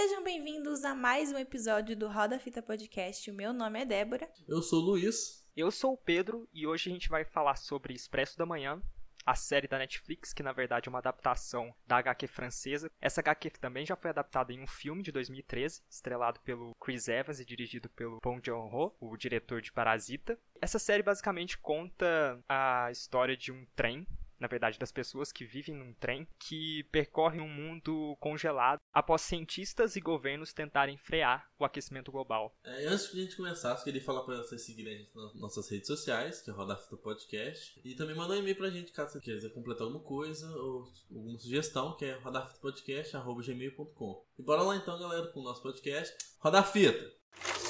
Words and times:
Sejam 0.00 0.24
bem-vindos 0.24 0.82
a 0.82 0.94
mais 0.94 1.30
um 1.30 1.36
episódio 1.36 1.94
do 1.94 2.08
Roda 2.08 2.38
Fita 2.38 2.62
Podcast. 2.62 3.30
O 3.30 3.34
meu 3.34 3.52
nome 3.52 3.82
é 3.82 3.84
Débora. 3.84 4.26
Eu 4.48 4.62
sou 4.62 4.80
o 4.80 4.86
Luiz. 4.86 5.46
Eu 5.54 5.70
sou 5.70 5.92
o 5.92 5.98
Pedro 5.98 6.48
e 6.54 6.66
hoje 6.66 6.88
a 6.88 6.92
gente 6.94 7.10
vai 7.10 7.22
falar 7.22 7.54
sobre 7.56 7.92
Expresso 7.92 8.38
da 8.38 8.46
Manhã, 8.46 8.80
a 9.26 9.34
série 9.34 9.68
da 9.68 9.76
Netflix, 9.76 10.32
que 10.32 10.42
na 10.42 10.52
verdade 10.52 10.88
é 10.88 10.90
uma 10.90 11.00
adaptação 11.00 11.74
da 11.86 11.98
HQ 11.98 12.28
francesa. 12.28 12.90
Essa 12.98 13.20
HQ 13.20 13.50
também 13.60 13.84
já 13.84 13.94
foi 13.94 14.08
adaptada 14.08 14.54
em 14.54 14.62
um 14.62 14.66
filme 14.66 15.02
de 15.02 15.12
2013, 15.12 15.82
estrelado 15.90 16.40
pelo 16.40 16.74
Chris 16.80 17.06
Evans 17.06 17.38
e 17.38 17.44
dirigido 17.44 17.90
pelo 17.90 18.20
Bong 18.22 18.40
Joon-ho, 18.42 18.96
o 18.98 19.14
diretor 19.18 19.60
de 19.60 19.70
Parasita. 19.70 20.38
Essa 20.62 20.78
série 20.78 21.02
basicamente 21.02 21.58
conta 21.58 22.42
a 22.48 22.90
história 22.90 23.36
de 23.36 23.52
um 23.52 23.66
trem 23.76 24.06
na 24.40 24.48
verdade, 24.48 24.78
das 24.78 24.90
pessoas 24.90 25.30
que 25.30 25.44
vivem 25.44 25.76
num 25.76 25.92
trem 25.94 26.26
que 26.38 26.82
percorre 26.84 27.40
um 27.40 27.48
mundo 27.48 28.16
congelado 28.18 28.80
após 28.92 29.20
cientistas 29.20 29.96
e 29.96 30.00
governos 30.00 30.54
tentarem 30.54 30.96
frear 30.96 31.46
o 31.58 31.64
aquecimento 31.64 32.10
global. 32.10 32.56
É, 32.64 32.86
antes 32.86 33.12
de 33.12 33.20
a 33.20 33.22
gente 33.22 33.36
começar, 33.36 33.76
eu 33.76 33.84
queria 33.84 34.02
falar 34.02 34.22
para 34.22 34.38
vocês 34.38 34.62
seguirem 34.62 34.94
a 34.94 34.98
gente 34.98 35.14
nas 35.14 35.34
nossas 35.34 35.70
redes 35.70 35.86
sociais, 35.86 36.40
que 36.40 36.50
é 36.50 36.52
Roda 36.52 36.76
Fita 36.76 36.96
Podcast, 36.96 37.80
e 37.84 37.94
também 37.94 38.16
mandar 38.16 38.34
um 38.34 38.38
e-mail 38.38 38.56
pra 38.56 38.70
gente 38.70 38.90
caso 38.92 39.12
você 39.12 39.20
quiser 39.20 39.50
completar 39.50 39.86
alguma 39.86 40.02
coisa 40.02 40.50
ou 40.56 40.90
alguma 41.10 41.38
sugestão, 41.38 41.94
que 41.96 42.06
é 42.06 42.14
rodafitapodcast.gmail.com. 42.14 44.26
E 44.38 44.42
bora 44.42 44.62
lá 44.62 44.76
então, 44.76 44.98
galera, 44.98 45.26
com 45.28 45.40
o 45.40 45.44
nosso 45.44 45.62
podcast. 45.62 46.16
Roda 46.38 46.62
Fita! 46.62 47.69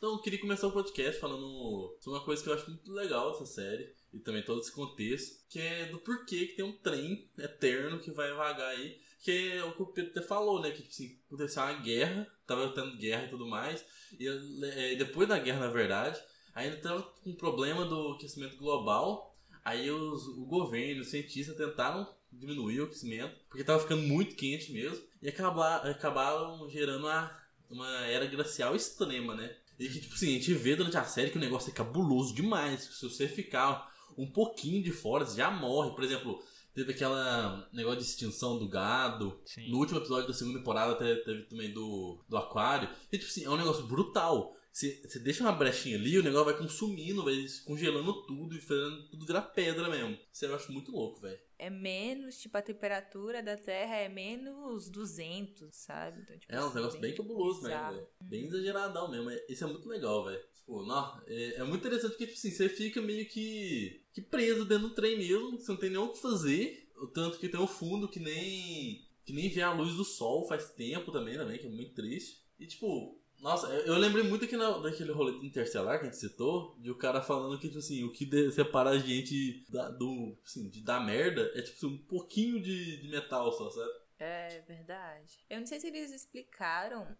Então, 0.00 0.12
eu 0.12 0.18
queria 0.18 0.40
começar 0.40 0.66
o 0.66 0.72
podcast 0.72 1.20
falando 1.20 1.94
sobre 2.00 2.18
uma 2.18 2.24
coisa 2.24 2.42
que 2.42 2.48
eu 2.48 2.54
acho 2.54 2.70
muito 2.70 2.90
legal 2.90 3.32
dessa 3.32 3.44
série 3.44 3.92
e 4.14 4.18
também 4.18 4.42
todo 4.42 4.58
esse 4.58 4.72
contexto, 4.72 5.44
que 5.46 5.60
é 5.60 5.84
do 5.90 5.98
porquê 5.98 6.46
que 6.46 6.56
tem 6.56 6.64
um 6.64 6.72
trem 6.72 7.28
eterno 7.36 7.98
que 7.98 8.10
vai 8.10 8.32
vagar 8.32 8.68
aí, 8.68 8.98
que 9.22 9.30
é 9.30 9.62
o 9.62 9.74
que 9.74 9.82
o 9.82 9.86
Pedro 9.88 10.12
até 10.12 10.22
falou, 10.22 10.58
né? 10.62 10.70
Que 10.70 10.84
tipo, 10.84 10.88
assim, 10.88 11.18
aconteceu 11.26 11.62
uma 11.64 11.74
guerra, 11.74 12.26
tava 12.46 12.72
tendo 12.72 12.96
guerra 12.96 13.26
e 13.26 13.28
tudo 13.28 13.46
mais, 13.46 13.84
e 14.18 14.26
é, 14.26 14.94
depois 14.94 15.28
da 15.28 15.38
guerra, 15.38 15.66
na 15.66 15.70
verdade, 15.70 16.18
ainda 16.54 16.78
tava 16.78 17.02
com 17.02 17.28
um 17.28 17.36
problema 17.36 17.84
do 17.84 18.12
aquecimento 18.12 18.56
global, 18.56 19.36
aí 19.62 19.90
os, 19.90 20.26
o 20.28 20.46
governo, 20.46 21.02
os 21.02 21.10
cientistas 21.10 21.58
tentaram 21.58 22.10
diminuir 22.32 22.80
o 22.80 22.84
aquecimento, 22.84 23.38
porque 23.50 23.64
tava 23.64 23.80
ficando 23.80 24.00
muito 24.00 24.34
quente 24.34 24.72
mesmo, 24.72 25.04
e 25.20 25.28
acabar, 25.28 25.86
acabaram 25.86 26.70
gerando 26.70 27.06
uma, 27.06 27.38
uma 27.68 28.06
era 28.06 28.24
glacial 28.24 28.74
extrema, 28.74 29.34
né? 29.34 29.59
E 29.80 29.88
que, 29.88 29.98
tipo 29.98 30.14
assim, 30.14 30.28
a 30.28 30.32
gente 30.32 30.52
vê 30.52 30.76
durante 30.76 30.98
a 30.98 31.04
série 31.04 31.30
que 31.30 31.38
o 31.38 31.40
negócio 31.40 31.70
é 31.70 31.72
cabuloso 31.72 32.34
demais. 32.34 32.82
Se 32.82 33.02
você 33.02 33.26
ficar 33.26 33.90
um 34.16 34.30
pouquinho 34.30 34.82
de 34.82 34.92
fora, 34.92 35.24
você 35.24 35.38
já 35.38 35.50
morre. 35.50 35.94
Por 35.94 36.04
exemplo, 36.04 36.38
teve 36.74 36.92
aquela 36.92 37.66
negócio 37.72 38.00
de 38.00 38.04
extinção 38.04 38.58
do 38.58 38.68
gado. 38.68 39.40
Sim. 39.46 39.70
No 39.70 39.78
último 39.78 39.98
episódio 39.98 40.28
da 40.28 40.34
segunda 40.34 40.58
temporada 40.58 40.94
teve, 40.96 41.20
teve, 41.22 41.42
também 41.44 41.72
do, 41.72 42.22
do 42.28 42.36
aquário. 42.36 42.90
E, 43.10 43.16
tipo 43.16 43.30
assim, 43.30 43.46
é 43.46 43.48
um 43.48 43.56
negócio 43.56 43.86
brutal. 43.86 44.54
Você, 44.70 45.00
você 45.02 45.18
deixa 45.18 45.42
uma 45.42 45.50
brechinha 45.50 45.96
ali, 45.96 46.18
o 46.18 46.22
negócio 46.22 46.44
vai 46.44 46.58
consumindo, 46.58 47.24
vai 47.24 47.46
congelando 47.64 48.26
tudo 48.26 48.54
e 48.54 48.60
fazendo 48.60 49.08
tudo 49.08 49.24
virar 49.24 49.42
pedra 49.42 49.88
mesmo. 49.88 50.16
Isso 50.30 50.44
eu 50.44 50.54
acho 50.54 50.70
muito 50.70 50.92
louco, 50.92 51.22
velho 51.22 51.49
é 51.60 51.68
menos, 51.68 52.40
tipo, 52.40 52.56
a 52.56 52.62
temperatura 52.62 53.42
da 53.42 53.54
Terra 53.54 53.96
é 53.96 54.08
menos 54.08 54.88
200, 54.88 55.76
sabe? 55.76 56.22
Então, 56.22 56.38
tipo, 56.38 56.52
é 56.54 56.58
um 56.58 56.64
assim, 56.64 56.74
negócio 56.74 57.00
bem, 57.00 57.14
cabuloso 57.14 57.62
mesmo, 57.62 57.92
velho. 57.92 58.08
Bem 58.18 58.46
exageradão 58.46 59.10
mesmo. 59.10 59.30
Isso 59.46 59.62
é 59.62 59.66
muito 59.66 59.86
legal, 59.86 60.24
velho. 60.24 60.42
Tipo, 60.54 60.86
não, 60.86 61.22
é, 61.26 61.56
é, 61.56 61.64
muito 61.64 61.86
interessante 61.86 62.12
porque, 62.12 62.26
tipo 62.26 62.38
assim, 62.38 62.50
você 62.50 62.66
fica 62.70 63.02
meio 63.02 63.28
que, 63.28 64.02
que 64.14 64.22
preso 64.22 64.64
dentro 64.64 64.88
do 64.88 64.94
trem 64.94 65.18
mesmo, 65.18 65.58
você 65.58 65.70
não 65.70 65.78
tem 65.78 65.90
nem 65.90 65.98
o 65.98 66.08
que 66.08 66.22
fazer. 66.22 66.90
O 66.96 67.06
tanto 67.06 67.38
que 67.38 67.48
tem 67.48 67.60
o 67.60 67.66
fundo 67.66 68.08
que 68.08 68.18
nem, 68.18 69.06
que 69.26 69.32
nem 69.34 69.50
vê 69.50 69.60
a 69.60 69.72
luz 69.72 69.94
do 69.94 70.04
sol 70.04 70.48
faz 70.48 70.70
tempo 70.70 71.12
também, 71.12 71.36
também, 71.36 71.58
que 71.58 71.66
é 71.66 71.70
muito 71.70 71.94
triste. 71.94 72.40
E, 72.58 72.66
tipo, 72.66 73.19
nossa, 73.40 73.68
eu 73.68 73.94
lembrei 73.96 74.22
muito 74.22 74.44
aqui 74.44 74.56
na, 74.56 74.78
daquele 74.78 75.12
rolê 75.12 75.32
interestelar 75.44 75.98
que 75.98 76.06
a 76.06 76.10
gente 76.10 76.20
citou, 76.20 76.76
de 76.78 76.90
o 76.90 76.96
cara 76.96 77.22
falando 77.22 77.58
que, 77.58 77.68
tipo 77.68 77.78
assim, 77.78 78.04
o 78.04 78.12
que 78.12 78.50
separa 78.52 78.90
a 78.90 78.98
gente 78.98 79.64
da, 79.70 79.90
do, 79.90 80.36
assim, 80.44 80.68
de, 80.68 80.82
da 80.82 81.00
merda 81.00 81.50
é, 81.54 81.62
tipo 81.62 81.76
assim, 81.76 81.86
um 81.86 81.98
pouquinho 81.98 82.60
de, 82.60 83.00
de 83.00 83.08
metal 83.08 83.50
só, 83.52 83.70
sabe? 83.70 83.90
É 84.18 84.60
verdade. 84.68 85.38
Eu 85.48 85.60
não 85.60 85.66
sei 85.66 85.80
se 85.80 85.86
eles 85.86 86.12
explicaram 86.12 87.16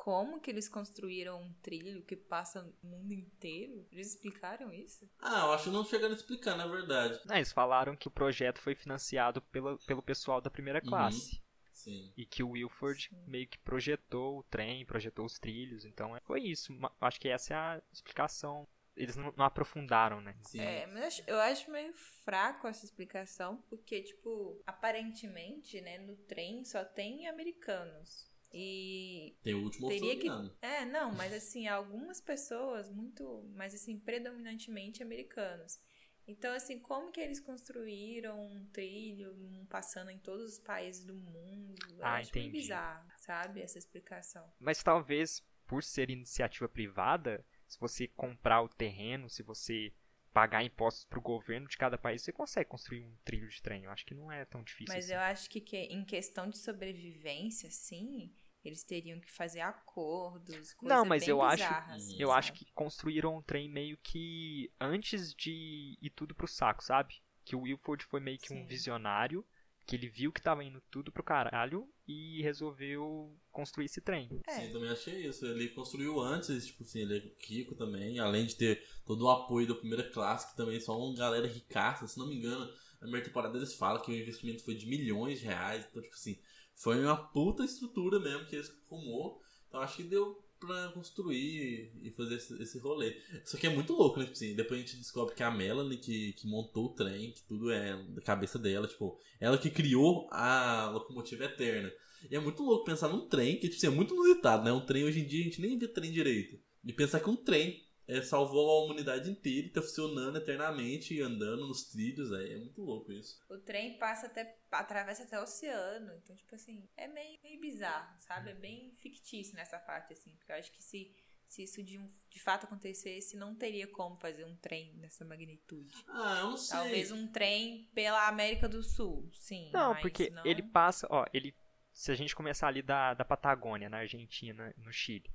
como 0.00 0.40
que 0.40 0.50
eles 0.50 0.66
construíram 0.66 1.42
um 1.42 1.52
trilho 1.62 2.02
que 2.02 2.16
passa 2.16 2.66
o 2.82 2.86
mundo 2.86 3.12
inteiro? 3.12 3.86
Eles 3.92 4.14
explicaram 4.14 4.72
isso? 4.72 5.06
Ah, 5.20 5.42
eu 5.44 5.52
acho 5.52 5.64
que 5.64 5.70
não 5.70 5.84
chegaram 5.84 6.14
a 6.14 6.16
explicar, 6.16 6.56
na 6.56 6.66
verdade. 6.66 7.20
Não, 7.26 7.36
eles 7.36 7.52
falaram 7.52 7.94
que 7.94 8.08
o 8.08 8.10
projeto 8.10 8.60
foi 8.60 8.74
financiado 8.74 9.42
pelo, 9.42 9.78
pelo 9.86 10.02
pessoal 10.02 10.40
da 10.40 10.50
primeira 10.50 10.80
uhum. 10.82 10.88
classe. 10.88 11.34
Uhum. 11.34 11.49
Sim. 11.80 12.12
E 12.16 12.26
que 12.26 12.42
o 12.42 12.50
Wilford 12.50 13.08
Sim. 13.08 13.24
meio 13.26 13.46
que 13.46 13.58
projetou 13.58 14.38
o 14.38 14.42
trem, 14.42 14.84
projetou 14.84 15.24
os 15.24 15.38
trilhos. 15.38 15.84
Então 15.84 16.16
é, 16.16 16.20
foi 16.20 16.42
isso. 16.42 16.72
Acho 17.00 17.20
que 17.20 17.28
essa 17.28 17.54
é 17.54 17.56
a 17.56 17.82
explicação. 17.92 18.68
Eles 18.96 19.16
não, 19.16 19.32
não 19.36 19.44
aprofundaram, 19.46 20.20
né? 20.20 20.36
Sim. 20.42 20.60
É, 20.60 20.86
mas 20.86 21.22
eu 21.26 21.38
acho 21.40 21.70
meio 21.70 21.94
fraco 22.24 22.66
essa 22.66 22.84
explicação, 22.84 23.62
porque, 23.68 24.02
tipo, 24.02 24.60
aparentemente, 24.66 25.80
né, 25.80 25.98
no 25.98 26.16
trem 26.16 26.64
só 26.64 26.84
tem 26.84 27.26
americanos. 27.26 28.28
E. 28.52 29.36
Tem 29.42 29.54
o 29.54 29.62
último 29.62 29.88
teria 29.88 30.18
que 30.18 30.28
É, 30.60 30.84
não, 30.84 31.12
mas 31.12 31.32
assim, 31.32 31.68
algumas 31.68 32.20
pessoas, 32.20 32.90
muito. 32.90 33.48
Mas 33.54 33.74
assim, 33.74 33.98
predominantemente 33.98 35.02
americanos. 35.02 35.78
Então, 36.26 36.54
assim, 36.54 36.78
como 36.78 37.10
que 37.10 37.20
eles 37.20 37.40
construíram 37.40 38.40
um 38.40 38.64
trilho 38.66 39.34
passando 39.68 40.10
em 40.10 40.18
todos 40.18 40.52
os 40.52 40.58
países 40.58 41.04
do 41.04 41.14
mundo? 41.14 41.74
Eu 41.98 42.04
ah, 42.04 42.14
acho 42.14 42.30
entendi. 42.30 42.50
bizarro, 42.50 43.10
sabe? 43.16 43.60
Essa 43.60 43.78
explicação. 43.78 44.44
Mas 44.58 44.82
talvez, 44.82 45.42
por 45.66 45.82
ser 45.82 46.10
iniciativa 46.10 46.68
privada, 46.68 47.44
se 47.66 47.78
você 47.78 48.06
comprar 48.06 48.62
o 48.62 48.68
terreno, 48.68 49.28
se 49.28 49.42
você 49.42 49.92
pagar 50.32 50.62
impostos 50.62 51.04
para 51.04 51.18
o 51.18 51.22
governo 51.22 51.68
de 51.68 51.76
cada 51.76 51.98
país, 51.98 52.22
você 52.22 52.32
consegue 52.32 52.68
construir 52.68 53.04
um 53.04 53.14
trilho 53.24 53.48
de 53.48 53.60
trem. 53.60 53.84
Eu 53.84 53.90
acho 53.90 54.06
que 54.06 54.14
não 54.14 54.30
é 54.30 54.44
tão 54.44 54.62
difícil 54.62 54.94
Mas 54.94 55.06
assim. 55.06 55.14
eu 55.14 55.20
acho 55.20 55.50
que, 55.50 55.60
que 55.60 55.76
em 55.76 56.04
questão 56.04 56.48
de 56.48 56.58
sobrevivência, 56.58 57.70
sim, 57.70 58.32
eles 58.64 58.84
teriam 58.84 59.20
que 59.20 59.30
fazer 59.30 59.60
acordos, 59.60 60.74
coisas 60.74 60.98
Não, 60.98 61.04
mas 61.04 61.26
eu 61.26 61.42
acho, 61.42 61.64
assim, 61.64 62.16
eu 62.18 62.28
sabe? 62.28 62.38
acho 62.38 62.52
que 62.52 62.66
construíram 62.72 63.36
um 63.36 63.42
trem 63.42 63.68
meio 63.70 63.98
que 64.02 64.70
antes 64.80 65.34
de 65.34 65.98
ir 66.00 66.10
tudo 66.10 66.34
pro 66.34 66.46
saco, 66.46 66.84
sabe? 66.84 67.14
Que 67.44 67.56
o 67.56 67.62
Wilford 67.62 68.04
foi 68.04 68.20
meio 68.20 68.38
que 68.38 68.48
Sim. 68.48 68.62
um 68.62 68.66
visionário, 68.66 69.44
que 69.86 69.96
ele 69.96 70.08
viu 70.08 70.30
que 70.30 70.42
tava 70.42 70.62
indo 70.62 70.80
tudo 70.90 71.10
pro 71.10 71.24
caralho 71.24 71.88
e 72.06 72.42
resolveu 72.42 73.36
construir 73.50 73.86
esse 73.86 74.00
trem. 74.00 74.28
É. 74.46 74.52
Sim, 74.52 74.72
também 74.72 74.90
achei 74.90 75.26
isso. 75.26 75.46
Ele 75.46 75.68
construiu 75.70 76.20
antes, 76.20 76.66
tipo 76.66 76.82
assim, 76.82 77.00
ele 77.00 77.18
é 77.18 77.46
rico 77.46 77.74
também, 77.74 78.18
além 78.18 78.46
de 78.46 78.56
ter 78.56 78.84
todo 79.04 79.22
o 79.24 79.30
apoio 79.30 79.66
da 79.66 79.74
primeira 79.74 80.08
classe, 80.10 80.50
que 80.50 80.56
também 80.56 80.78
só 80.80 80.96
uma 80.96 81.16
galera 81.16 81.46
ricaça, 81.46 82.06
se 82.06 82.18
não 82.18 82.28
me 82.28 82.36
engano. 82.36 82.66
Na 82.66 83.06
primeira 83.06 83.26
temporada 83.26 83.56
eles 83.56 83.74
falam 83.74 84.02
que 84.02 84.12
o 84.12 84.14
investimento 84.14 84.62
foi 84.62 84.74
de 84.74 84.86
milhões 84.86 85.40
de 85.40 85.46
reais, 85.46 85.86
então, 85.90 86.02
tipo 86.02 86.14
assim, 86.14 86.38
foi 86.80 87.04
uma 87.04 87.16
puta 87.16 87.62
estrutura 87.62 88.18
mesmo 88.18 88.46
que 88.46 88.56
eles 88.56 88.68
formou. 88.88 89.40
Então 89.68 89.80
acho 89.80 89.96
que 89.96 90.02
deu 90.02 90.42
pra 90.58 90.88
construir 90.92 91.92
e 92.02 92.10
fazer 92.10 92.36
esse, 92.36 92.62
esse 92.62 92.78
rolê. 92.78 93.16
Só 93.44 93.56
que 93.56 93.66
é 93.66 93.70
muito 93.70 93.92
louco, 93.92 94.18
né? 94.18 94.24
Tipo 94.24 94.36
assim, 94.36 94.54
depois 94.54 94.80
a 94.80 94.82
gente 94.82 94.96
descobre 94.96 95.34
que 95.34 95.42
a 95.42 95.50
Melanie 95.50 95.98
que, 95.98 96.32
que 96.34 96.46
montou 96.46 96.86
o 96.86 96.94
trem, 96.94 97.32
que 97.32 97.42
tudo 97.42 97.70
é 97.70 98.02
da 98.08 98.22
cabeça 98.22 98.58
dela, 98.58 98.86
tipo, 98.86 99.18
ela 99.38 99.58
que 99.58 99.70
criou 99.70 100.26
a 100.30 100.90
locomotiva 100.90 101.44
eterna. 101.44 101.92
E 102.30 102.36
é 102.36 102.40
muito 102.40 102.62
louco 102.62 102.84
pensar 102.84 103.08
num 103.08 103.28
trem, 103.28 103.56
que 103.58 103.68
tipo 103.68 103.76
assim, 103.76 103.86
é 103.86 103.90
muito 103.90 104.14
inusitado, 104.14 104.64
né? 104.64 104.72
Um 104.72 104.84
trem 104.84 105.04
hoje 105.04 105.20
em 105.20 105.26
dia 105.26 105.40
a 105.40 105.44
gente 105.44 105.60
nem 105.60 105.78
vê 105.78 105.86
trem 105.86 106.10
direito. 106.10 106.58
E 106.84 106.92
pensar 106.92 107.20
que 107.20 107.28
um 107.28 107.36
trem 107.36 107.82
é, 108.10 108.22
salvou 108.22 108.68
a 108.70 108.84
humanidade 108.84 109.30
inteira 109.30 109.68
e 109.68 109.70
tá 109.70 109.80
funcionando 109.80 110.36
eternamente 110.36 111.14
e 111.14 111.20
andando 111.20 111.68
nos 111.68 111.84
trilhos, 111.84 112.32
aí 112.32 112.54
é 112.54 112.58
muito 112.58 112.82
louco 112.82 113.12
isso. 113.12 113.40
O 113.48 113.56
trem 113.58 113.96
passa 113.98 114.26
até, 114.26 114.58
atravessa 114.70 115.22
até 115.22 115.38
o 115.38 115.44
oceano, 115.44 116.12
então, 116.16 116.34
tipo 116.34 116.54
assim, 116.54 116.88
é 116.96 117.06
meio, 117.06 117.38
meio 117.42 117.60
bizarro, 117.60 118.16
sabe? 118.20 118.50
É 118.50 118.54
bem 118.54 118.92
fictício 118.96 119.54
nessa 119.54 119.78
parte, 119.78 120.12
assim, 120.12 120.34
porque 120.36 120.50
eu 120.50 120.56
acho 120.56 120.72
que 120.72 120.82
se, 120.82 121.14
se 121.46 121.62
isso 121.62 121.82
de, 121.84 121.98
um, 121.98 122.10
de 122.28 122.40
fato 122.40 122.64
acontecesse, 122.64 123.36
não 123.36 123.54
teria 123.54 123.86
como 123.86 124.16
fazer 124.16 124.44
um 124.44 124.56
trem 124.56 124.96
dessa 124.98 125.24
magnitude. 125.24 125.94
Ah, 126.08 126.40
eu 126.40 126.50
não 126.50 126.56
sei. 126.56 126.78
Talvez 126.78 127.12
um 127.12 127.28
trem 127.28 127.88
pela 127.94 128.26
América 128.26 128.68
do 128.68 128.82
Sul, 128.82 129.30
sim. 129.32 129.70
Não, 129.72 129.94
porque 130.00 130.30
não... 130.30 130.44
ele 130.44 130.62
passa, 130.64 131.06
ó, 131.08 131.24
ele, 131.32 131.54
se 131.92 132.10
a 132.10 132.14
gente 132.16 132.34
começar 132.34 132.66
ali 132.66 132.82
da, 132.82 133.14
da 133.14 133.24
Patagônia, 133.24 133.88
na 133.88 133.98
Argentina, 133.98 134.74
no 134.76 134.92
Chile, 134.92 135.30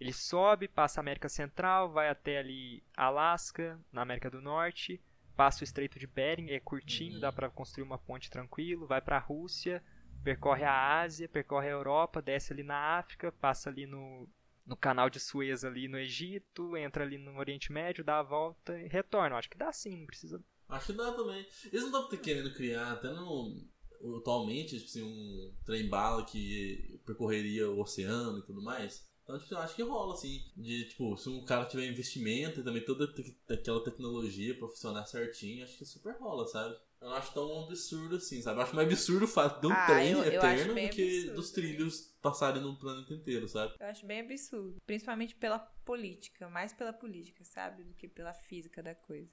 ele 0.00 0.12
sobe, 0.12 0.68
passa 0.68 1.00
a 1.00 1.02
América 1.02 1.28
Central, 1.28 1.90
vai 1.90 2.08
até 2.08 2.38
ali 2.38 2.82
Alasca, 2.96 3.80
na 3.92 4.02
América 4.02 4.30
do 4.30 4.40
Norte, 4.40 5.00
passa 5.36 5.62
o 5.62 5.64
Estreito 5.64 5.98
de 5.98 6.06
Bering, 6.06 6.50
é 6.50 6.60
curtinho, 6.60 7.14
uhum. 7.14 7.20
dá 7.20 7.32
para 7.32 7.50
construir 7.50 7.84
uma 7.84 7.98
ponte 7.98 8.30
tranquilo, 8.30 8.86
vai 8.86 9.00
para 9.00 9.16
a 9.16 9.20
Rússia, 9.20 9.82
percorre 10.22 10.64
a 10.64 11.00
Ásia, 11.00 11.28
percorre 11.28 11.68
a 11.68 11.72
Europa, 11.72 12.22
desce 12.22 12.52
ali 12.52 12.62
na 12.62 12.98
África, 12.98 13.32
passa 13.32 13.70
ali 13.70 13.86
no, 13.86 14.28
no 14.66 14.76
canal 14.76 15.08
de 15.08 15.18
Suez 15.18 15.64
ali 15.64 15.88
no 15.88 15.98
Egito, 15.98 16.76
entra 16.76 17.02
ali 17.02 17.18
no 17.18 17.38
Oriente 17.38 17.72
Médio, 17.72 18.04
dá 18.04 18.18
a 18.18 18.22
volta 18.22 18.78
e 18.78 18.86
retorna. 18.86 19.36
Acho 19.36 19.48
que 19.48 19.56
dá 19.56 19.72
sim, 19.72 19.96
não 19.96 20.06
precisa. 20.06 20.44
Acho 20.68 20.86
que 20.88 20.92
dá 20.92 21.12
também. 21.12 21.46
Eles 21.72 21.90
não 21.90 22.02
estão 22.02 22.18
querendo 22.18 22.52
criar, 22.52 22.92
até 22.92 23.08
no. 23.08 23.66
atualmente, 24.18 24.76
tipo 24.76 24.84
assim, 24.84 25.02
um 25.02 25.54
trem-bala 25.64 26.24
que 26.26 27.00
percorreria 27.06 27.70
o 27.70 27.80
oceano 27.80 28.38
e 28.40 28.42
tudo 28.42 28.62
mais. 28.62 29.07
Então, 29.28 29.38
tipo, 29.38 29.52
eu 29.54 29.58
acho 29.58 29.74
que 29.76 29.82
rola, 29.82 30.14
assim, 30.14 30.42
de, 30.56 30.88
tipo, 30.88 31.14
se 31.18 31.28
um 31.28 31.44
cara 31.44 31.66
tiver 31.66 31.86
investimento 31.86 32.60
e 32.60 32.64
também 32.64 32.82
toda 32.82 33.12
aquela 33.50 33.84
tecnologia 33.84 34.56
pra 34.56 34.66
funcionar 34.68 35.04
certinho, 35.04 35.64
acho 35.64 35.76
que 35.76 35.84
super 35.84 36.14
rola, 36.18 36.46
sabe? 36.48 36.74
Eu 36.98 37.10
não 37.10 37.14
acho 37.14 37.34
tão 37.34 37.64
absurdo 37.64 38.16
assim, 38.16 38.40
sabe? 38.40 38.58
Eu 38.58 38.62
acho 38.62 38.74
mais 38.74 38.88
absurdo 38.88 39.26
o 39.26 39.28
fato 39.28 39.60
de 39.60 39.66
um 39.66 39.72
Ah, 39.72 39.86
trem 39.86 40.12
eu- 40.12 40.22
eu 40.22 40.32
eterno 40.32 40.72
acho 40.72 40.88
do 40.88 40.94
que 40.96 41.02
absurdo. 41.18 41.34
dos 41.36 41.50
trilhos 41.52 42.00
passarem 42.22 42.62
no 42.62 42.74
planeta 42.78 43.12
inteiro, 43.12 43.46
sabe? 43.46 43.74
Eu 43.78 43.86
acho 43.86 44.06
bem 44.06 44.20
absurdo. 44.20 44.76
Principalmente 44.86 45.34
pela 45.36 45.58
política. 45.58 46.48
Mais 46.48 46.72
pela 46.72 46.92
política, 46.94 47.44
sabe? 47.44 47.84
Do 47.84 47.92
que 47.94 48.08
pela 48.08 48.32
física 48.32 48.82
da 48.82 48.94
coisa. 48.94 49.30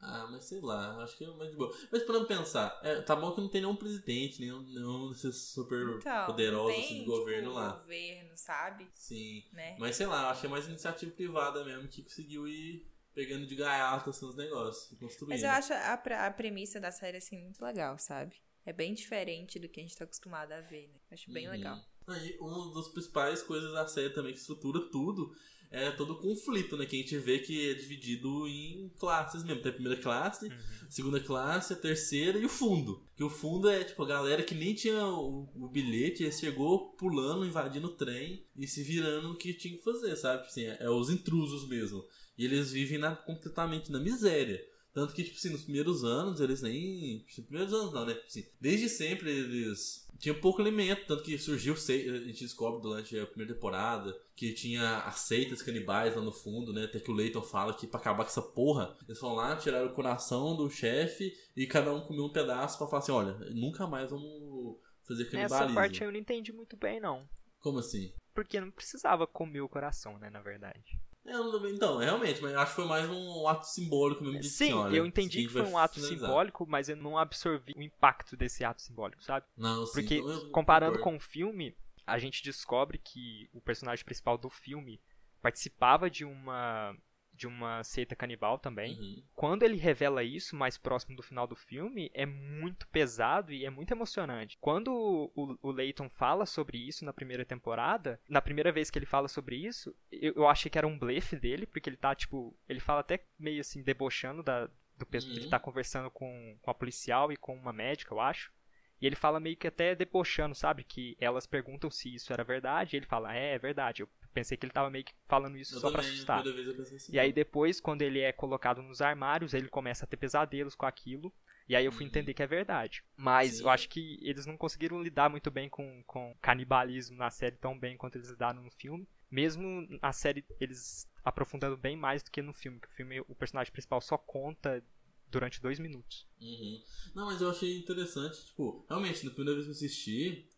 Ah, 0.00 0.28
mas 0.30 0.44
sei 0.44 0.60
lá, 0.60 1.02
acho 1.02 1.16
que 1.16 1.24
é 1.24 1.30
mais 1.34 1.50
de 1.50 1.56
boa. 1.56 1.74
Mas 1.90 2.04
pra 2.04 2.14
não 2.14 2.24
pensar, 2.24 2.78
é, 2.84 3.00
tá 3.00 3.16
bom 3.16 3.32
que 3.32 3.40
não 3.40 3.48
tem 3.48 3.60
nenhum 3.60 3.74
presidente, 3.74 4.40
nenhum, 4.40 4.60
nenhum 4.62 5.10
desses 5.10 5.36
super 5.50 5.98
Então, 5.98 6.26
poderosos 6.26 6.76
tem, 6.76 6.84
assim, 6.84 7.04
do 7.04 7.10
governo 7.10 7.48
tipo, 7.48 7.60
lá. 7.60 7.72
governo, 7.80 8.30
sabe? 8.36 8.88
Sim. 8.94 9.42
Né? 9.52 9.76
Mas 9.78 9.96
sei 9.96 10.06
lá, 10.06 10.30
acho 10.30 10.40
que 10.42 10.46
é 10.46 10.50
mais 10.50 10.68
iniciativa 10.68 11.10
privada 11.12 11.64
mesmo 11.64 11.88
que 11.88 12.02
conseguiu 12.02 12.46
ir 12.46 12.86
pegando 13.14 13.44
de 13.46 13.56
gaiato 13.56 14.10
assim, 14.10 14.24
os 14.26 14.36
negócios 14.36 14.92
e 14.92 14.96
construindo. 14.96 15.30
Mas 15.30 15.42
eu 15.42 15.50
acho 15.50 15.72
a, 15.72 16.26
a 16.26 16.30
premissa 16.30 16.80
da 16.80 16.92
série, 16.92 17.16
assim, 17.16 17.36
muito 17.42 17.60
legal, 17.64 17.98
sabe? 17.98 18.36
É 18.64 18.72
bem 18.72 18.94
diferente 18.94 19.58
do 19.58 19.68
que 19.68 19.80
a 19.80 19.82
gente 19.82 19.96
tá 19.96 20.04
acostumado 20.04 20.52
a 20.52 20.60
ver, 20.60 20.88
né? 20.88 21.00
Acho 21.10 21.30
bem 21.32 21.46
Uhum. 21.46 21.52
legal. 21.52 21.84
Aí, 22.06 22.36
uma 22.40 22.72
das 22.74 22.88
principais 22.88 23.42
coisas 23.42 23.72
da 23.72 23.86
série 23.88 24.10
também 24.10 24.32
que 24.32 24.38
estrutura 24.38 24.80
tudo 24.90 25.34
é 25.70 25.90
todo 25.90 26.14
o 26.14 26.18
conflito, 26.20 26.76
né? 26.76 26.86
Que 26.86 26.96
a 26.96 26.98
gente 27.00 27.16
vê 27.18 27.38
que 27.38 27.70
é 27.70 27.74
dividido 27.74 28.46
em 28.48 28.88
classes 28.98 29.44
mesmo. 29.44 29.62
Tem 29.62 29.70
a 29.70 29.74
primeira 29.74 30.00
classe, 30.00 30.46
Uhum. 30.46 30.56
segunda 30.90 31.20
classe, 31.20 31.72
a 31.72 31.76
terceira 31.76 32.38
e 32.38 32.44
o 32.44 32.48
fundo. 32.48 33.02
Que 33.16 33.22
o 33.24 33.30
fundo 33.30 33.68
é 33.68 33.84
tipo 33.84 34.02
a 34.02 34.06
galera 34.06 34.42
que 34.42 34.54
nem 34.54 34.74
tinha 34.74 35.04
o, 35.06 35.48
o 35.54 35.68
bilhete, 35.68 36.24
e 36.24 36.32
chegou 36.32 36.92
pulando, 36.96 37.44
invadindo 37.46 37.88
o 37.88 37.96
trem 37.96 38.44
e 38.56 38.66
se 38.66 38.82
virando 38.82 39.28
no 39.28 39.36
que 39.36 39.52
tinha 39.54 39.76
que 39.76 39.82
fazer, 39.84 40.16
sabe? 40.16 40.44
Assim, 40.46 40.64
é, 40.64 40.78
é 40.80 40.90
os 40.90 41.10
intrusos 41.10 41.68
mesmo. 41.68 42.02
E 42.36 42.44
eles 42.44 42.70
vivem 42.72 42.98
na- 42.98 43.16
completamente 43.16 43.90
na 43.92 43.98
miséria. 44.00 44.60
Tanto 44.94 45.12
que, 45.12 45.22
tipo 45.22 45.36
assim, 45.36 45.50
nos 45.50 45.62
primeiros 45.62 46.02
anos, 46.02 46.40
eles 46.40 46.62
nem. 46.62 47.22
Nos 47.36 47.46
primeiros 47.46 47.72
anos 47.74 47.92
não, 47.92 48.06
né? 48.06 48.14
Tipo 48.14 48.26
assim, 48.26 48.44
desde 48.60 48.88
sempre 48.88 49.30
eles 49.30 50.07
tinham 50.18 50.40
pouco 50.40 50.60
alimento. 50.60 51.06
Tanto 51.06 51.22
que 51.22 51.38
surgiu, 51.38 51.74
a 51.74 51.76
gente 51.76 52.44
descobre 52.44 52.82
durante 52.82 53.18
a 53.18 53.26
primeira 53.26 53.54
temporada 53.54 54.14
que 54.34 54.52
tinha 54.52 54.98
as 54.98 55.20
seitas 55.20 55.62
canibais 55.62 56.14
lá 56.14 56.22
no 56.22 56.32
fundo, 56.32 56.72
né? 56.72 56.84
Até 56.84 57.00
que 57.00 57.10
o 57.10 57.14
Leighton 57.14 57.42
fala 57.42 57.74
que 57.74 57.86
pra 57.86 58.00
acabar 58.00 58.24
com 58.24 58.30
essa 58.30 58.42
porra, 58.42 58.96
eles 59.06 59.20
vão 59.20 59.34
lá, 59.34 59.56
tiraram 59.56 59.86
o 59.86 59.94
coração 59.94 60.56
do 60.56 60.70
chefe 60.70 61.32
e 61.56 61.66
cada 61.66 61.92
um 61.92 62.00
comeu 62.00 62.24
um 62.24 62.32
pedaço 62.32 62.78
pra 62.78 62.86
falar 62.86 63.02
assim: 63.02 63.12
olha, 63.12 63.34
nunca 63.50 63.86
mais 63.86 64.10
vamos 64.10 64.76
fazer 65.06 65.24
canibalismo. 65.24 65.64
Essa 65.64 65.74
parte 65.74 66.02
eu 66.02 66.12
não 66.12 66.18
entendi 66.18 66.52
muito 66.52 66.76
bem, 66.76 67.00
não. 67.00 67.28
Como 67.60 67.78
assim? 67.78 68.12
Porque 68.34 68.60
não 68.60 68.70
precisava 68.70 69.26
comer 69.26 69.60
o 69.60 69.68
coração, 69.68 70.18
né, 70.18 70.30
na 70.30 70.40
verdade. 70.40 71.00
Eu 71.30 71.68
Então, 71.68 71.98
realmente, 71.98 72.42
mas 72.42 72.54
acho 72.54 72.70
que 72.70 72.76
foi 72.76 72.86
mais 72.86 73.08
um 73.10 73.46
ato 73.46 73.66
simbólico 73.66 74.22
mesmo 74.22 74.40
de 74.40 74.48
Sim, 74.48 74.72
olha, 74.72 74.96
eu 74.96 75.06
entendi 75.06 75.46
que 75.46 75.52
foi 75.52 75.62
um 75.62 75.78
ato 75.78 75.94
finalizar. 75.94 76.28
simbólico, 76.28 76.66
mas 76.66 76.88
eu 76.88 76.96
não 76.96 77.18
absorvi 77.18 77.74
o 77.76 77.82
impacto 77.82 78.36
desse 78.36 78.64
ato 78.64 78.82
simbólico, 78.82 79.22
sabe? 79.22 79.46
Não, 79.56 79.84
sim, 79.86 79.92
Porque, 79.92 80.16
então 80.16 80.50
comparando 80.50 80.98
com 80.98 81.16
o 81.16 81.20
filme, 81.20 81.76
a 82.06 82.18
gente 82.18 82.42
descobre 82.42 82.98
que 82.98 83.48
o 83.52 83.60
personagem 83.60 84.04
principal 84.04 84.38
do 84.38 84.48
filme 84.48 85.00
participava 85.42 86.10
de 86.10 86.24
uma 86.24 86.96
de 87.38 87.46
uma 87.46 87.82
seita 87.84 88.16
canibal 88.16 88.58
também. 88.58 88.98
Uhum. 88.98 89.22
Quando 89.34 89.62
ele 89.62 89.76
revela 89.76 90.24
isso 90.24 90.56
mais 90.56 90.76
próximo 90.76 91.16
do 91.16 91.22
final 91.22 91.46
do 91.46 91.54
filme, 91.54 92.10
é 92.12 92.26
muito 92.26 92.86
pesado 92.88 93.52
e 93.52 93.64
é 93.64 93.70
muito 93.70 93.92
emocionante. 93.92 94.58
Quando 94.60 94.92
o, 95.34 95.58
o 95.62 95.70
Leighton 95.70 96.10
fala 96.10 96.44
sobre 96.44 96.76
isso 96.76 97.04
na 97.04 97.12
primeira 97.12 97.44
temporada, 97.44 98.20
na 98.28 98.42
primeira 98.42 98.72
vez 98.72 98.90
que 98.90 98.98
ele 98.98 99.06
fala 99.06 99.28
sobre 99.28 99.56
isso, 99.56 99.94
eu, 100.10 100.34
eu 100.34 100.48
achei 100.48 100.70
que 100.70 100.76
era 100.76 100.86
um 100.86 100.98
blefe 100.98 101.36
dele, 101.36 101.64
porque 101.64 101.88
ele 101.88 101.96
tá, 101.96 102.14
tipo, 102.14 102.54
ele 102.68 102.80
fala 102.80 103.00
até 103.00 103.24
meio 103.38 103.60
assim, 103.60 103.82
debochando 103.82 104.42
da, 104.42 104.68
do 104.96 105.06
peso. 105.06 105.30
Uhum. 105.30 105.36
Ele 105.36 105.48
tá 105.48 105.60
conversando 105.60 106.10
com, 106.10 106.58
com 106.60 106.70
a 106.70 106.74
policial 106.74 107.32
e 107.32 107.36
com 107.36 107.54
uma 107.54 107.72
médica, 107.72 108.12
eu 108.12 108.20
acho. 108.20 108.52
E 109.00 109.06
ele 109.06 109.14
fala 109.14 109.38
meio 109.38 109.56
que 109.56 109.68
até 109.68 109.94
debochando, 109.94 110.56
sabe? 110.56 110.82
Que 110.82 111.16
elas 111.20 111.46
perguntam 111.46 111.88
se 111.88 112.12
isso 112.12 112.32
era 112.32 112.42
verdade. 112.42 112.96
E 112.96 112.98
ele 112.98 113.06
fala, 113.06 113.34
é, 113.34 113.54
é 113.54 113.58
verdade. 113.58 114.02
Eu 114.02 114.08
pensei 114.32 114.56
que 114.56 114.64
ele 114.66 114.72
tava 114.72 114.90
meio 114.90 115.04
que 115.04 115.12
falando 115.26 115.56
isso 115.56 115.74
Eu 115.76 115.80
só 115.80 115.90
pra 115.90 116.00
também, 116.00 116.14
assustar. 116.14 116.38
a 116.38 116.42
primeira 116.42 116.56
vez 116.64 116.68
eu 116.68 116.82
pensei 116.84 116.96
assim. 116.96 117.12
E 117.12 117.18
aí 117.18 117.32
depois, 117.32 117.80
quando 117.80 118.02
ele 118.02 118.20
é 118.20 118.32
colocado 118.32 118.82
nos 118.82 119.00
armários, 119.00 119.54
ele 119.54 119.68
começa 119.68 120.04
a 120.04 120.08
ter 120.08 120.16
pesadelos 120.16 120.74
com 120.74 120.86
aquilo. 120.86 121.32
E 121.68 121.76
aí 121.76 121.84
eu 121.84 121.92
fui 121.92 122.04
Uhum. 122.04 122.08
entender 122.08 122.32
que 122.32 122.42
é 122.42 122.46
verdade. 122.46 123.04
Mas 123.16 123.56
Sim. 123.56 123.64
eu 123.64 123.68
acho 123.68 123.88
que 123.90 124.18
eles 124.22 124.46
não 124.46 124.56
conseguiram 124.56 125.02
lidar 125.02 125.28
muito 125.28 125.50
bem 125.50 125.68
com, 125.68 126.02
com 126.06 126.34
canibalismo 126.40 127.16
na 127.16 127.28
série 127.30 127.56
tão 127.56 127.78
bem 127.78 127.96
quanto 127.96 128.16
eles 128.16 128.30
lidaram 128.30 128.62
no 128.62 128.70
filme. 128.70 129.06
Mesmo 129.30 129.86
na 130.00 130.10
série, 130.12 130.42
eles 130.58 131.06
aprofundando 131.22 131.76
bem 131.76 131.94
mais 131.94 132.22
do 132.22 132.30
que 132.30 132.40
no 132.40 132.54
filme. 132.54 132.80
Que 132.80 132.86
o 132.88 132.90
filme, 132.92 133.20
o 133.20 133.34
personagem 133.34 133.70
principal 133.70 134.00
só 134.00 134.16
conta 134.16 134.82
durante 135.30 135.60
dois 135.60 135.78
minutos. 135.78 136.26
Uhum. 136.40 136.82
Não, 137.14 137.26
mas 137.26 137.42
eu 137.42 137.50
achei 137.50 137.76
interessante, 137.78 138.46
tipo, 138.46 138.86
realmente, 138.88 139.26
na 139.26 139.30
primeira 139.30 139.52
vez 139.60 139.66
que 139.66 139.70
eu 139.70 139.88
assisti. 139.88 140.48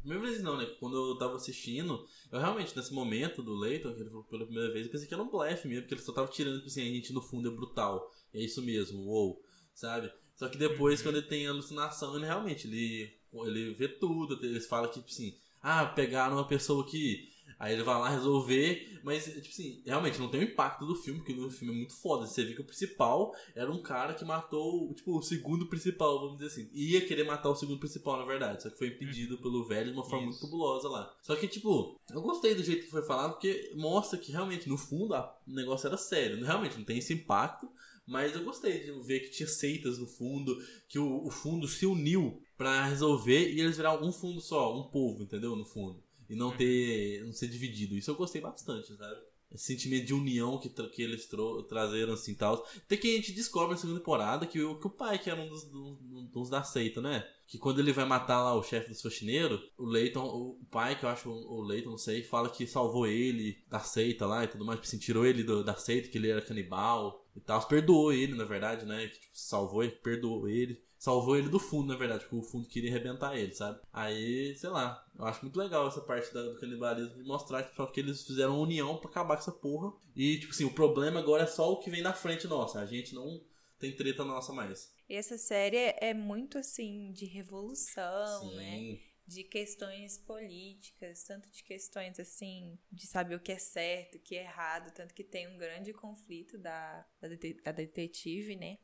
Primeira 0.00 0.22
vez 0.24 0.42
não, 0.42 0.56
né? 0.56 0.66
Quando 0.78 0.96
eu 0.96 1.16
tava 1.18 1.36
assistindo, 1.36 2.06
eu 2.32 2.38
realmente, 2.38 2.76
nesse 2.76 2.92
momento 2.92 3.42
do 3.42 3.54
Leighton, 3.54 3.92
que 3.94 4.00
ele 4.00 4.08
falou 4.10 4.24
pela 4.24 4.44
primeira 4.44 4.72
vez, 4.72 4.86
eu 4.86 4.92
pensei 4.92 5.06
que 5.06 5.14
era 5.14 5.22
um 5.22 5.30
blefe 5.30 5.68
mesmo, 5.68 5.82
porque 5.82 5.94
ele 5.94 6.02
só 6.02 6.12
tava 6.12 6.30
tirando, 6.30 6.56
tipo 6.56 6.68
assim, 6.68 6.82
a 6.82 6.84
gente 6.94 7.12
no 7.12 7.20
fundo 7.22 7.48
é 7.48 7.54
brutal. 7.54 8.10
É 8.32 8.40
isso 8.40 8.62
mesmo, 8.62 9.02
uou, 9.06 9.42
sabe? 9.74 10.10
Só 10.36 10.48
que 10.48 10.56
depois, 10.56 11.00
Uhum. 11.00 11.06
quando 11.06 11.16
ele 11.16 11.26
tem 11.26 11.46
alucinação, 11.46 12.16
ele 12.16 12.24
realmente, 12.24 12.66
ele, 12.66 13.12
ele 13.44 13.74
vê 13.74 13.88
tudo, 13.88 14.38
eles 14.44 14.66
falam 14.66 14.88
que, 14.88 15.00
tipo 15.00 15.10
assim, 15.10 15.34
ah, 15.62 15.84
pegaram 15.86 16.36
uma 16.36 16.48
pessoa 16.48 16.86
que. 16.86 17.29
Aí 17.58 17.72
ele 17.74 17.82
vai 17.82 17.98
lá 17.98 18.08
resolver, 18.08 19.00
mas, 19.02 19.24
tipo 19.24 19.48
assim, 19.48 19.82
realmente 19.84 20.18
não 20.18 20.28
tem 20.28 20.40
o 20.40 20.44
impacto 20.44 20.86
do 20.86 20.94
filme, 20.94 21.20
porque 21.20 21.34
no 21.34 21.50
filme 21.50 21.74
é 21.74 21.76
muito 21.76 21.94
foda. 21.96 22.26
Você 22.26 22.44
vê 22.44 22.54
que 22.54 22.60
o 22.60 22.64
principal 22.64 23.34
era 23.54 23.70
um 23.70 23.82
cara 23.82 24.14
que 24.14 24.24
matou, 24.24 24.92
tipo, 24.94 25.18
o 25.18 25.22
segundo 25.22 25.66
principal, 25.66 26.20
vamos 26.20 26.38
dizer 26.38 26.46
assim. 26.48 26.70
Ia 26.72 27.06
querer 27.06 27.24
matar 27.24 27.50
o 27.50 27.56
segundo 27.56 27.78
principal, 27.78 28.18
na 28.18 28.24
verdade. 28.24 28.62
Só 28.62 28.70
que 28.70 28.78
foi 28.78 28.88
impedido 28.88 29.38
pelo 29.38 29.64
velho 29.64 29.90
de 29.92 29.96
uma 29.96 30.04
forma 30.04 30.26
muito 30.26 30.36
Isso. 30.36 30.44
cabulosa 30.44 30.88
lá. 30.88 31.14
Só 31.22 31.36
que, 31.36 31.48
tipo, 31.48 32.00
eu 32.10 32.22
gostei 32.22 32.54
do 32.54 32.62
jeito 32.62 32.84
que 32.84 32.90
foi 32.90 33.02
falado, 33.02 33.32
porque 33.32 33.72
mostra 33.76 34.18
que 34.18 34.32
realmente, 34.32 34.68
no 34.68 34.76
fundo, 34.78 35.14
a- 35.14 35.38
o 35.46 35.52
negócio 35.52 35.86
era 35.86 35.96
sério. 35.96 36.44
Realmente, 36.44 36.76
não 36.78 36.84
tem 36.84 36.98
esse 36.98 37.12
impacto. 37.12 37.68
Mas 38.06 38.34
eu 38.34 38.42
gostei 38.42 38.80
de 38.80 38.90
ver 39.06 39.20
que 39.20 39.30
tinha 39.30 39.46
seitas 39.48 39.98
no 39.98 40.06
fundo, 40.06 40.56
que 40.88 40.98
o, 40.98 41.24
o 41.26 41.30
fundo 41.30 41.68
se 41.68 41.86
uniu 41.86 42.42
pra 42.56 42.84
resolver 42.86 43.52
e 43.52 43.60
eles 43.60 43.76
viraram 43.76 44.04
um 44.04 44.10
fundo 44.12 44.40
só, 44.40 44.76
um 44.76 44.90
povo, 44.90 45.22
entendeu? 45.22 45.54
No 45.54 45.64
fundo. 45.64 46.02
E 46.30 46.36
não 46.36 46.50
ter. 46.56 47.24
não 47.24 47.32
ser 47.32 47.48
dividido. 47.48 47.96
Isso 47.96 48.10
eu 48.10 48.14
gostei 48.14 48.40
bastante, 48.40 48.96
sabe? 48.96 49.20
Esse 49.52 49.64
sentimento 49.64 50.06
de 50.06 50.14
união 50.14 50.58
que, 50.60 50.68
tra- 50.68 50.88
que 50.88 51.02
eles 51.02 51.28
trazeram 51.68 52.12
assim 52.12 52.34
tal. 52.36 52.64
Até 52.76 52.96
que 52.96 53.12
a 53.12 53.16
gente 53.16 53.32
descobre 53.32 53.72
na 53.74 53.76
segunda 53.80 53.98
temporada 53.98 54.46
que 54.46 54.60
o, 54.62 54.78
que 54.78 54.86
o 54.86 54.90
pai, 54.90 55.18
que 55.18 55.28
era 55.28 55.40
um 55.40 55.48
dos, 55.48 55.64
dos, 55.64 55.98
dos 56.30 56.48
da 56.48 56.62
seita, 56.62 57.00
né? 57.02 57.28
Que 57.48 57.58
quando 57.58 57.80
ele 57.80 57.92
vai 57.92 58.04
matar 58.04 58.44
lá 58.44 58.54
o 58.54 58.62
chefe 58.62 58.90
dos 58.90 59.02
faxineiros, 59.02 59.60
o 59.76 59.84
Leighton, 59.84 60.22
o 60.24 60.64
pai, 60.70 60.96
que 60.96 61.04
eu 61.04 61.08
acho 61.08 61.28
o 61.28 61.62
Leighton, 61.62 61.90
não 61.90 61.98
sei, 61.98 62.22
fala 62.22 62.48
que 62.48 62.64
salvou 62.64 63.08
ele 63.08 63.58
da 63.68 63.80
seita 63.80 64.24
lá 64.24 64.44
e 64.44 64.48
tudo 64.48 64.64
mais, 64.64 64.78
assim, 64.78 64.98
tirou 64.98 65.26
ele 65.26 65.42
do- 65.42 65.64
da 65.64 65.74
seita, 65.74 66.08
que 66.08 66.16
ele 66.16 66.30
era 66.30 66.40
canibal 66.40 67.26
e 67.34 67.40
tal. 67.40 67.60
Perdoou 67.66 68.12
ele, 68.12 68.36
na 68.36 68.44
verdade, 68.44 68.86
né? 68.86 69.08
Que 69.08 69.18
tipo, 69.18 69.36
salvou 69.36 69.82
ele, 69.82 69.92
perdoou 69.96 70.48
ele. 70.48 70.80
Salvou 71.00 71.34
ele 71.34 71.48
do 71.48 71.58
fundo, 71.58 71.88
na 71.90 71.96
verdade, 71.98 72.24
porque 72.24 72.36
o 72.36 72.42
fundo 72.42 72.68
queria 72.68 72.90
arrebentar 72.90 73.34
ele, 73.34 73.54
sabe? 73.54 73.80
Aí, 73.90 74.54
sei 74.56 74.68
lá, 74.68 75.02
eu 75.18 75.24
acho 75.24 75.40
muito 75.42 75.58
legal 75.58 75.88
essa 75.88 76.02
parte 76.02 76.30
da- 76.34 76.42
do 76.42 76.60
canibalismo 76.60 77.16
de 77.16 77.24
mostrar 77.26 77.62
que, 77.62 77.74
só 77.74 77.86
que 77.86 78.00
eles 78.00 78.22
fizeram 78.26 78.60
união 78.60 78.98
pra 78.98 79.08
acabar 79.08 79.36
com 79.36 79.40
essa 79.42 79.50
porra. 79.52 79.94
E, 80.14 80.38
tipo 80.38 80.52
assim, 80.52 80.64
o 80.66 80.74
problema 80.74 81.18
agora 81.18 81.44
é 81.44 81.46
só 81.46 81.72
o 81.72 81.78
que 81.78 81.88
vem 81.88 82.02
na 82.02 82.12
frente 82.12 82.46
nossa. 82.46 82.80
A 82.80 82.84
gente 82.84 83.14
não 83.14 83.42
tem 83.78 83.96
treta 83.96 84.26
nossa 84.26 84.52
mais. 84.52 84.92
E 85.08 85.14
essa 85.14 85.38
série 85.38 85.78
é 85.78 86.12
muito 86.12 86.58
assim 86.58 87.10
de 87.12 87.24
revolução, 87.24 88.52
né? 88.56 88.76
Sim. 88.76 89.00
De 89.26 89.44
questões 89.44 90.18
políticas, 90.18 91.22
tanto 91.24 91.50
de 91.50 91.62
questões 91.64 92.20
assim, 92.20 92.76
de 92.92 93.06
saber 93.06 93.36
o 93.36 93.40
que 93.40 93.52
é 93.52 93.58
certo, 93.58 94.16
o 94.16 94.20
que 94.20 94.36
é 94.36 94.42
errado, 94.42 94.92
tanto 94.92 95.14
que 95.14 95.24
tem 95.24 95.48
um 95.48 95.56
grande 95.56 95.94
conflito 95.94 96.58
da, 96.58 97.06
da, 97.22 97.28
dete- 97.28 97.62
da 97.62 97.72
detetive, 97.72 98.54
né? 98.56 98.76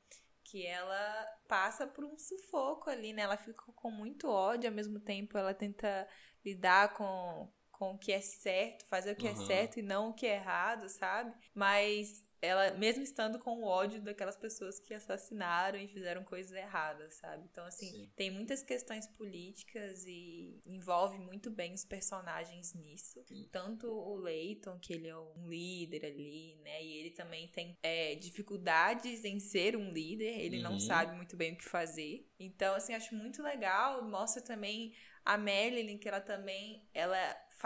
Que 0.46 0.66
ela 0.66 1.26
passa 1.48 1.86
por 1.86 2.04
um 2.04 2.18
sufoco 2.18 2.90
ali, 2.90 3.12
né? 3.12 3.22
Ela 3.22 3.38
fica 3.38 3.62
com 3.74 3.90
muito 3.90 4.28
ódio, 4.28 4.68
ao 4.70 4.74
mesmo 4.76 5.00
tempo 5.00 5.38
ela 5.38 5.54
tenta 5.54 6.08
lidar 6.44 6.94
com, 6.94 7.52
com 7.72 7.92
o 7.94 7.98
que 7.98 8.12
é 8.12 8.20
certo, 8.20 8.86
fazer 8.88 9.12
o 9.12 9.16
que 9.16 9.28
é 9.28 9.34
Uhum. 9.34 9.36
certo 9.36 9.78
e 9.78 9.82
não 9.82 10.10
o 10.10 10.14
que 10.14 10.26
é 10.26 10.36
errado, 10.36 10.88
sabe? 10.88 11.34
Mas 11.54 12.25
ela 12.42 12.70
mesmo 12.72 13.02
estando 13.02 13.38
com 13.38 13.60
o 13.60 13.64
ódio 13.64 14.00
daquelas 14.02 14.36
pessoas 14.36 14.78
que 14.78 14.92
assassinaram 14.94 15.78
e 15.78 15.88
fizeram 15.88 16.22
coisas 16.24 16.52
erradas, 16.52 17.14
sabe? 17.14 17.44
Então, 17.50 17.64
assim, 17.64 17.90
Sim. 17.90 18.12
tem 18.16 18.30
muitas 18.30 18.62
questões 18.62 19.06
políticas 19.06 20.04
e 20.06 20.60
envolve 20.66 21.18
muito 21.18 21.50
bem 21.50 21.72
os 21.72 21.84
personagens 21.84 22.74
nisso. 22.74 23.22
Sim. 23.26 23.48
Tanto 23.50 23.88
o 23.88 24.16
Leighton, 24.16 24.78
que 24.78 24.92
ele 24.92 25.08
é 25.08 25.16
um 25.16 25.48
líder 25.48 26.04
ali, 26.06 26.56
né? 26.62 26.82
E 26.84 26.98
ele 26.98 27.10
também 27.10 27.48
tem 27.48 27.76
é, 27.82 28.14
dificuldades 28.14 29.24
em 29.24 29.40
ser 29.40 29.76
um 29.76 29.90
líder, 29.92 30.38
ele 30.40 30.60
não 30.60 30.72
Uhum. 30.72 30.80
sabe 30.80 31.16
muito 31.16 31.36
bem 31.36 31.52
o 31.54 31.56
que 31.56 31.64
fazer. 31.64 32.28
Então, 32.38 32.74
assim, 32.74 32.94
acho 32.94 33.14
muito 33.14 33.42
legal. 33.42 34.02
Mostra 34.04 34.42
também 34.42 34.92
a 35.24 35.36
Marilyn, 35.36 35.98
que 35.98 36.08
ela 36.08 36.20
também 36.20 36.88
ela 36.94 37.16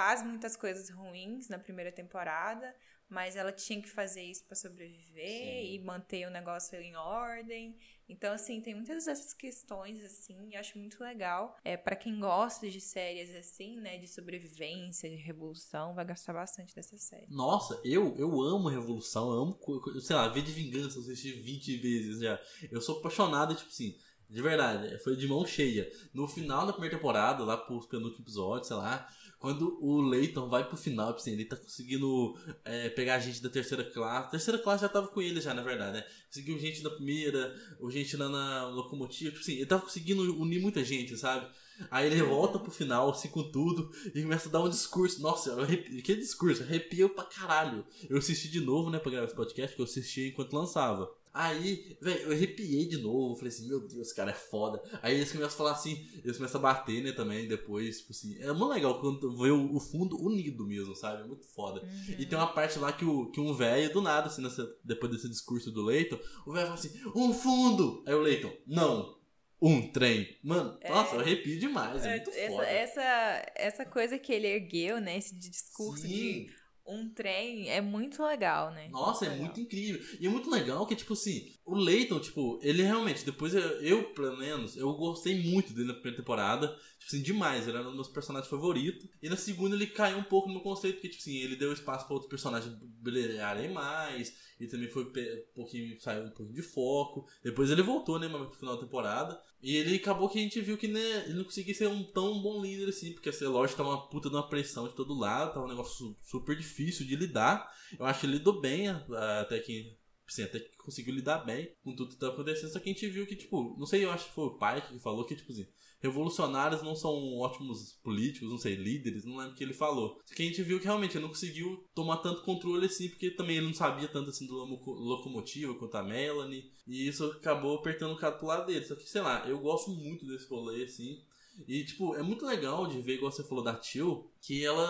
faz 0.00 0.23
muitas 0.23 0.57
coisas 0.57 0.88
ruins 0.88 1.50
na 1.50 1.59
primeira 1.59 1.92
temporada, 1.92 2.75
mas 3.07 3.37
ela 3.37 3.52
tinha 3.52 3.83
que 3.83 3.90
fazer 3.90 4.23
isso 4.23 4.47
pra 4.47 4.57
sobreviver 4.57 5.26
Sim. 5.26 5.75
e 5.75 5.78
manter 5.78 6.26
o 6.26 6.30
negócio 6.30 6.80
em 6.80 6.97
ordem. 6.97 7.76
Então, 8.09 8.33
assim, 8.33 8.62
tem 8.62 8.75
muitas 8.75 9.04
dessas 9.04 9.35
questões, 9.35 10.02
assim, 10.02 10.49
e 10.49 10.57
acho 10.57 10.78
muito 10.78 10.99
legal. 11.04 11.54
É, 11.62 11.76
para 11.76 11.95
quem 11.95 12.19
gosta 12.19 12.71
de 12.71 12.80
séries 12.80 13.35
assim, 13.37 13.76
né, 13.76 13.99
de 13.99 14.09
sobrevivência, 14.09 15.11
de 15.11 15.16
revolução, 15.16 15.95
vai 15.95 16.07
gostar 16.07 16.33
bastante 16.33 16.75
dessa 16.75 16.97
série. 16.97 17.26
Nossa, 17.28 17.78
eu, 17.85 18.16
eu 18.16 18.40
amo 18.40 18.71
Revolução, 18.71 19.30
eu 19.33 19.42
amo, 19.42 20.00
sei 20.00 20.16
lá, 20.16 20.28
V 20.28 20.40
de 20.40 20.52
Vingança, 20.52 20.97
eu 20.97 21.02
assisti 21.02 21.33
20 21.33 21.76
vezes 21.76 22.21
já. 22.21 22.40
Eu 22.71 22.80
sou 22.80 23.00
apaixonado, 23.00 23.54
tipo 23.54 23.69
assim, 23.69 23.95
de 24.30 24.40
verdade, 24.40 24.97
foi 25.00 25.14
de 25.14 25.26
mão 25.26 25.45
cheia. 25.45 25.90
No 26.14 26.26
final 26.26 26.64
da 26.64 26.73
primeira 26.73 26.97
temporada, 26.97 27.45
lá 27.45 27.57
pros 27.57 27.87
penúltimos 27.87 28.21
episódios, 28.21 28.69
sei 28.69 28.76
lá, 28.76 29.07
quando 29.40 29.78
o 29.82 30.02
Leighton 30.02 30.50
vai 30.50 30.68
pro 30.68 30.76
final, 30.76 31.09
tipo 31.09 31.20
assim, 31.20 31.32
ele 31.32 31.47
tá 31.47 31.56
conseguindo 31.56 32.38
é, 32.62 32.90
pegar 32.90 33.18
gente 33.18 33.42
da 33.42 33.49
terceira 33.49 33.82
classe. 33.82 34.26
A 34.26 34.30
terceira 34.30 34.59
classe 34.59 34.82
já 34.82 34.88
tava 34.88 35.09
com 35.09 35.23
ele 35.23 35.40
já, 35.40 35.54
na 35.54 35.62
verdade, 35.62 35.94
né? 35.94 36.04
Conseguiu 36.26 36.59
gente 36.59 36.82
da 36.82 36.90
primeira, 36.90 37.54
ou 37.80 37.90
gente 37.90 38.18
lá 38.18 38.28
na 38.28 38.68
locomotiva, 38.68 39.30
tipo 39.30 39.42
assim, 39.42 39.54
ele 39.54 39.66
tava 39.66 39.80
conseguindo 39.80 40.23
unir 40.38 40.61
muita 40.61 40.85
gente, 40.85 41.16
sabe? 41.16 41.50
Aí 41.90 42.06
ele 42.06 42.23
volta 42.23 42.59
pro 42.59 42.70
final, 42.70 43.09
assim, 43.09 43.28
com 43.28 43.50
tudo, 43.50 43.90
e 44.14 44.23
começa 44.23 44.50
a 44.50 44.52
dar 44.52 44.62
um 44.62 44.68
discurso. 44.68 45.23
Nossa, 45.23 45.50
eu 45.52 45.62
arrepi... 45.62 46.02
que 46.02 46.14
discurso? 46.14 46.62
Arrepia 46.62 47.09
pra 47.09 47.25
caralho. 47.25 47.87
Eu 48.11 48.18
assisti 48.18 48.47
de 48.47 48.61
novo, 48.61 48.90
né, 48.90 48.99
pra 48.99 49.11
gravar 49.11 49.26
esse 49.26 49.35
podcast, 49.35 49.75
que 49.75 49.80
eu 49.80 49.87
assisti 49.87 50.28
enquanto 50.28 50.52
lançava. 50.52 51.11
Aí, 51.32 51.96
velho, 52.00 52.22
eu 52.22 52.32
arrepiei 52.32 52.87
de 52.87 52.99
novo. 52.99 53.37
Falei 53.37 53.49
assim, 53.52 53.68
meu 53.68 53.80
Deus, 53.87 54.12
cara 54.12 54.30
é 54.32 54.34
foda. 54.34 54.82
Aí 55.02 55.14
eles 55.14 55.30
começam 55.30 55.54
a 55.54 55.56
falar 55.58 55.72
assim, 55.72 56.04
eles 56.25 56.37
começam 56.37 56.58
a 56.58 56.62
bater, 56.62 57.02
né, 57.02 57.12
também, 57.12 57.46
depois, 57.46 57.99
tipo 58.00 58.12
assim. 58.12 58.37
É 58.40 58.49
muito 58.52 58.68
legal 58.68 59.00
quando 59.00 59.37
vê 59.37 59.50
o, 59.50 59.75
o 59.75 59.78
fundo 59.80 60.20
unido 60.20 60.66
mesmo, 60.66 60.94
sabe? 60.96 61.22
É 61.22 61.26
muito 61.26 61.46
foda. 61.46 61.87
E 62.18 62.26
tem 62.26 62.37
uma 62.37 62.52
parte 62.52 62.78
lá 62.78 62.92
que, 62.92 63.04
o, 63.04 63.30
que 63.30 63.40
um 63.40 63.54
velho, 63.54 63.92
do 63.92 64.00
nada, 64.02 64.26
assim, 64.26 64.42
nessa- 64.42 64.68
depois 64.84 65.12
desse 65.12 65.28
discurso 65.28 65.70
do 65.70 65.82
Leighton, 65.84 66.18
o 66.46 66.52
velho 66.52 66.66
fala 66.66 66.78
assim, 66.78 66.90
um 67.14 67.32
fundo! 67.32 68.02
Aí 68.06 68.14
o 68.14 68.20
Leighton, 68.20 68.52
não, 68.66 69.16
um 69.62 69.90
trem. 69.92 70.37
Mano, 70.42 70.78
É. 70.80 70.88
nossa, 70.90 71.14
eu 71.14 71.20
arrepio 71.20 71.58
demais, 71.60 72.04
é, 72.04 72.08
É, 72.08 72.16
muito 72.16 72.30
essa, 72.30 72.50
foda. 72.52 72.66
essa, 72.66 73.52
essa 73.54 73.84
coisa 73.84 74.18
que 74.18 74.32
ele 74.32 74.46
ergueu, 74.46 75.00
né, 75.00 75.16
esse 75.18 75.34
discurso 75.34 76.08
de 76.08 76.08
Sim. 76.49 76.50
Um 76.90 77.09
trem, 77.09 77.68
é 77.68 77.80
muito 77.80 78.23
legal, 78.23 78.70
né? 78.73 78.88
Nossa, 78.88 79.26
é 79.26 79.28
legal. 79.28 79.44
muito 79.44 79.61
incrível. 79.61 80.00
E 80.20 80.26
é 80.26 80.30
muito 80.30 80.50
legal 80.50 80.87
que, 80.87 80.97
tipo 80.97 81.12
assim, 81.12 81.52
o 81.64 81.75
Leighton, 81.75 82.18
tipo, 82.20 82.59
ele 82.62 82.82
realmente, 82.82 83.25
depois 83.25 83.54
eu, 83.54 83.62
eu, 83.82 84.04
pelo 84.12 84.37
menos, 84.37 84.76
eu 84.76 84.92
gostei 84.94 85.40
muito 85.40 85.73
dele 85.73 85.88
na 85.88 85.94
primeira 85.94 86.16
temporada. 86.16 86.76
Tipo 87.00 87.14
assim, 87.16 87.23
demais. 87.23 87.66
Ele 87.66 87.76
era 87.76 87.87
um 87.87 87.90
dos 87.90 87.95
meus 87.97 88.09
personagens 88.09 88.49
favoritos. 88.49 89.09
E 89.23 89.28
na 89.28 89.37
segunda 89.37 89.75
ele 89.75 89.87
caiu 89.87 90.19
um 90.19 90.23
pouco 90.23 90.49
no 90.50 90.61
conceito, 90.62 90.97
porque, 90.97 91.09
tipo 91.09 91.23
assim, 91.23 91.38
ele 91.38 91.57
deu 91.57 91.73
espaço 91.73 92.04
pra 92.07 92.14
outros 92.14 92.28
personagens 92.30 92.73
brilharem 93.00 93.73
mais. 93.73 94.33
E 94.61 94.66
também 94.66 94.88
foi 94.90 95.04
um 95.04 95.12
pouquinho, 95.54 95.99
saiu 96.00 96.25
um 96.25 96.30
pouquinho 96.30 96.52
de 96.54 96.62
foco. 96.62 97.26
Depois 97.42 97.71
ele 97.71 97.83
voltou, 97.83 98.19
né, 98.19 98.28
pro 98.28 98.52
final 98.52 98.76
da 98.76 98.83
temporada. 98.83 99.40
E 99.62 99.75
ele 99.76 99.97
acabou 99.97 100.28
que 100.28 100.38
a 100.38 100.42
gente 100.42 100.61
viu 100.61 100.76
que 100.76 100.88
né, 100.88 101.25
ele 101.25 101.35
não 101.35 101.45
conseguia 101.45 101.75
ser 101.75 101.87
um 101.88 102.04
tão 102.04 102.40
bom 102.42 102.62
líder 102.62 102.88
assim, 102.90 103.12
porque 103.12 103.28
essa 103.30 103.49
loja 103.49 103.75
tava 103.75 103.88
uma 103.90 104.09
puta 104.09 104.28
de 104.28 104.37
uma 104.37 104.49
pressão 104.49 104.87
de 104.87 104.95
todo 104.95 105.14
lado, 105.19 105.52
tava 105.54 105.66
um 105.66 105.69
negócio 105.69 105.97
su- 105.97 106.16
super 106.23 106.54
difícil 106.57 107.07
de 107.07 107.16
lidar. 107.16 107.71
Eu 107.99 108.04
acho 108.07 108.21
que 108.21 108.26
ele 108.26 108.35
lidou 108.35 108.61
bem 108.61 108.88
até 108.88 109.59
que. 109.59 109.99
Assim, 110.28 110.45
até 110.45 110.61
que 110.61 110.76
conseguiu 110.76 111.12
lidar 111.12 111.38
bem 111.38 111.75
com 111.83 111.92
tudo 111.97 112.11
que 112.12 112.21
tá 112.21 112.28
acontecendo, 112.28 112.71
só 112.71 112.78
que 112.78 112.88
a 112.88 112.92
gente 112.92 113.09
viu 113.09 113.26
que, 113.26 113.35
tipo, 113.35 113.75
não 113.76 113.85
sei, 113.85 114.04
eu 114.04 114.12
acho 114.12 114.26
que 114.28 114.35
foi 114.35 114.45
o 114.45 114.57
pai 114.59 114.80
que 114.80 114.97
falou 115.00 115.26
que, 115.26 115.35
tipo 115.35 115.50
assim, 115.50 115.66
revolucionários 116.00 116.83
não 116.83 116.97
são 116.97 117.38
ótimos 117.38 117.99
políticos, 118.02 118.50
não 118.50 118.59
sei, 118.59 118.75
líderes, 118.75 119.25
não 119.25 119.37
lembro 119.37 119.52
o 119.52 119.57
que 119.57 119.62
ele 119.62 119.75
falou. 119.75 120.19
Só 120.25 120.35
que 120.35 120.42
a 120.42 120.47
gente 120.47 120.62
viu 120.62 120.78
que 120.78 120.87
realmente 120.87 121.16
ele 121.16 121.23
não 121.23 121.28
conseguiu 121.28 121.87
tomar 121.95 122.16
tanto 122.19 122.42
controle 122.42 122.87
assim, 122.87 123.09
porque 123.09 123.30
também 123.30 123.59
ele 123.59 123.66
não 123.66 123.75
sabia 123.75 124.09
tanto 124.09 124.30
assim 124.30 124.47
do 124.47 124.57
locomotiva 124.57 125.75
quanto 125.75 125.97
a 125.97 126.02
Melanie, 126.02 126.71
e 126.87 127.07
isso 127.07 127.25
acabou 127.26 127.76
apertando 127.76 128.12
o 128.12 128.19
cara 128.19 128.35
pro 128.35 128.47
lado 128.47 128.66
dele. 128.66 128.85
Só 128.85 128.95
que, 128.95 129.09
sei 129.09 129.21
lá, 129.21 129.47
eu 129.47 129.59
gosto 129.61 129.90
muito 129.90 130.26
desse 130.26 130.49
rolê, 130.49 130.85
assim. 130.85 131.23
E, 131.69 131.85
tipo, 131.85 132.14
é 132.16 132.23
muito 132.23 132.47
legal 132.47 132.87
de 132.87 133.00
ver, 133.00 133.16
igual 133.16 133.30
você 133.30 133.45
falou 133.45 133.62
da 133.62 133.75
Tio, 133.75 134.30
que 134.40 134.64
ela 134.64 134.88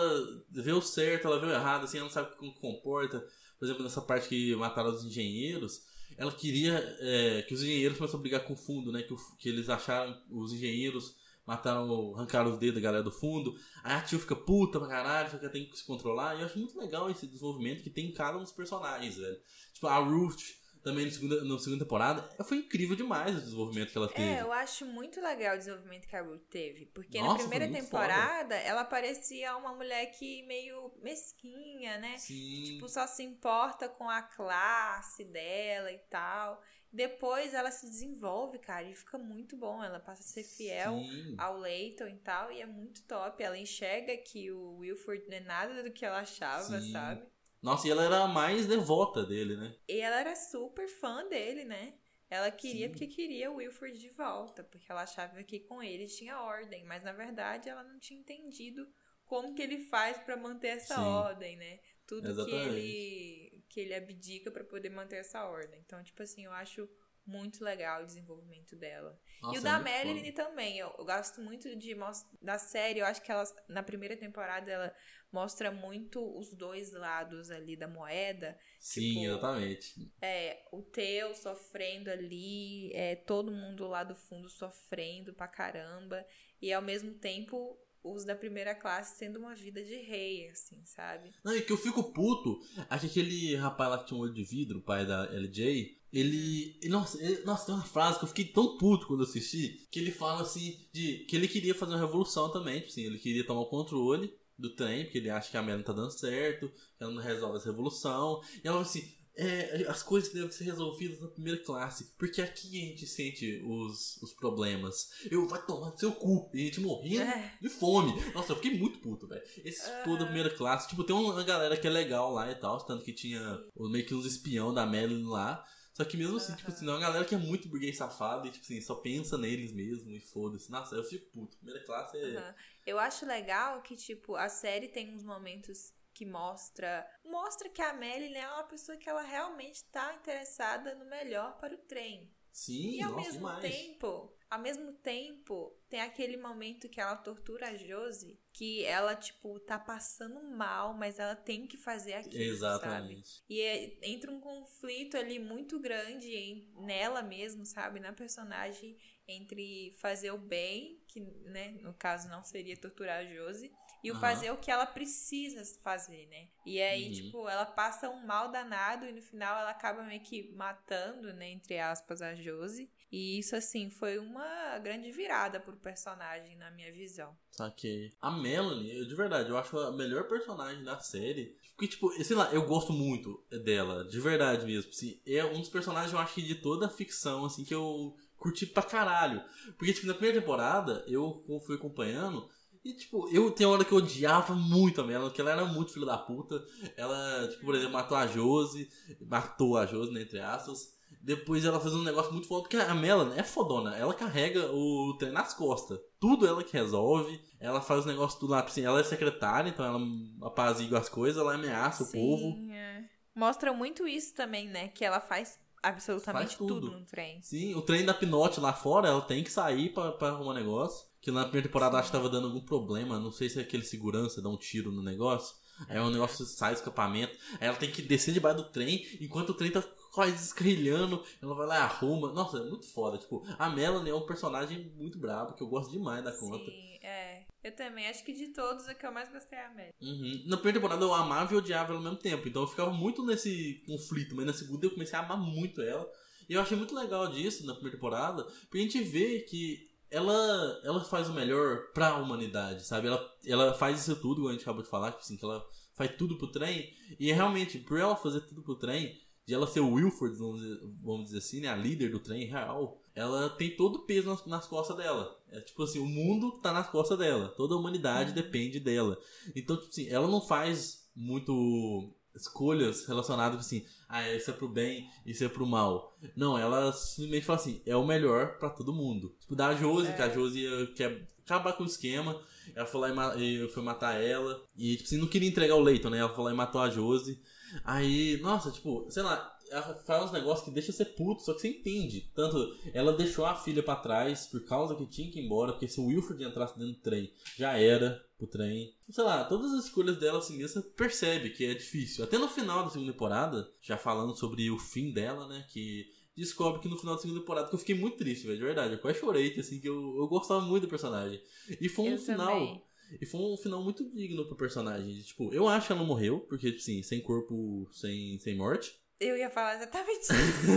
vê 0.49 0.71
o 0.71 0.81
certo, 0.81 1.27
ela 1.27 1.39
vê 1.39 1.47
o 1.47 1.51
errado, 1.51 1.83
assim, 1.83 1.97
ela 1.97 2.05
não 2.05 2.13
sabe 2.13 2.35
como 2.37 2.53
comporta. 2.53 3.19
Por 3.59 3.65
exemplo, 3.65 3.83
nessa 3.83 4.01
parte 4.01 4.29
que 4.29 4.55
mataram 4.55 4.89
os 4.89 5.03
engenheiros, 5.03 5.81
ela 6.17 6.31
queria 6.31 6.73
é, 6.99 7.41
que 7.43 7.53
os 7.53 7.61
engenheiros 7.63 7.97
começassem 7.97 8.19
a 8.19 8.21
brigar 8.21 8.43
com 8.45 8.53
o 8.53 8.57
fundo, 8.57 8.91
né? 8.91 9.01
Que, 9.03 9.13
o- 9.13 9.37
que 9.37 9.49
eles 9.49 9.69
acharam, 9.69 10.15
os 10.29 10.53
engenheiros 10.53 11.15
mataram, 11.45 12.13
arrancaram 12.15 12.51
os 12.51 12.57
dedos 12.59 12.75
da 12.75 12.81
galera 12.81 13.03
do 13.03 13.11
fundo. 13.11 13.55
Aí 13.83 13.93
a 13.95 14.01
Tio 14.01 14.19
fica 14.19 14.35
puta 14.35 14.79
pra 14.79 14.87
caralho, 14.87 15.29
só 15.31 15.37
que 15.37 15.43
ela 15.45 15.51
tem 15.53 15.67
que 15.69 15.77
se 15.77 15.85
controlar. 15.85 16.35
E 16.35 16.41
eu 16.41 16.45
acho 16.45 16.57
muito 16.59 16.77
legal 16.79 17.09
esse 17.09 17.25
desenvolvimento 17.27 17.83
que 17.83 17.89
tem 17.89 18.07
em 18.07 18.13
cada 18.13 18.37
um 18.37 18.43
dos 18.43 18.51
personagens, 18.51 19.17
velho. 19.17 19.37
Tipo, 19.73 19.87
a 19.87 19.97
Ruth 19.97 20.41
também 20.83 21.05
na 21.05 21.11
segunda, 21.11 21.43
na 21.43 21.59
segunda 21.59 21.83
temporada, 21.83 22.43
foi 22.43 22.57
incrível 22.57 22.95
demais 22.95 23.35
o 23.35 23.41
desenvolvimento 23.41 23.91
que 23.91 23.97
ela 23.97 24.07
teve. 24.07 24.23
É, 24.23 24.41
eu 24.41 24.51
acho 24.51 24.85
muito 24.85 25.21
legal 25.21 25.55
o 25.55 25.57
desenvolvimento 25.57 26.07
que 26.07 26.15
a 26.15 26.21
Ruth 26.21 26.43
teve. 26.49 26.85
Porque 26.87 27.19
na 27.19 27.25
Nossa, 27.27 27.39
foi 27.39 27.49
primeira 27.49 27.81
temporada, 27.81 28.55
ela 28.55 28.83
parecia 28.83 29.55
uma 29.55 29.73
mulher 29.73 30.07
que 30.07 30.43
meio 30.43 30.91
mesquinha, 31.01 31.97
né? 31.99 32.17
Sim. 32.17 32.63
Tipo, 32.65 32.87
só 32.87 33.05
se 33.05 33.23
importa 33.23 33.87
com 33.87 34.09
a 34.09 34.21
classe 34.21 35.23
dela 35.23 35.91
e 35.91 35.99
tal. 36.09 36.61
Depois 36.91 37.53
ela 37.53 37.71
se 37.71 37.85
desenvolve, 37.85 38.59
cara, 38.59 38.83
e 38.83 38.93
fica 38.93 39.17
muito 39.17 39.55
bom. 39.55 39.81
Ela 39.81 39.99
passa 39.99 40.23
a 40.23 40.25
ser 40.25 40.43
fiel 40.43 40.99
Sim. 40.99 41.35
ao 41.37 41.57
Leighton 41.57 42.07
e 42.07 42.17
tal, 42.17 42.51
e 42.51 42.61
é 42.61 42.65
muito 42.65 43.03
top. 43.03 43.41
Ela 43.41 43.57
enxerga 43.57 44.17
que 44.17 44.51
o 44.51 44.77
Wilford 44.77 45.25
não 45.29 45.37
é 45.37 45.39
nada 45.39 45.83
do 45.83 45.91
que 45.91 46.05
ela 46.05 46.19
achava, 46.19 46.81
Sim. 46.81 46.91
sabe? 46.91 47.23
Nossa, 47.61 47.87
e 47.87 47.91
ela 47.91 48.03
era 48.03 48.23
a 48.23 48.27
mais 48.27 48.67
devota 48.67 49.25
dele, 49.25 49.55
né? 49.57 49.75
E 49.87 49.99
ela 49.99 50.19
era 50.19 50.35
super 50.35 50.87
fã 50.87 51.27
dele, 51.27 51.65
né? 51.65 51.93
Ela 52.29 52.49
queria 52.49 52.87
Sim. 52.87 52.89
porque 52.89 53.07
queria 53.07 53.51
o 53.51 53.55
Wilford 53.55 53.97
de 53.99 54.09
volta, 54.09 54.63
porque 54.63 54.89
ela 54.89 55.01
achava 55.03 55.43
que 55.43 55.59
com 55.59 55.83
ele 55.83 56.05
tinha 56.07 56.41
ordem, 56.41 56.85
mas 56.85 57.03
na 57.03 57.11
verdade 57.11 57.67
ela 57.69 57.83
não 57.83 57.99
tinha 57.99 58.19
entendido 58.19 58.87
como 59.25 59.53
que 59.53 59.61
ele 59.61 59.79
faz 59.85 60.17
pra 60.19 60.37
manter 60.37 60.69
essa 60.69 60.95
Sim. 60.95 61.03
ordem, 61.03 61.57
né? 61.57 61.79
Tudo 62.07 62.33
que 62.33 62.49
Exatamente. 62.49 62.51
ele 62.51 63.63
que 63.69 63.79
ele 63.81 63.93
abdica 63.93 64.49
pra 64.51 64.63
poder 64.63 64.89
manter 64.89 65.17
essa 65.17 65.45
ordem. 65.45 65.79
Então, 65.81 66.01
tipo 66.03 66.23
assim, 66.23 66.45
eu 66.45 66.51
acho 66.51 66.89
muito 67.25 67.63
legal 67.63 68.03
o 68.03 68.05
desenvolvimento 68.05 68.75
dela. 68.75 69.19
Nossa, 69.41 69.55
e 69.55 69.59
o 69.59 69.63
da 69.63 69.79
Marilyn 69.79 70.31
também. 70.31 70.77
Eu, 70.77 70.93
eu 70.97 71.05
gosto 71.05 71.41
muito 71.41 71.75
de 71.75 71.95
da 72.41 72.57
série. 72.57 72.99
Eu 72.99 73.05
acho 73.05 73.21
que 73.21 73.31
ela, 73.31 73.43
na 73.67 73.83
primeira 73.83 74.17
temporada, 74.17 74.71
ela 74.71 74.95
mostra 75.31 75.71
muito 75.71 76.21
os 76.37 76.53
dois 76.53 76.91
lados 76.91 77.49
ali 77.49 77.75
da 77.77 77.87
moeda. 77.87 78.57
Sim, 78.79 79.13
tipo, 79.13 79.25
exatamente. 79.25 80.11
É, 80.21 80.67
o 80.71 80.81
Theo 80.81 81.33
sofrendo 81.35 82.09
ali, 82.09 82.91
é, 82.93 83.15
todo 83.15 83.51
mundo 83.51 83.87
lá 83.87 84.03
do 84.03 84.15
fundo 84.15 84.49
sofrendo 84.49 85.33
pra 85.33 85.47
caramba. 85.47 86.25
E 86.61 86.71
ao 86.71 86.81
mesmo 86.81 87.13
tempo, 87.13 87.79
os 88.03 88.25
da 88.25 88.35
primeira 88.35 88.73
classe 88.73 89.19
tendo 89.19 89.37
uma 89.39 89.53
vida 89.53 89.83
de 89.83 89.95
rei, 89.95 90.49
assim, 90.49 90.81
sabe? 90.85 91.31
Não, 91.43 91.55
e 91.55 91.61
que 91.61 91.71
eu 91.71 91.77
fico 91.77 92.03
puto, 92.11 92.59
acho 92.89 93.07
que 93.09 93.19
aquele 93.19 93.55
rapaz 93.55 93.89
lá 93.91 93.97
que 93.99 94.07
tinha 94.07 94.17
um 94.17 94.23
olho 94.23 94.33
de 94.33 94.43
vidro, 94.43 94.79
o 94.79 94.83
pai 94.83 95.05
da 95.05 95.25
LJ, 95.33 95.97
ele. 96.11 96.77
ele- 96.81 96.89
Nossa, 96.89 97.23
ele- 97.23 97.43
nossa, 97.43 97.65
tem 97.67 97.75
uma 97.75 97.83
frase 97.83 98.17
que 98.19 98.25
eu 98.25 98.29
fiquei 98.29 98.45
tão 98.45 98.77
puto 98.77 99.07
quando 99.07 99.21
eu 99.23 99.27
assisti, 99.27 99.87
que 99.91 99.99
ele 99.99 100.11
fala 100.11 100.41
assim, 100.41 100.77
de 100.91 101.19
que 101.25 101.35
ele 101.35 101.47
queria 101.47 101.75
fazer 101.75 101.93
uma 101.93 101.99
revolução 102.05 102.51
também, 102.51 102.79
tipo 102.79 102.91
assim, 102.91 103.03
ele 103.05 103.19
queria 103.19 103.45
tomar 103.45 103.61
o 103.61 103.69
controle 103.69 104.33
do 104.57 104.75
trem, 104.75 105.03
porque 105.05 105.17
ele 105.17 105.29
acha 105.29 105.49
que 105.49 105.57
a 105.57 105.61
Melanie 105.61 105.83
tá 105.85 105.93
dando 105.93 106.11
certo, 106.11 106.69
que 106.69 107.03
ela 107.03 107.11
não 107.13 107.21
resolve 107.21 107.57
essa 107.57 107.69
revolução. 107.69 108.41
E 108.63 108.67
ela 108.67 108.77
fala 108.77 108.81
assim. 108.81 109.20
É, 109.35 109.85
as 109.87 110.03
coisas 110.03 110.31
devem 110.33 110.51
ser 110.51 110.65
resolvidas 110.65 111.21
na 111.21 111.27
primeira 111.29 111.63
classe, 111.63 112.13
porque 112.17 112.41
aqui 112.41 112.67
a 112.81 112.85
gente 112.89 113.07
sente 113.07 113.61
os, 113.65 114.17
os 114.21 114.33
problemas. 114.33 115.07
Eu 115.31 115.47
vai 115.47 115.65
tomar 115.65 115.91
no 115.91 115.97
seu 115.97 116.11
cu, 116.11 116.49
e 116.53 116.61
a 116.63 116.65
gente 116.65 116.81
morrendo 116.81 117.21
É. 117.21 117.57
de 117.61 117.69
fome. 117.69 118.11
Nossa, 118.33 118.51
eu 118.51 118.57
fiquei 118.57 118.77
muito 118.77 118.99
puto, 118.99 119.27
velho. 119.27 119.41
Esse 119.63 119.89
povo 120.03 120.17
da 120.17 120.25
primeira 120.25 120.49
classe. 120.49 120.89
Tipo, 120.89 121.03
tem 121.03 121.15
uma 121.15 121.43
galera 121.43 121.77
que 121.77 121.87
é 121.87 121.89
legal 121.89 122.33
lá 122.33 122.51
e 122.51 122.55
tal, 122.55 122.77
tanto 122.85 123.05
que 123.05 123.13
tinha 123.13 123.57
meio 123.77 124.05
que 124.05 124.13
uns 124.13 124.25
espião 124.25 124.73
da 124.73 124.85
Madeline 124.85 125.23
lá. 125.23 125.63
Só 125.93 126.05
que 126.05 126.15
mesmo 126.17 126.37
assim, 126.37 126.55
tipo 126.55 126.71
assim, 126.71 126.87
é 126.87 126.89
uma 126.89 126.99
galera 126.99 127.25
que 127.25 127.35
é 127.35 127.37
muito 127.37 127.67
burguês 127.67 127.97
safado 127.97 128.47
e, 128.47 128.51
tipo 128.51 128.63
assim, 128.63 128.79
só 128.81 128.95
pensa 128.95 129.37
neles 129.37 129.73
mesmo 129.73 130.09
e 130.11 130.19
foda-se. 130.21 130.71
Nossa, 130.71 130.95
eu 130.95 131.03
fico 131.03 131.29
puto. 131.31 131.57
Primeira 131.57 131.83
classe 131.85 132.17
é. 132.17 132.55
Eu 132.85 132.97
acho 132.97 133.25
legal 133.25 133.81
que, 133.81 133.95
tipo, 133.95 134.35
a 134.35 134.47
série 134.49 134.87
tem 134.87 135.13
uns 135.13 135.23
momentos 135.23 135.93
que 136.21 136.25
mostra 136.27 137.03
mostra 137.25 137.67
que 137.67 137.81
a 137.81 137.93
Melly 137.93 138.29
né, 138.29 138.41
é 138.41 138.47
uma 138.47 138.63
pessoa 138.65 138.95
que 138.95 139.09
ela 139.09 139.23
realmente 139.23 139.77
está 139.77 140.13
interessada 140.13 140.93
no 140.93 141.05
melhor 141.05 141.57
para 141.57 141.73
o 141.73 141.77
trem. 141.79 142.31
Sim, 142.51 142.91
e 142.91 143.01
ao 143.01 143.11
nossa, 143.11 143.23
mesmo 143.23 143.39
demais. 143.39 143.61
tempo, 143.61 144.33
ao 144.49 144.59
mesmo 144.59 144.91
tempo, 144.93 145.73
tem 145.89 146.01
aquele 146.01 146.35
momento 146.37 146.89
que 146.89 146.99
ela 146.99 147.15
tortura 147.15 147.69
a 147.69 147.75
Josie, 147.75 148.37
que 148.51 148.83
ela, 148.83 149.15
tipo, 149.15 149.57
tá 149.61 149.79
passando 149.79 150.43
mal, 150.43 150.93
mas 150.93 151.17
ela 151.17 151.35
tem 151.35 151.65
que 151.65 151.77
fazer 151.77 152.13
aquilo, 152.13 152.33
sabe? 152.33 152.49
Exatamente. 152.49 153.43
E 153.49 153.61
é- 153.61 153.97
entra 154.03 154.29
um 154.29 154.41
conflito 154.41 155.15
ali 155.17 155.39
muito 155.39 155.79
grande 155.79 156.35
em- 156.35 156.69
nela 156.75 157.21
mesmo, 157.23 157.65
sabe? 157.65 157.99
Na 158.01 158.11
personagem, 158.11 158.97
entre 159.25 159.95
fazer 159.97 160.31
o 160.31 160.37
bem, 160.37 161.01
que, 161.07 161.21
né, 161.21 161.71
no 161.81 161.93
caso 161.93 162.27
não 162.27 162.43
seria 162.43 162.75
torturar 162.75 163.19
a 163.19 163.25
Josie, 163.25 163.71
e 164.03 164.09
o 164.11 164.13
Aham. 164.13 164.21
fazer 164.21 164.51
o 164.51 164.57
que 164.57 164.71
ela 164.71 164.85
precisa 164.85 165.63
fazer, 165.83 166.27
né? 166.27 166.47
E 166.65 166.81
aí, 166.81 167.07
Uhum. 167.07 167.11
tipo, 167.13 167.49
ela 167.49 167.65
passa 167.65 168.09
um 168.09 168.25
mal 168.25 168.49
danado 168.51 169.05
e 169.05 169.11
no 169.11 169.21
final 169.21 169.59
ela 169.59 169.69
acaba 169.71 170.03
meio 170.03 170.21
que 170.21 170.51
matando, 170.53 171.33
né, 171.33 171.49
entre 171.51 171.79
aspas, 171.79 172.21
a 172.21 172.33
Josie. 172.35 172.89
E 173.11 173.37
isso, 173.39 173.55
assim, 173.55 173.89
foi 173.89 174.17
uma 174.17 174.77
grande 174.79 175.11
virada 175.11 175.59
pro 175.59 175.75
personagem, 175.77 176.55
na 176.55 176.71
minha 176.71 176.91
visão. 176.91 177.37
Saquei. 177.51 178.11
A 178.21 178.31
Melanie, 178.31 178.97
eu- 178.99 179.07
de 179.07 179.15
verdade, 179.15 179.49
eu 179.49 179.57
acho 179.57 179.77
a 179.77 179.91
melhor 179.91 180.27
personagem 180.27 180.83
da 180.83 180.99
série. 180.99 181.55
Porque, 181.75 181.87
tipo, 181.87 182.11
sei 182.23 182.35
lá, 182.35 182.51
eu 182.53 182.65
gosto 182.65 182.93
muito 182.93 183.43
dela, 183.63 184.05
de 184.07 184.19
verdade 184.19 184.65
mesmo. 184.65 184.89
Assim, 184.91 185.19
é 185.25 185.43
um 185.43 185.59
dos 185.59 185.69
personagens, 185.69 186.13
eu 186.13 186.19
acho 186.19 186.35
que 186.35 186.41
de 186.41 186.55
toda 186.55 186.85
a 186.85 186.89
ficção, 186.89 187.43
assim, 187.45 187.63
que 187.65 187.73
eu 187.73 188.15
curti 188.37 188.65
pra 188.65 188.83
caralho. 188.83 189.43
Porque, 189.77 189.93
tipo, 189.93 190.07
na 190.07 190.13
primeira 190.13 190.39
temporada, 190.39 191.03
eu 191.07 191.43
fui 191.65 191.75
acompanhando. 191.75 192.49
E, 192.83 192.93
tipo, 192.93 193.29
eu 193.29 193.51
tem 193.51 193.67
hora 193.67 193.85
que 193.85 193.91
eu 193.91 193.99
odiava 193.99 194.55
muito 194.55 195.01
a 195.01 195.03
Melanie, 195.03 195.29
porque 195.29 195.41
ela 195.41 195.51
era 195.51 195.65
muito 195.65 195.93
filha 195.93 196.05
da 196.05 196.17
puta. 196.17 196.63
Ela, 196.97 197.47
tipo, 197.47 197.65
por 197.65 197.75
exemplo, 197.75 197.93
matou 197.93 198.17
a 198.17 198.25
Josie, 198.25 198.89
matou 199.21 199.77
a 199.77 199.85
Josie, 199.85 200.13
né, 200.13 200.21
entre 200.23 200.39
aspas. 200.39 200.99
Depois 201.21 201.63
ela 201.63 201.79
fez 201.79 201.93
um 201.93 202.01
negócio 202.01 202.31
muito 202.31 202.47
foda, 202.47 202.63
porque 202.63 202.77
a 202.77 202.95
Melanie 202.95 203.37
é 203.37 203.43
fodona. 203.43 203.95
Ela 203.95 204.13
carrega 204.13 204.71
o 204.71 205.15
trem 205.19 205.31
nas 205.31 205.53
costas. 205.53 205.99
Tudo 206.19 206.47
ela 206.47 206.63
que 206.63 206.73
resolve. 206.73 207.39
Ela 207.59 207.81
faz 207.81 207.99
os 207.99 208.05
negócios 208.07 208.39
tudo 208.39 208.51
lá. 208.51 208.61
Assim, 208.63 208.83
ela 208.83 208.99
é 208.99 209.03
secretária, 209.03 209.69
então 209.69 209.85
ela 209.85 209.99
apazigua 210.41 210.97
as 210.97 211.09
coisas, 211.09 211.39
ela 211.39 211.53
ameaça 211.53 212.03
o 212.03 212.11
povo. 212.11 212.57
é. 212.71 213.03
Mostra 213.35 213.71
muito 213.71 214.07
isso 214.07 214.33
também, 214.33 214.67
né? 214.67 214.87
Que 214.89 215.05
ela 215.05 215.19
faz 215.21 215.59
absolutamente 215.81 216.47
Faz 216.47 216.57
tudo. 216.57 216.81
tudo 216.81 216.99
no 216.99 217.05
trem. 217.05 217.41
Sim, 217.41 217.75
o 217.75 217.81
trem 217.81 218.05
da 218.05 218.13
Pinote 218.13 218.59
lá 218.59 218.73
fora, 218.73 219.07
ela 219.07 219.21
tem 219.21 219.43
que 219.43 219.51
sair 219.51 219.93
pra, 219.93 220.11
pra 220.11 220.29
arrumar 220.29 220.53
negócio. 220.53 221.10
Que 221.21 221.31
na 221.31 221.43
primeira 221.43 221.67
temporada 221.67 221.97
acho 221.97 222.09
que 222.09 222.17
tava 222.17 222.29
dando 222.29 222.47
algum 222.47 222.61
problema. 222.61 223.19
Não 223.19 223.31
sei 223.31 223.49
se 223.49 223.59
é 223.59 223.61
aquele 223.61 223.83
segurança 223.83 224.41
dá 224.41 224.49
um 224.49 224.57
tiro 224.57 224.91
no 224.91 225.03
negócio. 225.03 225.55
Aí 225.87 225.99
o 225.99 226.09
negócio 226.09 226.45
sai 226.45 226.73
do 226.73 226.77
escapamento. 226.77 227.37
Aí 227.59 227.67
ela 227.67 227.77
tem 227.77 227.91
que 227.91 228.01
descer 228.01 228.33
debaixo 228.33 228.57
do 228.57 228.69
trem. 228.69 229.05
Enquanto 229.19 229.49
o 229.49 229.53
trem 229.53 229.71
tá 229.71 229.83
quase 230.11 230.33
descarrilhando. 230.33 231.23
Ela 231.41 231.55
vai 231.55 231.67
lá 231.67 231.75
e 231.75 231.81
arruma. 231.81 232.31
Nossa, 232.33 232.57
é 232.57 232.63
muito 232.63 232.87
foda. 232.87 233.17
Tipo, 233.17 233.43
a 233.57 233.69
Melanie 233.69 234.11
é 234.11 234.15
um 234.15 234.25
personagem 234.25 234.91
muito 234.95 235.17
brabo. 235.17 235.53
Que 235.53 235.63
eu 235.63 235.67
gosto 235.67 235.91
demais 235.91 236.23
da 236.23 236.31
conta. 236.31 236.65
Sim, 236.65 236.99
é. 237.03 237.45
Eu 237.63 237.75
também. 237.75 238.07
Acho 238.07 238.23
que 238.25 238.33
de 238.33 238.47
todos, 238.47 238.87
a 238.87 238.93
que 238.93 239.05
eu 239.05 239.11
mais 239.11 239.31
gostei 239.31 239.57
é 239.57 239.65
a 239.65 239.69
Mary. 239.69 239.93
Uhum. 240.01 240.43
Na 240.47 240.57
primeira 240.57 240.79
temporada 240.79 241.03
eu 241.03 241.13
amava 241.13 241.53
e 241.53 241.57
odiava 241.57 241.89
ela 241.89 241.99
ao 241.99 242.03
mesmo 242.03 242.17
tempo. 242.17 242.47
Então 242.47 242.63
eu 242.63 242.67
ficava 242.67 242.91
muito 242.91 243.23
nesse 243.25 243.83
conflito. 243.85 244.35
Mas 244.35 244.45
na 244.45 244.53
segunda 244.53 244.85
eu 244.85 244.91
comecei 244.91 245.17
a 245.17 245.21
amar 245.21 245.37
muito 245.37 245.81
ela. 245.81 246.07
E 246.49 246.53
eu 246.53 246.61
achei 246.61 246.75
muito 246.75 246.95
legal 246.95 247.27
disso 247.27 247.65
na 247.65 247.73
primeira 247.73 247.97
temporada. 247.97 248.43
Porque 248.43 248.79
a 248.79 248.81
gente 248.81 249.01
vê 249.01 249.39
que 249.41 249.90
ela, 250.11 250.81
ela 250.83 251.03
faz 251.03 251.29
o 251.29 251.33
melhor 251.33 251.87
pra 251.93 252.17
humanidade, 252.17 252.85
sabe? 252.85 253.07
Ela, 253.07 253.33
ela 253.45 253.73
faz 253.73 254.01
isso 254.01 254.15
tudo, 254.17 254.41
como 254.41 254.49
a 254.49 254.51
gente 254.51 254.61
acabou 254.61 254.83
de 254.83 254.89
falar, 254.89 255.11
tipo 255.11 255.23
assim, 255.23 255.37
que 255.37 255.45
ela 255.45 255.65
faz 255.93 256.15
tudo 256.17 256.37
pro 256.37 256.51
trem. 256.51 256.93
E 257.17 257.31
realmente, 257.31 257.79
por 257.79 257.97
ela 257.97 258.15
fazer 258.15 258.41
tudo 258.41 258.61
pro 258.61 258.75
trem, 258.75 259.17
de 259.45 259.53
ela 259.53 259.65
ser 259.65 259.79
o 259.79 259.93
Wilford, 259.93 260.37
vamos 260.37 260.61
dizer, 260.61 260.79
vamos 261.01 261.25
dizer 261.25 261.37
assim, 261.37 261.61
né? 261.61 261.69
A 261.69 261.75
líder 261.75 262.11
do 262.11 262.19
trem 262.19 262.45
real, 262.45 263.01
ela 263.15 263.49
tem 263.49 263.75
todo 263.75 263.95
o 263.95 264.05
peso 264.05 264.29
nas, 264.29 264.45
nas 264.45 264.67
costas 264.67 264.97
dela. 264.97 265.35
É 265.49 265.61
tipo 265.61 265.81
assim, 265.81 265.99
o 265.99 266.05
mundo 266.05 266.59
tá 266.61 266.73
nas 266.73 266.89
costas 266.89 267.17
dela. 267.17 267.47
Toda 267.55 267.73
a 267.73 267.77
humanidade 267.77 268.33
depende 268.33 268.79
dela. 268.79 269.17
Então, 269.55 269.77
tipo 269.77 269.89
assim, 269.89 270.07
ela 270.09 270.27
não 270.27 270.41
faz 270.41 271.09
muito 271.15 272.13
escolhas 272.35 273.05
relacionadas 273.05 273.59
assim, 273.59 273.85
ah, 274.07 274.29
isso 274.33 274.49
é 274.49 274.53
pro 274.53 274.67
bem, 274.67 275.09
isso 275.25 275.43
é 275.43 275.49
pro 275.49 275.65
mal. 275.65 276.17
Não, 276.35 276.57
ela 276.57 276.91
simplesmente 276.93 277.45
fala 277.45 277.59
assim, 277.59 277.81
é 277.85 277.95
o 277.95 278.05
melhor 278.05 278.57
pra 278.57 278.69
todo 278.69 278.93
mundo. 278.93 279.35
Tipo, 279.39 279.55
da 279.55 279.73
Josie, 279.75 280.13
que 280.13 280.21
a 280.21 280.29
Josie 280.29 280.65
eh, 280.65 280.87
quer 280.95 281.27
acabar 281.45 281.73
com 281.73 281.83
o 281.83 281.87
esquema, 281.87 282.41
ela 282.75 282.85
foi 282.85 283.11
lá 283.11 283.35
e, 283.37 283.67
foi 283.69 283.83
matar 283.83 284.21
ela. 284.21 284.61
E, 284.77 284.95
tipo 284.95 285.07
assim, 285.07 285.17
não 285.17 285.27
queria 285.27 285.49
entregar 285.49 285.75
o 285.75 285.81
leito, 285.81 286.09
né? 286.09 286.19
Ela 286.19 286.33
foi 286.33 286.43
lá 286.45 286.51
e 286.51 286.55
matou 286.55 286.81
a 286.81 286.89
Josie. 286.89 287.41
Aí, 287.83 288.39
nossa, 288.41 288.71
tipo, 288.71 289.05
sei 289.09 289.23
lá, 289.23 289.57
ela 289.71 289.95
faz 290.05 290.25
uns 290.25 290.31
negócios 290.31 290.65
que 290.65 290.71
deixa 290.71 290.91
você 290.91 291.05
puto, 291.05 291.41
só 291.41 291.53
que 291.53 291.61
você 291.61 291.69
entende. 291.69 292.29
Tanto, 292.35 292.75
ela 292.93 293.13
deixou 293.13 293.45
a 293.45 293.55
filha 293.55 293.81
pra 293.81 293.95
trás 293.95 294.45
por 294.47 294.63
causa 294.65 294.95
que 294.95 295.05
tinha 295.05 295.31
que 295.31 295.39
ir 295.39 295.45
embora, 295.45 295.71
porque 295.71 295.87
se 295.87 295.99
o 295.99 296.05
Wilford 296.05 296.43
entrasse 296.43 296.77
dentro 296.77 296.93
do 296.93 296.99
trem, 296.99 297.31
já 297.57 297.77
era 297.77 298.23
pro 298.37 298.47
trem. 298.47 298.93
Sei 299.09 299.23
lá, 299.23 299.45
todas 299.45 299.71
as 299.71 299.85
escolhas 299.85 300.17
dela 300.17 300.39
assim 300.39 300.57
mesmo, 300.57 300.81
você 300.81 300.89
percebe 300.89 301.51
que 301.51 301.65
é 301.65 301.73
difícil. 301.73 302.23
Até 302.23 302.37
no 302.37 302.49
final 302.49 302.83
da 302.83 302.89
segunda 302.89 303.13
temporada, 303.13 303.71
já 303.81 303.97
falando 303.97 304.35
sobre 304.35 304.69
o 304.69 304.77
fim 304.77 305.11
dela, 305.11 305.47
né, 305.47 305.65
que 305.69 306.05
descobre 306.35 306.81
que 306.81 306.89
no 306.89 306.97
final 306.97 307.15
da 307.15 307.21
segunda 307.21 307.39
temporada, 307.39 307.69
que 307.69 307.75
eu 307.75 307.79
fiquei 307.79 307.95
muito 307.95 308.17
triste, 308.17 308.45
velho, 308.45 308.57
de 308.57 308.63
verdade. 308.63 308.93
Eu 308.93 308.99
quase 308.99 309.19
chorei, 309.19 309.57
assim, 309.59 309.79
que 309.79 309.87
eu, 309.87 310.17
eu 310.17 310.27
gostava 310.27 310.61
muito 310.61 310.83
do 310.83 310.89
personagem. 310.89 311.41
E 311.79 311.87
foi 311.87 312.05
um 312.05 312.11
Eu 312.11 312.17
final... 312.17 312.47
também. 312.47 312.83
E 313.19 313.25
foi 313.25 313.41
um 313.41 313.57
final 313.57 313.83
muito 313.83 314.09
digno 314.09 314.45
pro 314.45 314.55
personagem. 314.55 315.19
Tipo, 315.21 315.53
eu 315.53 315.67
acho 315.67 315.87
que 315.87 315.91
ela 315.91 315.99
não 315.99 316.07
morreu, 316.07 316.39
porque, 316.47 316.67
tipo 316.67 316.81
assim, 316.81 317.03
sem 317.03 317.19
corpo, 317.19 317.85
sem, 317.91 318.39
sem 318.39 318.55
morte. 318.55 318.93
Eu 319.21 319.37
ia 319.37 319.51
falar 319.51 319.75
exatamente 319.75 320.23
isso. 320.33 320.71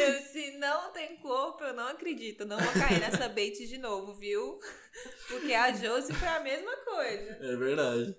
eu, 0.00 0.22
se 0.22 0.56
não 0.56 0.90
tem 0.90 1.16
corpo, 1.18 1.62
eu 1.62 1.74
não 1.74 1.86
acredito. 1.86 2.46
Não 2.46 2.58
vou 2.58 2.72
cair 2.72 2.98
nessa 2.98 3.28
bait 3.28 3.52
de 3.58 3.76
novo, 3.76 4.14
viu? 4.14 4.58
Porque 5.28 5.52
a 5.52 5.70
Josie 5.70 6.14
foi 6.14 6.28
a 6.28 6.40
mesma 6.40 6.74
coisa. 6.78 7.38
É 7.42 7.56
verdade. 7.56 8.16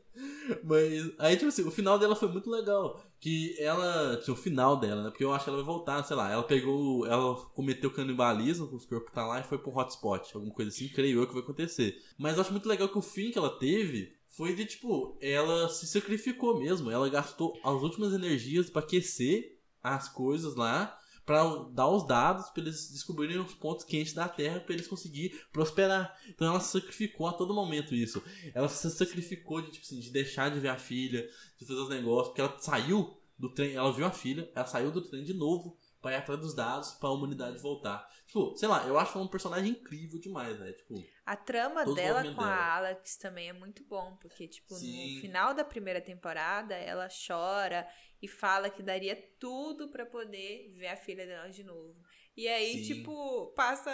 Mas 0.63 1.11
aí, 1.17 1.35
tipo 1.35 1.47
assim, 1.47 1.63
o 1.63 1.71
final 1.71 1.97
dela 1.97 2.15
foi 2.15 2.27
muito 2.27 2.47
legal. 2.47 3.03
Que 3.19 3.55
ela. 3.59 4.17
Tinha 4.17 4.35
o 4.35 4.37
final 4.37 4.77
dela, 4.77 5.01
né? 5.01 5.09
Porque 5.09 5.23
eu 5.23 5.33
acho 5.33 5.45
que 5.45 5.49
ela 5.49 5.57
vai 5.57 5.65
voltar, 5.65 6.03
sei 6.03 6.15
lá. 6.15 6.31
Ela 6.31 6.43
pegou. 6.43 7.07
Ela 7.07 7.35
cometeu 7.55 7.89
canibalismo 7.91 8.67
com 8.67 8.75
os 8.75 8.85
corpos 8.85 9.11
tá 9.11 9.25
lá 9.25 9.39
e 9.39 9.43
foi 9.43 9.57
pro 9.57 9.75
hotspot. 9.75 10.29
Alguma 10.35 10.53
coisa 10.53 10.69
assim, 10.69 10.87
creio 10.89 11.23
eu 11.23 11.27
que 11.27 11.33
vai 11.33 11.41
acontecer. 11.41 11.99
Mas 12.19 12.35
eu 12.35 12.41
acho 12.41 12.51
muito 12.51 12.69
legal 12.69 12.87
que 12.87 12.97
o 12.99 13.01
fim 13.01 13.31
que 13.31 13.39
ela 13.39 13.49
teve 13.49 14.18
foi 14.39 14.55
de, 14.55 14.65
tipo, 14.65 15.17
ela 15.19 15.67
se 15.67 15.85
sacrificou 15.85 16.57
mesmo. 16.57 16.89
Ela 16.89 17.09
gastou 17.09 17.59
as 17.61 17.81
últimas 17.81 18.13
energias 18.13 18.69
pra 18.69 18.81
aquecer 18.81 19.59
as 19.83 20.07
coisas 20.07 20.55
lá. 20.55 20.97
Pra 21.25 21.43
dar 21.73 21.89
os 21.89 22.07
dados 22.07 22.49
pra 22.49 22.63
eles 22.63 22.89
descobrirem 22.89 23.37
os 23.37 23.53
pontos 23.53 23.83
quentes 23.83 24.13
da 24.13 24.29
Terra 24.29 24.61
pra 24.61 24.73
eles 24.73 24.87
conseguirem 24.87 25.37
prosperar. 25.51 26.17
Então 26.29 26.47
ela 26.47 26.59
se 26.61 26.79
sacrificou 26.79 27.27
a 27.27 27.33
todo 27.33 27.53
momento 27.53 27.93
isso. 27.93 28.23
Ela 28.55 28.69
se 28.69 28.89
sacrificou 28.89 29.61
de, 29.61 29.71
tipo 29.71 29.85
assim, 29.85 29.99
de 29.99 30.09
deixar 30.09 30.49
de 30.49 30.59
ver 30.61 30.69
a 30.69 30.77
filha, 30.77 31.29
de 31.57 31.65
fazer 31.65 31.81
os 31.81 31.89
negócios, 31.89 32.29
porque 32.29 32.39
ela 32.39 32.57
saiu 32.59 33.19
do 33.37 33.53
trem, 33.53 33.73
ela 33.73 33.91
viu 33.91 34.05
a 34.05 34.11
filha, 34.11 34.49
ela 34.55 34.65
saiu 34.65 34.89
do 34.89 35.01
trem 35.01 35.23
de 35.23 35.33
novo 35.33 35.77
pra 36.01 36.13
ir 36.13 36.15
atrás 36.15 36.39
dos 36.39 36.55
dados 36.55 36.91
pra 36.91 37.11
humanidade 37.11 37.61
voltar. 37.61 38.07
Tipo, 38.25 38.55
sei 38.55 38.69
lá, 38.69 38.87
eu 38.87 38.97
acho 38.97 39.17
ela 39.17 39.25
um 39.25 39.29
personagem 39.29 39.71
incrível 39.71 40.19
demais, 40.19 40.57
né? 40.57 40.71
Tipo, 40.71 40.95
A 41.29 41.35
trama 41.35 41.85
Todo 41.85 41.93
dela 41.93 42.23
com 42.33 42.41
a 42.41 42.45
dela. 42.45 42.75
Alex 42.77 43.15
também 43.17 43.49
é 43.49 43.53
muito 43.53 43.83
bom, 43.83 44.17
porque, 44.19 44.47
tipo, 44.47 44.73
Sim. 44.73 45.13
no 45.13 45.21
final 45.21 45.53
da 45.53 45.63
primeira 45.63 46.01
temporada, 46.01 46.73
ela 46.73 47.07
chora 47.07 47.87
e 48.19 48.27
fala 48.27 48.67
que 48.67 48.81
daria 48.81 49.15
tudo 49.39 49.89
pra 49.89 50.07
poder 50.07 50.73
ver 50.75 50.87
a 50.87 50.97
filha 50.97 51.27
dela 51.27 51.47
de 51.47 51.63
novo. 51.63 51.95
E 52.35 52.47
aí, 52.47 52.83
Sim. 52.83 52.95
tipo, 52.95 53.53
passa 53.55 53.91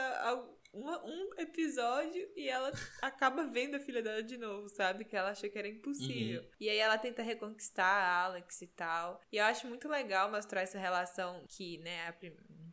um 0.73 1.29
episódio 1.37 2.25
e 2.37 2.47
ela 2.47 2.71
acaba 3.01 3.45
vendo 3.47 3.75
a 3.75 3.79
filha 3.81 4.01
dela 4.01 4.23
de 4.23 4.37
novo, 4.37 4.69
sabe? 4.69 5.03
Que 5.03 5.17
ela 5.17 5.31
achou 5.31 5.49
que 5.49 5.59
era 5.59 5.67
impossível. 5.67 6.41
Uhum. 6.41 6.49
E 6.57 6.69
aí 6.69 6.77
ela 6.77 6.97
tenta 6.97 7.21
reconquistar 7.21 7.85
a 7.85 8.23
Alex 8.23 8.61
e 8.61 8.67
tal. 8.67 9.19
E 9.29 9.35
eu 9.35 9.43
acho 9.43 9.67
muito 9.67 9.89
legal 9.89 10.31
mostrar 10.31 10.61
essa 10.61 10.79
relação 10.79 11.43
que, 11.49 11.79
né, 11.79 12.07
a 12.07 12.13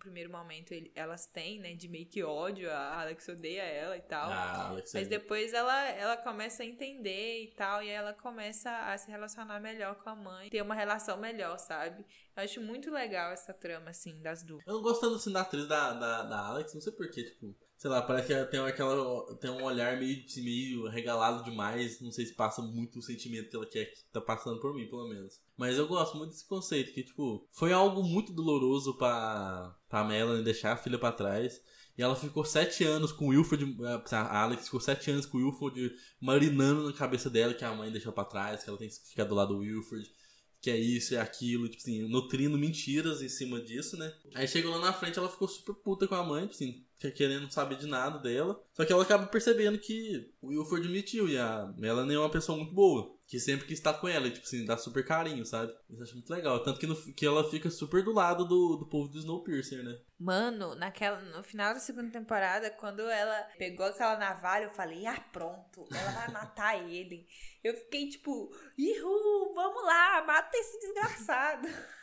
primeiro 0.02 0.30
momento 0.30 0.72
ele- 0.72 0.90
elas 0.94 1.26
têm, 1.26 1.60
né, 1.60 1.74
de 1.74 1.88
meio 1.88 2.06
que 2.06 2.22
ódio, 2.22 2.70
a 2.70 3.00
Alex 3.02 3.28
odeia 3.28 3.62
ela 3.62 3.96
e 3.96 4.00
tal. 4.02 4.30
a 4.30 4.68
Alex 4.68 4.92
Mas 4.92 5.06
depois 5.08 5.52
ela, 5.52 5.88
ela 5.90 6.16
começa 6.16 6.62
a 6.62 6.66
entender 6.66 7.44
e 7.44 7.48
tal, 7.54 7.82
e 7.82 7.88
aí 7.88 7.94
ela 7.94 8.12
começa 8.12 8.70
a 8.70 8.98
se 8.98 9.10
relacionar 9.10 9.60
melhor 9.60 9.94
com 9.96 10.10
a 10.10 10.14
mãe, 10.16 10.48
ter 10.50 10.60
uma 10.62 10.74
relação 10.74 11.16
melhor, 11.16 11.58
sabe? 11.58 12.04
Eu 12.36 12.42
acho 12.42 12.60
muito 12.60 12.90
legal 12.90 13.30
essa 13.32 13.52
trama, 13.54 13.90
assim, 13.90 14.20
das 14.20 14.42
duas. 14.42 14.66
Eu 14.66 14.74
não 14.74 14.82
gosto 14.82 15.02
tanto 15.02 15.16
assim 15.16 15.32
da 15.32 15.42
atriz 15.42 15.66
da, 15.68 15.92
da, 15.92 16.22
da 16.24 16.38
Alex, 16.46 16.74
não 16.74 16.80
sei 16.80 16.92
porquê, 16.92 17.22
tipo. 17.24 17.54
Sei 17.82 17.90
lá, 17.90 18.00
parece 18.00 18.28
que 18.28 18.44
tem 18.44 18.60
aquela. 18.60 19.36
Tem 19.38 19.50
um 19.50 19.64
olhar 19.64 19.98
meio, 19.98 20.24
meio 20.36 20.86
regalado 20.86 21.42
demais. 21.42 22.00
Não 22.00 22.12
sei 22.12 22.24
se 22.26 22.32
passa 22.32 22.62
muito 22.62 23.00
o 23.00 23.02
sentimento 23.02 23.50
que 23.50 23.56
ela 23.56 23.66
quer 23.66 23.86
que 23.86 24.04
tá 24.12 24.20
passando 24.20 24.60
por 24.60 24.72
mim, 24.72 24.86
pelo 24.86 25.08
menos. 25.08 25.40
Mas 25.56 25.76
eu 25.76 25.88
gosto 25.88 26.16
muito 26.16 26.30
desse 26.30 26.46
conceito, 26.46 26.92
que, 26.92 27.02
tipo, 27.02 27.44
foi 27.50 27.72
algo 27.72 28.04
muito 28.04 28.32
doloroso 28.32 28.96
pra, 28.96 29.76
pra 29.88 30.04
Melanie 30.04 30.44
deixar 30.44 30.74
a 30.74 30.76
filha 30.76 30.96
pra 30.96 31.10
trás. 31.10 31.60
E 31.98 32.02
ela 32.04 32.14
ficou 32.14 32.44
sete 32.44 32.84
anos 32.84 33.10
com 33.10 33.24
o 33.24 33.28
Wilford. 33.30 33.76
A 34.12 34.42
Alex 34.44 34.66
ficou 34.66 34.78
sete 34.78 35.10
anos 35.10 35.26
com 35.26 35.38
o 35.38 35.46
Wilford 35.46 35.92
marinando 36.20 36.84
na 36.84 36.92
cabeça 36.92 37.28
dela 37.28 37.52
que 37.52 37.64
a 37.64 37.74
mãe 37.74 37.90
deixou 37.90 38.12
pra 38.12 38.24
trás, 38.24 38.62
que 38.62 38.68
ela 38.68 38.78
tem 38.78 38.88
que 38.88 38.94
ficar 38.94 39.24
do 39.24 39.34
lado 39.34 39.54
do 39.54 39.60
Wilford 39.60 40.08
que 40.62 40.70
é 40.70 40.78
isso, 40.78 41.16
é 41.16 41.18
aquilo, 41.18 41.68
tipo 41.68 41.82
assim, 41.82 42.08
nutrindo 42.08 42.56
mentiras 42.56 43.20
em 43.20 43.28
cima 43.28 43.60
disso, 43.60 43.96
né? 43.96 44.14
Aí 44.32 44.46
chegou 44.46 44.70
lá 44.70 44.78
na 44.78 44.92
frente, 44.92 45.18
ela 45.18 45.28
ficou 45.28 45.48
super 45.48 45.74
puta 45.74 46.06
com 46.06 46.14
a 46.14 46.22
mãe, 46.22 46.42
tipo 46.42 46.54
assim, 46.54 46.86
querendo 47.10 47.50
saber 47.50 47.76
de 47.76 47.86
nada 47.86 48.18
dela. 48.18 48.60
Só 48.72 48.84
que 48.84 48.92
ela 48.92 49.02
acaba 49.02 49.26
percebendo 49.26 49.78
que 49.78 50.30
o 50.40 50.48
Wilford 50.48 50.86
admitiu 50.86 51.28
e 51.28 51.36
a 51.36 51.72
Melanie 51.76 52.14
é 52.14 52.18
uma 52.18 52.30
pessoa 52.30 52.56
muito 52.56 52.74
boa. 52.74 53.16
Que 53.26 53.40
sempre 53.40 53.66
quis 53.66 53.78
estar 53.78 53.94
com 53.94 54.06
ela, 54.06 54.26
e, 54.26 54.30
tipo 54.30 54.44
assim, 54.44 54.64
dá 54.64 54.76
super 54.76 55.06
carinho, 55.06 55.46
sabe? 55.46 55.72
Isso 55.88 56.00
eu 56.00 56.02
acho 56.02 56.14
muito 56.14 56.30
legal. 56.30 56.62
Tanto 56.62 56.78
que, 56.78 56.86
no, 56.86 56.94
que 57.14 57.24
ela 57.24 57.48
fica 57.48 57.70
super 57.70 58.04
do 58.04 58.12
lado 58.12 58.44
do, 58.44 58.76
do 58.76 58.86
povo 58.86 59.08
do 59.08 59.18
Snowpiercer, 59.18 59.82
né? 59.82 59.98
Mano, 60.18 60.74
naquela, 60.74 61.18
no 61.20 61.42
final 61.42 61.72
da 61.72 61.80
segunda 61.80 62.10
temporada, 62.10 62.70
quando 62.70 63.00
ela 63.00 63.42
pegou 63.58 63.86
aquela 63.86 64.18
navalha, 64.18 64.64
eu 64.64 64.74
falei, 64.74 65.06
ah, 65.06 65.18
pronto, 65.32 65.86
ela 65.90 66.10
vai 66.10 66.30
matar 66.30 66.78
ele. 66.90 67.26
Eu 67.64 67.74
fiquei 67.74 68.10
tipo, 68.10 68.54
ihu, 68.76 69.52
vamos 69.54 69.82
lá, 69.82 70.22
mata 70.26 70.54
esse 70.54 70.78
desgraçado. 70.78 71.68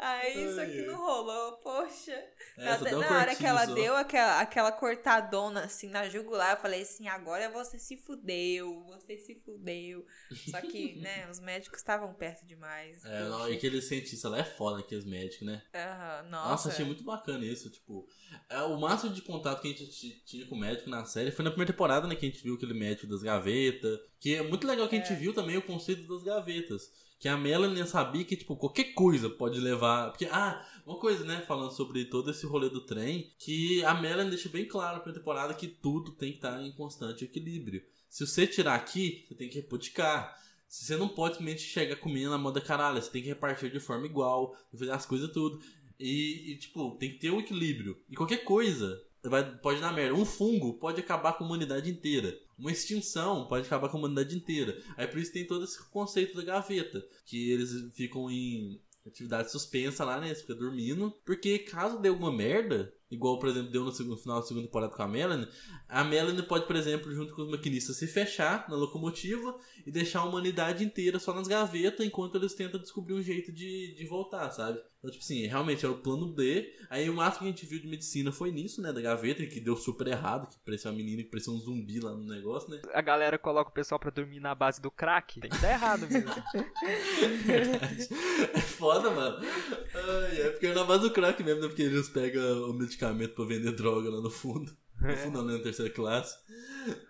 Aí 0.00 0.44
isso 0.44 0.60
aqui 0.60 0.82
não 0.82 0.96
rolou, 0.96 1.52
poxa. 1.58 2.12
É, 2.58 2.68
Até 2.68 2.90
na 2.90 3.18
hora 3.18 3.36
que 3.36 3.46
ela 3.46 3.64
deu 3.66 3.94
aquela, 3.94 4.40
aquela 4.40 4.72
cortadona 4.72 5.60
assim 5.64 5.88
na 5.88 6.08
jugular, 6.08 6.52
eu 6.52 6.60
falei 6.60 6.82
assim: 6.82 7.06
agora 7.06 7.48
você 7.48 7.78
se 7.78 7.96
fudeu, 7.96 8.82
você 8.84 9.16
se 9.16 9.36
fudeu. 9.44 10.04
Só 10.50 10.60
que, 10.60 10.96
né, 11.00 11.30
os 11.30 11.38
médicos 11.38 11.78
estavam 11.78 12.12
perto 12.14 12.44
demais. 12.44 13.04
É, 13.04 13.28
não, 13.28 13.48
e 13.48 13.54
aquele 13.54 13.80
cientista 13.80 14.28
lá 14.28 14.38
é 14.38 14.44
foda, 14.44 14.80
aqueles 14.80 15.04
médicos, 15.04 15.46
né? 15.46 15.62
Uhum, 15.74 16.30
nossa. 16.30 16.48
nossa, 16.48 16.68
achei 16.70 16.84
muito 16.84 17.04
bacana 17.04 17.44
isso. 17.44 17.70
Tipo, 17.70 18.06
é, 18.50 18.60
o 18.62 18.76
máximo 18.80 19.12
de 19.12 19.22
contato 19.22 19.62
que 19.62 19.68
a 19.68 19.70
gente 19.70 20.24
tinha 20.24 20.46
com 20.46 20.56
o 20.56 20.58
médico 20.58 20.90
na 20.90 21.04
série 21.04 21.30
foi 21.30 21.44
na 21.44 21.50
primeira 21.50 21.72
temporada, 21.72 22.08
né? 22.08 22.16
Que 22.16 22.26
a 22.26 22.28
gente 22.28 22.42
viu 22.42 22.56
aquele 22.56 22.74
médico 22.74 23.06
das 23.06 23.22
gavetas. 23.22 24.00
Que 24.18 24.34
é 24.36 24.42
muito 24.42 24.66
legal 24.66 24.88
que 24.88 24.96
a 24.96 24.98
gente 24.98 25.12
é. 25.12 25.16
viu 25.16 25.32
também 25.32 25.56
o 25.56 25.62
conceito 25.62 26.06
das 26.06 26.22
gavetas 26.22 26.90
que 27.22 27.28
a 27.28 27.36
Melanie 27.36 27.86
sabia 27.86 28.24
que, 28.24 28.34
tipo, 28.34 28.56
qualquer 28.56 28.94
coisa 28.94 29.30
pode 29.30 29.60
levar. 29.60 30.10
Porque, 30.10 30.24
ah, 30.24 30.60
uma 30.84 30.98
coisa, 30.98 31.24
né, 31.24 31.40
falando 31.46 31.70
sobre 31.70 32.04
todo 32.06 32.32
esse 32.32 32.44
rolê 32.44 32.68
do 32.68 32.80
trem, 32.80 33.32
que 33.38 33.84
a 33.84 33.94
Melanie 33.94 34.30
deixa 34.30 34.48
bem 34.48 34.66
claro 34.66 35.00
pra 35.00 35.12
temporada 35.12 35.54
que 35.54 35.68
tudo 35.68 36.10
tem 36.10 36.32
que 36.32 36.38
estar 36.38 36.60
em 36.60 36.72
constante 36.72 37.24
equilíbrio. 37.24 37.80
Se 38.08 38.26
você 38.26 38.44
tirar 38.44 38.74
aqui, 38.74 39.24
você 39.28 39.36
tem 39.36 39.48
que 39.48 39.54
repudicar. 39.54 40.36
Você 40.66 40.96
não 40.96 41.08
pode 41.08 41.36
simplesmente 41.36 41.62
chegar 41.62 41.94
comendo 41.94 42.30
na 42.30 42.38
moda 42.38 42.60
caralho, 42.60 43.00
você 43.00 43.08
tem 43.08 43.22
que 43.22 43.28
repartir 43.28 43.70
de 43.70 43.78
forma 43.78 44.04
igual, 44.04 44.56
fazer 44.72 44.90
as 44.90 45.06
coisas 45.06 45.30
tudo. 45.30 45.60
E, 46.00 46.54
e, 46.54 46.58
tipo, 46.58 46.96
tem 46.98 47.12
que 47.12 47.18
ter 47.20 47.30
um 47.30 47.38
equilíbrio. 47.38 47.96
E 48.10 48.16
qualquer 48.16 48.38
coisa 48.38 49.00
vai, 49.22 49.48
pode 49.58 49.80
dar 49.80 49.92
merda. 49.92 50.12
Um 50.18 50.24
fungo 50.24 50.74
pode 50.74 50.98
acabar 50.98 51.34
com 51.34 51.44
a 51.44 51.46
humanidade 51.46 51.88
inteira. 51.88 52.36
Uma 52.62 52.70
extinção 52.70 53.48
pode 53.48 53.66
acabar 53.66 53.88
com 53.88 53.96
a 53.96 54.00
humanidade 54.00 54.36
inteira. 54.36 54.80
Aí 54.96 55.04
por 55.04 55.18
isso 55.18 55.32
tem 55.32 55.44
todo 55.44 55.64
esse 55.64 55.82
conceito 55.90 56.36
da 56.36 56.44
gaveta. 56.44 57.04
Que 57.26 57.50
eles 57.50 57.72
ficam 57.92 58.30
em 58.30 58.80
atividade 59.04 59.50
suspensa 59.50 60.04
lá, 60.04 60.20
né? 60.20 60.28
Eles 60.28 60.42
ficam 60.42 60.56
dormindo. 60.56 61.10
Porque 61.26 61.58
caso 61.58 61.98
dê 61.98 62.08
alguma 62.08 62.32
merda, 62.32 62.94
igual, 63.14 63.38
por 63.38 63.48
exemplo, 63.48 63.70
deu 63.70 63.84
no, 63.84 63.92
segundo, 63.92 64.16
final 64.16 64.40
da 64.40 64.46
segunda 64.46 64.66
temporada 64.66 64.92
com 64.92 65.02
a 65.02 65.08
Melanie, 65.08 65.48
a 65.88 66.02
Melanie 66.02 66.42
pode, 66.42 66.66
por 66.66 66.74
exemplo, 66.74 67.14
junto 67.14 67.34
com 67.34 67.42
os 67.42 67.50
maquinistas, 67.50 67.96
se 67.96 68.06
fechar 68.06 68.68
na 68.68 68.76
locomotiva 68.76 69.56
e 69.86 69.90
deixar 69.90 70.20
a 70.20 70.24
humanidade 70.24 70.84
inteira 70.84 71.18
só 71.18 71.34
nas 71.34 71.46
gavetas 71.46 72.04
enquanto 72.04 72.36
eles 72.36 72.54
tentam 72.54 72.80
descobrir 72.80 73.14
um 73.14 73.22
jeito 73.22 73.52
de, 73.52 73.94
de 73.94 74.06
voltar, 74.06 74.50
sabe? 74.50 74.80
Então, 75.02 75.10
tipo 75.10 75.24
assim, 75.24 75.44
realmente 75.48 75.84
era 75.84 75.92
o 75.92 75.98
plano 75.98 76.28
B. 76.28 76.72
Aí 76.88 77.10
o 77.10 77.14
máximo 77.14 77.40
que 77.40 77.46
a 77.46 77.48
gente 77.48 77.66
viu 77.66 77.80
de 77.80 77.88
medicina 77.88 78.30
foi 78.30 78.52
nisso, 78.52 78.80
né? 78.80 78.92
Da 78.92 79.00
gaveta, 79.00 79.44
que 79.44 79.58
deu 79.58 79.76
super 79.76 80.06
errado, 80.06 80.48
que 80.48 80.56
parecia 80.64 80.92
uma 80.92 80.96
menina 80.96 81.24
que 81.24 81.28
parecia 81.28 81.52
um 81.52 81.58
zumbi 81.58 81.98
lá 81.98 82.12
no 82.12 82.24
negócio, 82.24 82.70
né? 82.70 82.80
A 82.94 83.02
galera 83.02 83.36
coloca 83.36 83.68
o 83.68 83.74
pessoal 83.74 83.98
pra 83.98 84.12
dormir 84.12 84.38
na 84.38 84.54
base 84.54 84.80
do 84.80 84.92
crack. 84.92 85.40
Tem 85.40 85.50
que 85.50 85.58
dar 85.58 85.72
errado 85.72 86.06
mesmo. 86.08 86.30
é 88.54 88.60
foda, 88.60 89.10
mano. 89.10 89.44
Ai, 89.92 90.40
é 90.40 90.50
porque 90.50 90.68
é 90.68 90.74
na 90.74 90.84
base 90.84 91.02
do 91.02 91.10
crack 91.10 91.42
mesmo, 91.42 91.62
né? 91.62 91.66
Porque 91.66 91.82
eles 91.82 92.08
pegam 92.08 92.70
o 92.70 92.72
medicamento 92.72 93.01
pra 93.34 93.44
vender 93.44 93.72
droga 93.72 94.10
lá 94.10 94.20
no 94.20 94.30
fundo. 94.30 94.76
No 95.00 95.16
fundo, 95.16 95.42
na 95.42 95.58
terceira 95.58 95.92
classe. 95.92 96.36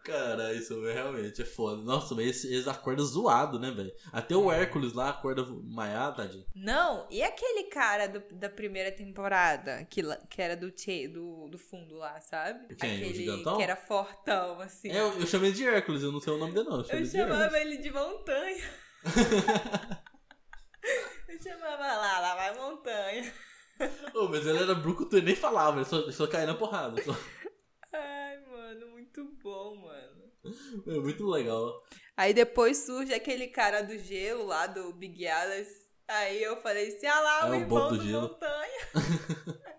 Cara, 0.05 0.53
isso 0.55 0.81
realmente 0.83 1.43
é 1.43 1.45
foda. 1.45 1.83
Nossa, 1.83 2.15
mas 2.15 2.45
eles, 2.45 2.67
acordam 2.67 3.05
zoado, 3.05 3.59
né, 3.59 3.71
velho? 3.71 3.93
Até 4.11 4.37
o 4.37 4.51
Hércules 4.51 4.93
lá 4.93 5.11
acorda 5.11 5.45
maiado, 5.65 6.17
tadinho. 6.17 6.45
Não, 6.55 7.07
e 7.11 7.23
aquele 7.23 7.65
cara 7.65 8.07
do, 8.07 8.23
da 8.35 8.49
primeira 8.49 8.91
temporada, 8.91 9.87
que, 9.91 10.03
que 10.29 10.43
era 10.43 10.57
do, 10.57 10.71
tche, 10.71 11.09
do, 11.09 11.49
do 11.49 11.59
fundo 11.59 11.97
lá, 11.97 12.21
sabe? 12.21 12.75
Quem? 12.75 12.97
Aquele 12.97 13.11
o 13.11 13.15
gigantão? 13.15 13.57
que 13.57 13.63
era 13.63 13.77
fortão, 13.77 14.61
assim. 14.61 14.91
É, 14.91 15.01
eu, 15.01 15.21
eu 15.21 15.27
chamei 15.27 15.53
de 15.53 15.67
Hércules, 15.67 16.03
eu 16.03 16.13
não 16.13 16.21
sei 16.21 16.33
o 16.33 16.39
nome 16.39 16.55
dele, 16.55 16.69
não. 16.69 16.83
Eu, 16.83 16.99
eu 16.99 17.07
chamava 17.07 17.61
ele 17.61 17.79
de 17.79 17.91
montanha. 17.91 18.65
eu 21.29 21.43
chamava 21.43 21.83
lá, 21.83 22.21
lá 22.21 22.35
vai 22.35 22.57
montanha. 22.57 23.33
oh, 24.15 24.29
mas 24.29 24.47
ele 24.47 24.59
era 24.59 24.75
brucutu 24.75 25.19
e 25.19 25.23
nem 25.23 25.35
falava, 25.35 25.79
ele 25.79 25.85
só, 25.85 26.11
só 26.11 26.27
caía 26.27 26.47
na 26.47 26.55
porrada. 26.55 27.03
Só. 27.03 27.17
Ai, 27.93 28.39
mano, 28.51 28.89
muito 28.89 29.25
bom, 29.43 29.77
mano. 29.77 30.23
É 30.87 30.99
muito 30.99 31.27
legal. 31.29 31.83
Aí 32.17 32.35
depois 32.35 32.79
surge 32.79 33.13
aquele 33.15 33.49
cara 33.49 33.83
do 33.83 33.97
gelo 33.99 34.47
lá 34.47 34.67
do 34.67 34.93
Big 34.93 35.27
Alice. 35.27 35.89
Aí 36.09 36.43
eu 36.43 36.61
falei 36.61 36.89
assim: 36.89 37.07
ah 37.07 37.21
lá, 37.21 37.47
é 37.47 37.51
o 37.51 37.55
irmão 37.55 37.89
do, 37.91 37.99
do 37.99 38.05
montanha. 38.05 38.89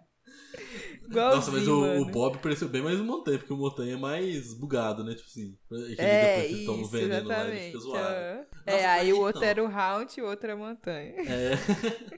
Nossa, 1.07 1.51
mas 1.51 1.67
o, 1.67 2.01
o, 2.01 2.05
Bob 2.05 2.37
pareceu 2.39 2.67
bem 2.67 2.81
mais 2.81 2.99
um 2.99 3.03
montanha, 3.03 3.37
porque 3.37 3.53
o 3.53 3.57
montanha 3.57 3.93
é 3.93 3.97
mais 3.97 4.53
bugado, 4.53 5.03
né? 5.03 5.13
Tipo 5.13 5.27
assim, 5.27 5.57
é, 5.97 6.47
isso, 6.47 6.65
toma 6.65 6.87
veneno 6.87 7.27
lá 7.27 7.49
e 7.49 7.67
fica 7.67 7.79
zoado. 7.79 8.03
Nossa, 8.03 8.47
é, 8.65 8.85
aí 8.85 9.13
o 9.13 9.19
outro 9.19 9.39
então. 9.39 9.49
era 9.49 9.63
o 9.63 9.67
Round 9.67 10.13
e 10.17 10.21
o 10.21 10.25
outro 10.25 10.45
era 10.45 10.53
a 10.53 10.57
montanha. 10.57 11.13
É. 11.17 11.51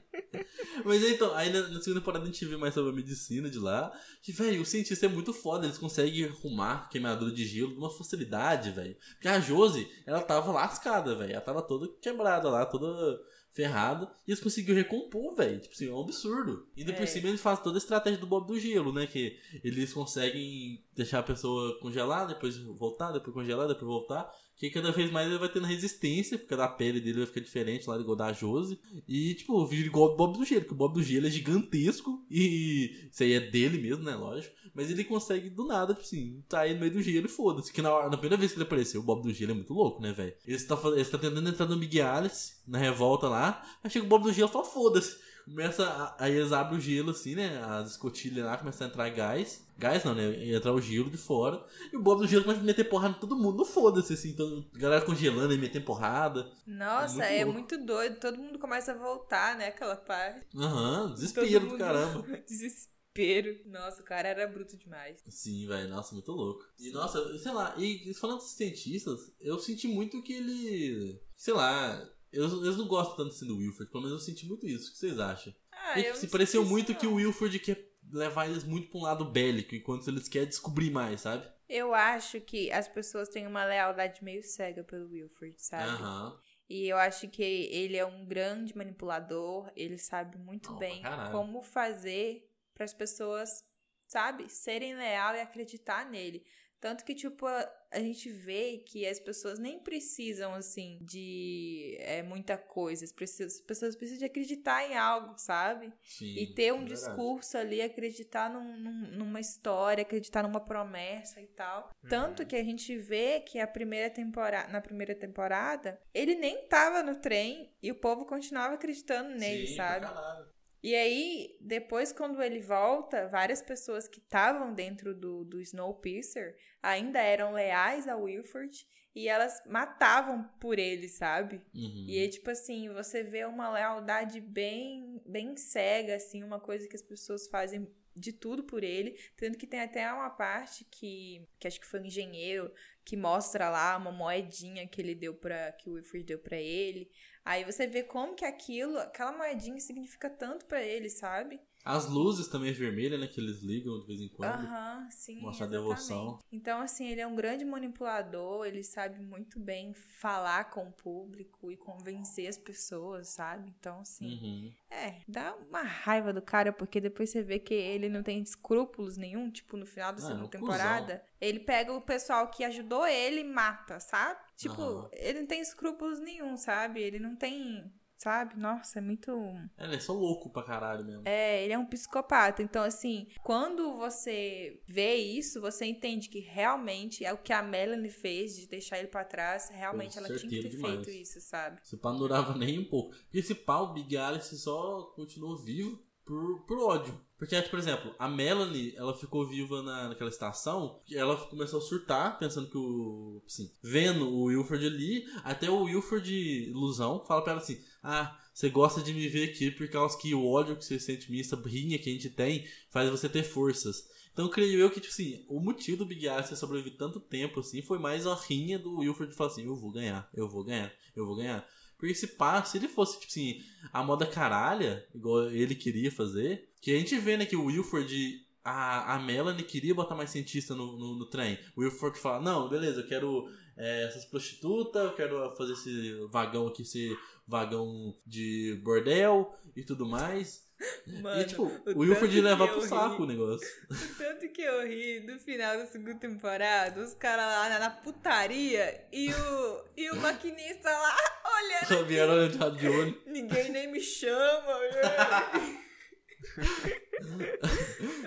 mas 0.84 1.02
então, 1.02 1.34
aí 1.34 1.52
na, 1.52 1.62
na, 1.62 1.80
segunda 1.80 2.00
temporada 2.00 2.24
a 2.24 2.26
gente 2.26 2.44
vê 2.44 2.56
mais 2.56 2.74
sobre 2.74 2.92
a 2.92 2.94
medicina 2.94 3.50
de 3.50 3.58
lá. 3.58 3.92
Que, 4.22 4.32
velho, 4.32 4.62
o 4.62 4.66
cientista 4.66 5.06
é 5.06 5.08
muito 5.08 5.32
foda, 5.32 5.66
eles 5.66 5.78
conseguem 5.78 6.24
arrumar 6.24 6.88
queimadura 6.88 7.32
de 7.32 7.44
gelo 7.44 7.72
de 7.72 7.78
uma 7.78 7.90
facilidade, 7.90 8.70
velho. 8.70 8.96
Porque 9.14 9.28
a 9.28 9.40
Josie, 9.40 9.88
ela 10.06 10.22
tava 10.22 10.52
lascada, 10.52 11.14
velho. 11.16 11.32
Ela 11.32 11.40
tava 11.40 11.62
toda 11.62 11.88
quebrada 12.00 12.48
lá, 12.48 12.64
toda 12.64 13.20
ferrado. 13.56 14.06
E 14.26 14.30
eles 14.30 14.42
conseguiram 14.42 14.76
recompor, 14.76 15.34
velho. 15.34 15.58
Tipo 15.58 15.74
assim, 15.74 15.88
é 15.88 15.92
um 15.92 16.00
absurdo. 16.02 16.68
E 16.76 16.84
depois 16.84 17.08
é. 17.08 17.12
cima 17.14 17.28
eles 17.28 17.40
fazem 17.40 17.64
toda 17.64 17.78
a 17.78 17.80
estratégia 17.80 18.20
do 18.20 18.26
Bob 18.26 18.46
do 18.46 18.60
Gelo, 18.60 18.92
né? 18.92 19.06
Que 19.06 19.38
eles 19.64 19.94
conseguem 19.94 20.84
deixar 20.94 21.20
a 21.20 21.22
pessoa 21.22 21.80
congelar, 21.80 22.28
depois 22.28 22.58
voltar, 22.58 23.12
depois 23.12 23.32
congelar, 23.32 23.66
depois 23.66 23.86
voltar. 23.86 24.30
Que 24.56 24.70
cada 24.70 24.90
vez 24.90 25.10
mais 25.10 25.28
ele 25.28 25.38
vai 25.38 25.50
tendo 25.50 25.66
resistência, 25.66 26.38
porque 26.38 26.54
a 26.54 26.66
pele 26.66 27.00
dele 27.00 27.18
vai 27.18 27.26
ficar 27.26 27.40
diferente 27.40 27.88
lá, 27.88 27.98
igual 27.98 28.16
da 28.16 28.32
Jose. 28.32 28.78
E, 29.06 29.34
tipo, 29.34 29.66
vira 29.66 29.86
igual 29.86 30.12
o 30.12 30.16
Bob 30.16 30.38
do 30.38 30.44
Gelo, 30.44 30.64
que 30.64 30.72
o 30.72 30.76
Bob 30.76 30.94
do 30.94 31.02
Gelo 31.02 31.26
é 31.26 31.30
gigantesco. 31.30 32.24
E 32.30 33.08
isso 33.12 33.22
aí 33.22 33.34
é 33.34 33.40
dele 33.40 33.78
mesmo, 33.78 34.02
né? 34.02 34.14
Lógico. 34.16 34.54
Mas 34.74 34.90
ele 34.90 35.04
consegue 35.04 35.48
do 35.48 35.64
nada, 35.64 35.94
tipo 35.94 36.06
assim, 36.06 36.44
tá 36.48 36.60
aí 36.60 36.74
no 36.74 36.80
meio 36.80 36.92
do 36.92 37.02
gelo 37.02 37.24
e 37.24 37.30
foda-se. 37.30 37.72
Que 37.72 37.80
na, 37.80 38.10
na 38.10 38.18
primeira 38.18 38.36
vez 38.36 38.52
que 38.52 38.58
ele 38.58 38.64
apareceu, 38.64 39.00
o 39.00 39.04
Bob 39.04 39.22
do 39.22 39.32
Gelo 39.32 39.52
é 39.52 39.54
muito 39.54 39.72
louco, 39.72 40.02
né, 40.02 40.12
velho? 40.12 40.34
Ele, 40.46 40.58
tá, 40.60 40.78
ele 40.84 41.04
tá 41.04 41.16
tentando 41.16 41.48
entrar 41.48 41.66
no 41.66 41.76
Big 41.76 41.98
Alice, 41.98 42.56
na 42.66 42.76
revolta 42.76 43.26
lá. 43.26 43.62
Aí 43.82 43.90
chega 43.90 44.04
o 44.04 44.08
Bob 44.08 44.24
do 44.24 44.32
Gelo 44.34 44.50
e 44.50 44.52
fala, 44.52 44.66
foda-se. 44.66 45.16
Começa. 45.46 46.14
Aí 46.18 46.34
eles 46.34 46.52
abrem 46.52 46.78
o 46.78 46.80
gelo, 46.80 47.10
assim, 47.12 47.34
né? 47.34 47.62
As 47.64 47.92
escotilhas 47.92 48.44
lá, 48.44 48.58
começam 48.58 48.86
a 48.86 48.90
entrar 48.90 49.08
gás. 49.10 49.64
Gás 49.78 50.04
não, 50.04 50.14
né? 50.14 50.52
Entrar 50.52 50.72
o 50.72 50.80
gelo 50.80 51.08
de 51.08 51.16
fora. 51.16 51.64
E 51.92 51.96
o 51.96 52.02
Bob 52.02 52.20
do 52.20 52.26
Gelo 52.26 52.44
começa 52.44 52.60
a 52.60 52.64
meter 52.64 52.84
porrada 52.84 53.16
em 53.16 53.20
todo 53.20 53.36
mundo. 53.36 53.58
Não 53.58 53.64
foda-se, 53.64 54.12
assim. 54.12 54.30
Então, 54.30 54.66
a 54.74 54.78
galera 54.78 55.04
congelando 55.04 55.54
e 55.54 55.58
metendo 55.58 55.84
porrada. 55.84 56.50
Nossa, 56.66 57.24
é 57.24 57.44
muito, 57.44 57.74
é 57.74 57.76
muito, 57.76 57.86
doido. 57.86 58.18
Todo 58.18 58.38
mundo 58.38 58.58
começa 58.58 58.92
a 58.92 58.96
voltar, 58.96 59.56
né? 59.56 59.68
Aquela 59.68 59.96
parte. 59.96 60.46
Aham, 60.56 61.04
uhum, 61.04 61.14
desespero 61.14 61.60
mundo... 61.60 61.72
do 61.72 61.78
caramba. 61.78 62.22
desespero 62.46 62.96
desespero. 63.16 63.58
Nossa, 63.66 64.02
o 64.02 64.04
cara 64.04 64.28
era 64.28 64.46
bruto 64.46 64.76
demais. 64.76 65.18
Sim, 65.28 65.66
velho. 65.66 65.88
Nossa, 65.88 66.14
muito 66.14 66.30
louco. 66.32 66.64
E 66.78 66.90
nossa, 66.90 67.38
sei 67.38 67.52
lá, 67.52 67.74
e 67.78 68.12
falando 68.14 68.38
dos 68.38 68.50
cientistas, 68.50 69.32
eu 69.40 69.58
senti 69.58 69.88
muito 69.88 70.22
que 70.22 70.34
ele. 70.34 71.20
Sei 71.34 71.54
lá. 71.54 72.08
Eu, 72.36 72.64
eu 72.64 72.76
não 72.76 72.86
gosto 72.86 73.16
tanto 73.16 73.30
assim 73.30 73.46
do 73.46 73.56
Wilford, 73.56 73.90
pelo 73.90 74.04
menos 74.04 74.20
eu 74.20 74.24
senti 74.24 74.46
muito 74.46 74.66
isso. 74.66 74.88
O 74.88 74.92
que 74.92 74.98
vocês 74.98 75.18
acham? 75.18 75.54
Ah, 75.72 75.98
e, 75.98 76.14
se 76.14 76.28
pareceu 76.28 76.64
muito 76.64 76.92
não. 76.92 76.98
que 76.98 77.06
o 77.06 77.14
Wilford 77.14 77.58
quer 77.58 77.92
levar 78.12 78.48
eles 78.48 78.64
muito 78.64 78.88
pra 78.88 78.98
um 78.98 79.02
lado 79.02 79.24
bélico, 79.24 79.74
enquanto 79.74 80.08
eles 80.08 80.28
querem 80.28 80.48
descobrir 80.48 80.90
mais, 80.90 81.22
sabe? 81.22 81.48
Eu 81.68 81.94
acho 81.94 82.40
que 82.40 82.70
as 82.70 82.86
pessoas 82.86 83.28
têm 83.28 83.46
uma 83.46 83.64
lealdade 83.64 84.22
meio 84.22 84.42
cega 84.42 84.84
pelo 84.84 85.08
Wilford, 85.08 85.54
sabe? 85.60 85.88
Aham. 85.88 86.30
Uhum. 86.30 86.46
E 86.68 86.88
eu 86.88 86.96
acho 86.96 87.28
que 87.28 87.42
ele 87.42 87.96
é 87.96 88.04
um 88.04 88.26
grande 88.26 88.76
manipulador, 88.76 89.70
ele 89.76 89.96
sabe 89.96 90.36
muito 90.36 90.72
oh, 90.72 90.76
bem 90.76 91.00
como 91.30 91.62
fazer 91.62 92.50
para 92.74 92.84
as 92.84 92.92
pessoas, 92.92 93.62
sabe, 94.08 94.48
serem 94.48 94.96
leal 94.96 95.36
e 95.36 95.40
acreditar 95.40 96.10
nele. 96.10 96.44
Tanto 96.80 97.04
que, 97.04 97.14
tipo, 97.14 97.46
a, 97.46 97.72
a 97.90 97.98
gente 98.00 98.30
vê 98.30 98.78
que 98.86 99.06
as 99.06 99.18
pessoas 99.18 99.58
nem 99.58 99.78
precisam, 99.78 100.54
assim, 100.54 100.98
de 101.02 101.96
é, 102.00 102.22
muita 102.22 102.56
coisa. 102.58 103.04
As, 103.04 103.12
precisam, 103.12 103.46
as 103.46 103.60
pessoas 103.60 103.96
precisam 103.96 104.18
de 104.20 104.24
acreditar 104.26 104.84
em 104.88 104.96
algo, 104.96 105.34
sabe? 105.38 105.92
Sim, 106.02 106.34
E 106.36 106.46
ter 106.54 106.72
um 106.72 106.82
é 106.82 106.86
discurso 106.86 107.56
ali, 107.56 107.80
acreditar 107.80 108.50
num- 108.50 108.76
num- 108.78 109.10
numa 109.18 109.40
história, 109.40 110.02
acreditar 110.02 110.42
numa 110.42 110.60
promessa 110.60 111.40
e 111.40 111.46
tal. 111.46 111.90
Tanto 112.08 112.42
Uhum. 112.42 112.48
que 112.48 112.56
a 112.56 112.62
gente 112.64 112.96
vê 112.98 113.40
que 113.40 113.58
a 113.58 113.66
primeira 113.66 114.10
temporada, 114.10 114.68
na 114.72 114.80
primeira 114.80 115.14
temporada, 115.14 116.00
ele 116.14 116.34
nem 116.34 116.68
tava 116.68 117.02
no 117.02 117.16
trem 117.16 117.74
e 117.82 117.90
o 117.90 117.94
povo 117.94 118.26
continuava 118.26 118.74
acreditando 118.74 119.30
nele, 119.30 119.66
Sim, 119.66 119.76
sabe? 119.76 120.06
caralho. 120.06 120.55
E 120.82 120.94
aí, 120.94 121.56
depois, 121.60 122.12
quando 122.12 122.42
ele 122.42 122.60
volta, 122.60 123.28
várias 123.28 123.60
pessoas 123.62 124.06
que 124.06 124.18
estavam 124.18 124.72
dentro 124.72 125.14
do, 125.14 125.44
do 125.44 125.60
Snowpiercer 125.60 126.56
ainda 126.82 127.20
eram 127.20 127.52
leais 127.52 128.06
ao 128.06 128.22
Wilford 128.22 128.86
e 129.14 129.28
elas 129.28 129.62
matavam 129.66 130.44
por 130.60 130.78
ele, 130.78 131.08
sabe? 131.08 131.62
Uhum. 131.74 132.04
E 132.06 132.18
aí, 132.18 132.28
tipo 132.28 132.50
assim, 132.50 132.90
você 132.90 133.22
vê 133.22 133.46
uma 133.46 133.72
lealdade 133.72 134.40
bem, 134.40 135.22
bem 135.24 135.56
cega, 135.56 136.16
assim, 136.16 136.44
uma 136.44 136.60
coisa 136.60 136.86
que 136.86 136.94
as 136.94 137.02
pessoas 137.02 137.48
fazem 137.48 137.90
de 138.14 138.32
tudo 138.32 138.64
por 138.64 138.84
ele. 138.84 139.18
Tanto 139.36 139.56
que 139.56 139.66
tem 139.66 139.80
até 139.80 140.10
uma 140.12 140.30
parte 140.30 140.84
que, 140.84 141.46
que 141.58 141.66
acho 141.66 141.80
que 141.80 141.86
foi 141.86 142.00
um 142.00 142.06
engenheiro 142.06 142.72
que 143.04 143.16
mostra 143.16 143.70
lá 143.70 143.96
uma 143.96 144.10
moedinha 144.10 144.86
que 144.86 145.00
ele 145.00 145.14
deu 145.14 145.34
para 145.34 145.72
que 145.72 145.88
o 145.88 145.94
Wilfred 145.94 146.24
deu 146.24 146.38
pra 146.38 146.56
ele. 146.56 147.10
Aí 147.46 147.64
você 147.64 147.86
vê 147.86 148.02
como 148.02 148.34
que 148.34 148.44
aquilo, 148.44 148.98
aquela 148.98 149.30
moedinha 149.30 149.78
significa 149.80 150.28
tanto 150.28 150.66
pra 150.66 150.82
ele, 150.82 151.08
sabe? 151.08 151.60
As 151.86 152.06
luzes 152.10 152.48
também 152.48 152.72
vermelhas, 152.74 153.18
né? 153.18 153.26
Que 153.26 153.40
eles 153.40 153.62
ligam 153.62 153.98
de 154.00 154.06
vez 154.06 154.20
em 154.20 154.28
quando. 154.28 154.70
Aham, 154.70 155.08
sim. 155.10 155.38
Mostra 155.40 155.66
a 155.66 155.70
exatamente. 155.70 155.70
devoção. 155.70 156.38
Então, 156.52 156.80
assim, 156.80 157.08
ele 157.08 157.20
é 157.20 157.26
um 157.26 157.34
grande 157.34 157.64
manipulador, 157.64 158.66
ele 158.66 158.82
sabe 158.82 159.20
muito 159.20 159.58
bem 159.58 159.92
falar 159.94 160.70
com 160.70 160.88
o 160.88 160.92
público 160.92 161.72
e 161.72 161.76
convencer 161.76 162.46
as 162.48 162.58
pessoas, 162.58 163.28
sabe? 163.28 163.70
Então, 163.78 164.00
assim, 164.00 164.38
Uhum. 164.40 164.74
é, 164.90 165.20
dá 165.26 165.54
uma 165.56 165.82
raiva 165.82 166.32
do 166.32 166.40
cara, 166.42 166.72
porque 166.72 167.00
depois 167.00 167.30
você 167.30 167.42
vê 167.42 167.58
que 167.58 167.74
ele 167.74 168.08
não 168.08 168.22
tem 168.22 168.40
escrúpulos 168.40 169.16
nenhum, 169.16 169.50
tipo, 169.50 169.76
no 169.76 169.86
final 169.86 170.12
da 170.12 170.20
Ah, 170.20 170.32
é 170.32 170.34
segunda 170.34 170.44
um 170.44 170.48
temporada, 170.48 171.24
ele 171.40 171.60
pega 171.60 171.92
o 171.92 172.00
pessoal 172.02 172.48
que 172.50 172.62
ajudou 172.64 173.06
ele 173.06 173.40
e 173.40 173.44
mata, 173.44 173.98
sabe? 174.00 174.40
Tipo, 174.56 174.82
Aham. 174.82 175.10
ele 175.12 175.40
não 175.40 175.46
tem 175.46 175.60
escrúpulos 175.60 176.20
nenhum, 176.20 176.56
sabe? 176.56 177.00
Ele 177.02 177.18
não 177.18 177.34
tem, 177.36 177.92
sabe? 178.16 178.56
Nossa, 178.56 178.98
é 178.98 179.02
muito. 179.02 179.30
É, 179.76 179.84
ele 179.84 179.96
é 179.96 180.00
só 180.00 180.12
louco 180.12 180.50
pra 180.50 180.62
caralho 180.62 181.04
mesmo. 181.04 181.22
É, 181.26 181.62
ele 181.64 181.72
é 181.72 181.78
um 181.78 181.86
psicopata. 181.86 182.62
Então, 182.62 182.82
assim, 182.82 183.26
quando 183.42 183.94
você 183.96 184.80
vê 184.86 185.14
isso, 185.16 185.60
você 185.60 185.84
entende 185.86 186.28
que 186.28 186.40
realmente 186.40 187.24
é 187.24 187.32
o 187.32 187.38
que 187.38 187.52
a 187.52 187.62
Melanie 187.62 188.10
fez 188.10 188.56
de 188.56 188.66
deixar 188.66 188.98
ele 188.98 189.08
pra 189.08 189.24
trás. 189.24 189.68
Realmente 189.70 190.14
Com 190.14 190.24
ela 190.24 190.38
tinha 190.38 190.50
que 190.50 190.62
ter 190.62 190.68
demais. 190.70 191.04
feito 191.04 191.10
isso, 191.10 191.40
sabe? 191.40 191.80
Esse 191.84 191.96
pau 191.96 192.12
não 192.12 192.18
durava 192.20 192.56
nem 192.56 192.78
um 192.78 192.84
pouco. 192.84 193.10
Porque 193.14 193.38
esse 193.38 193.54
pau, 193.54 193.92
Big 193.92 194.16
Alice, 194.16 194.56
só 194.58 195.02
continuou 195.14 195.56
vivo 195.56 196.05
por, 196.26 196.60
por 196.66 196.78
ódio. 196.78 197.18
Porque, 197.38 197.60
por 197.62 197.78
exemplo, 197.78 198.14
a 198.18 198.28
Melanie, 198.28 198.94
ela 198.96 199.16
ficou 199.16 199.46
viva 199.46 199.82
na, 199.82 200.08
naquela 200.08 200.30
estação, 200.30 201.00
ela 201.12 201.36
começou 201.36 201.78
a 201.78 201.82
surtar, 201.82 202.38
pensando 202.38 202.68
que 202.68 202.78
o. 202.78 203.42
Assim, 203.46 203.70
vendo 203.82 204.26
o 204.26 204.44
Wilford 204.44 204.86
ali, 204.86 205.24
até 205.44 205.70
o 205.70 205.84
Wilford 205.84 206.32
ilusão 206.68 207.24
fala 207.26 207.42
pra 207.42 207.52
ela 207.52 207.60
assim: 207.60 207.78
Ah, 208.02 208.38
você 208.52 208.70
gosta 208.70 209.02
de 209.02 209.12
me 209.12 209.28
ver 209.28 209.50
aqui 209.50 209.70
por 209.70 209.86
causa 209.88 210.18
que 210.18 210.34
o 210.34 210.46
ódio 210.46 210.76
que 210.76 210.84
você 210.84 210.98
sente 210.98 211.30
mim, 211.30 211.40
essa 211.40 211.56
rinha 211.56 211.98
que 211.98 212.08
a 212.08 212.12
gente 212.12 212.30
tem, 212.30 212.66
faz 212.90 213.10
você 213.10 213.28
ter 213.28 213.42
forças. 213.42 214.08
Então, 214.32 214.48
creio 214.48 214.78
eu 214.78 214.90
que, 214.90 215.00
tipo 215.00 215.12
assim, 215.12 215.44
o 215.48 215.60
motivo 215.60 215.98
do 215.98 216.06
Big 216.06 216.28
Alice 216.28 216.54
sobreviver 216.56 216.98
tanto 216.98 217.20
tempo, 217.20 217.60
assim, 217.60 217.80
foi 217.80 217.98
mais 217.98 218.26
a 218.26 218.34
rinha 218.34 218.78
do 218.78 218.98
Wilford 218.98 219.34
falar 219.34 219.50
assim: 219.50 219.64
Eu 219.64 219.76
vou 219.76 219.92
ganhar, 219.92 220.28
eu 220.34 220.48
vou 220.48 220.64
ganhar, 220.64 220.92
eu 221.14 221.26
vou 221.26 221.36
ganhar. 221.36 221.66
Porque 221.98 222.14
se 222.14 222.26
pá, 222.26 222.62
se 222.64 222.78
ele 222.78 222.88
fosse, 222.88 223.18
tipo 223.18 223.30
assim, 223.30 223.62
a 223.92 224.02
moda 224.02 224.26
caralha, 224.26 225.06
igual 225.14 225.50
ele 225.50 225.74
queria 225.74 226.10
fazer, 226.10 226.68
que 226.80 226.94
a 226.94 226.98
gente 226.98 227.16
vê, 227.18 227.36
né, 227.36 227.46
que 227.46 227.56
o 227.56 227.64
Wilford, 227.64 228.44
a, 228.62 229.14
a 229.14 229.18
Melanie 229.18 229.64
queria 229.64 229.94
botar 229.94 230.14
mais 230.14 230.30
cientista 230.30 230.74
no, 230.74 230.98
no, 230.98 231.18
no 231.18 231.26
trem. 231.26 231.58
O 231.74 231.80
Wilford 231.80 232.18
fala, 232.18 232.42
não, 232.42 232.68
beleza, 232.68 233.00
eu 233.00 233.08
quero 233.08 233.48
é, 233.76 234.04
essas 234.04 234.24
prostitutas, 234.24 235.04
eu 235.04 235.14
quero 235.14 235.54
fazer 235.56 235.72
esse 235.72 236.14
vagão 236.30 236.66
aqui 236.66 236.84
ser 236.84 237.16
vagão 237.46 238.14
de 238.26 238.80
bordel 238.82 239.54
e 239.74 239.82
tudo 239.82 240.04
mais. 240.04 240.65
Mano, 241.22 241.40
e, 241.40 241.44
tipo, 241.46 241.62
o 241.62 241.92
o 241.94 241.98
Wilford 242.00 242.40
leva 242.40 242.66
que 242.68 242.72
pro 242.74 242.82
saco 242.82 243.16
ri. 243.16 243.22
o 243.22 243.26
negócio. 243.26 243.68
O 243.90 244.18
tanto 244.18 244.48
que 244.50 244.60
eu 244.62 244.86
ri 244.86 245.20
no 245.20 245.38
final 245.38 245.78
da 245.78 245.86
segunda 245.86 246.16
temporada, 246.16 247.00
os 247.00 247.14
caras 247.14 247.46
lá 247.46 247.68
na, 247.68 247.78
na 247.78 247.90
putaria 247.90 249.06
e 249.12 249.32
o, 249.32 249.84
e 249.96 250.10
o 250.10 250.16
maquinista 250.16 250.90
lá 250.90 251.16
olhando. 251.90 252.06
Vieram 252.06 252.34
olhar 252.34 252.70
de 252.72 252.88
olho. 252.88 253.22
Ninguém 253.26 253.70
nem 253.70 253.90
me 253.90 254.00
chama. 254.00 254.78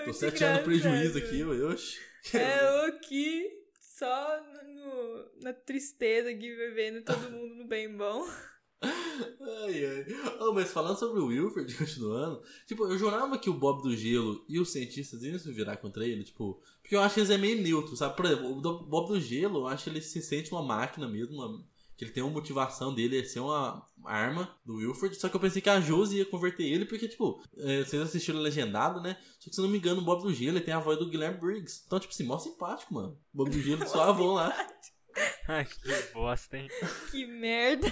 Tô 0.06 0.14
sete 0.14 0.44
anos 0.44 0.60
no 0.60 0.66
prejuízo 0.66 1.18
aqui, 1.18 1.44
oxi. 1.44 2.00
É 2.34 2.66
eu 2.66 2.82
aqui 2.88 3.48
só 3.82 4.42
no- 4.66 5.32
na 5.44 5.54
tristeza 5.54 6.30
aqui 6.30 6.54
vivendo 6.56 7.04
todo 7.04 7.32
mundo 7.32 7.56
no 7.56 7.68
bem 7.68 7.96
bom. 7.96 8.28
Ai, 8.82 9.86
ai. 9.86 10.06
Oh, 10.40 10.54
mas 10.54 10.72
falando 10.72 10.98
sobre 10.98 11.20
o 11.20 11.26
Wilford, 11.28 11.74
continuando, 11.76 12.42
tipo, 12.66 12.86
eu 12.88 12.98
jurava 12.98 13.38
que 13.38 13.50
o 13.50 13.54
Bob 13.54 13.82
do 13.84 13.96
Gelo 13.96 14.44
e 14.48 14.60
os 14.60 14.70
cientistas 14.72 15.22
iam 15.24 15.38
se 15.38 15.52
virar 15.52 15.78
contra 15.78 16.06
ele, 16.06 16.24
tipo, 16.24 16.62
porque 16.82 16.96
eu 16.96 17.02
acho 17.02 17.16
que 17.16 17.20
eles 17.22 17.30
é 17.30 17.38
meio 17.38 17.62
neutro, 17.62 17.96
sabe? 17.96 18.16
Por 18.16 18.26
exemplo, 18.26 18.50
o 18.52 18.62
Bob 18.86 19.08
do 19.10 19.20
Gelo, 19.20 19.60
eu 19.60 19.68
acho 19.68 19.84
que 19.86 19.90
ele 19.90 20.02
se 20.02 20.22
sente 20.22 20.52
uma 20.52 20.64
máquina 20.64 21.08
mesmo, 21.08 21.36
uma- 21.36 21.64
que 21.98 22.06
ele 22.06 22.12
tem 22.14 22.24
uma 22.24 22.32
motivação 22.32 22.94
dele 22.96 23.20
é 23.20 23.24
ser 23.26 23.42
uma 23.42 23.86
arma 24.06 24.50
do 24.66 24.76
Wilford, 24.76 25.14
só 25.20 25.28
que 25.28 25.36
eu 25.36 25.40
pensei 25.42 25.62
que 25.62 25.70
a 25.70 25.82
Josie 25.82 26.20
ia 26.20 26.26
converter 26.26 26.64
ele, 26.64 26.86
porque, 26.86 27.10
tipo, 27.10 27.44
é, 27.58 27.84
vocês 27.84 28.02
assistiram 28.02 28.40
legendado, 28.40 29.02
né? 29.02 29.18
Só 29.38 29.50
que 29.50 29.56
se 29.56 29.60
eu 29.60 29.66
não 29.66 29.72
me 29.72 29.78
engano, 29.78 30.00
o 30.00 30.06
Bob 30.06 30.24
do 30.24 30.34
Gelo 30.34 30.58
ele 30.58 30.64
tem 30.64 30.74
a 30.74 30.80
voz 30.80 30.98
do 30.98 31.10
Guilherme 31.10 31.38
Briggs. 31.38 31.84
Então, 31.86 32.00
tipo 32.00 32.14
assim, 32.14 32.24
mó 32.24 32.38
simpático, 32.40 32.94
mano. 32.94 33.18
O 33.34 33.38
Bob 33.38 33.50
do 33.50 33.62
Gelo 33.62 33.84
suavão 33.90 34.34
lá. 34.36 34.56
Ai, 35.48 35.66
que 35.66 36.14
bosta, 36.14 36.58
hein? 36.58 36.70
Que 37.12 37.26
merda. 37.26 37.88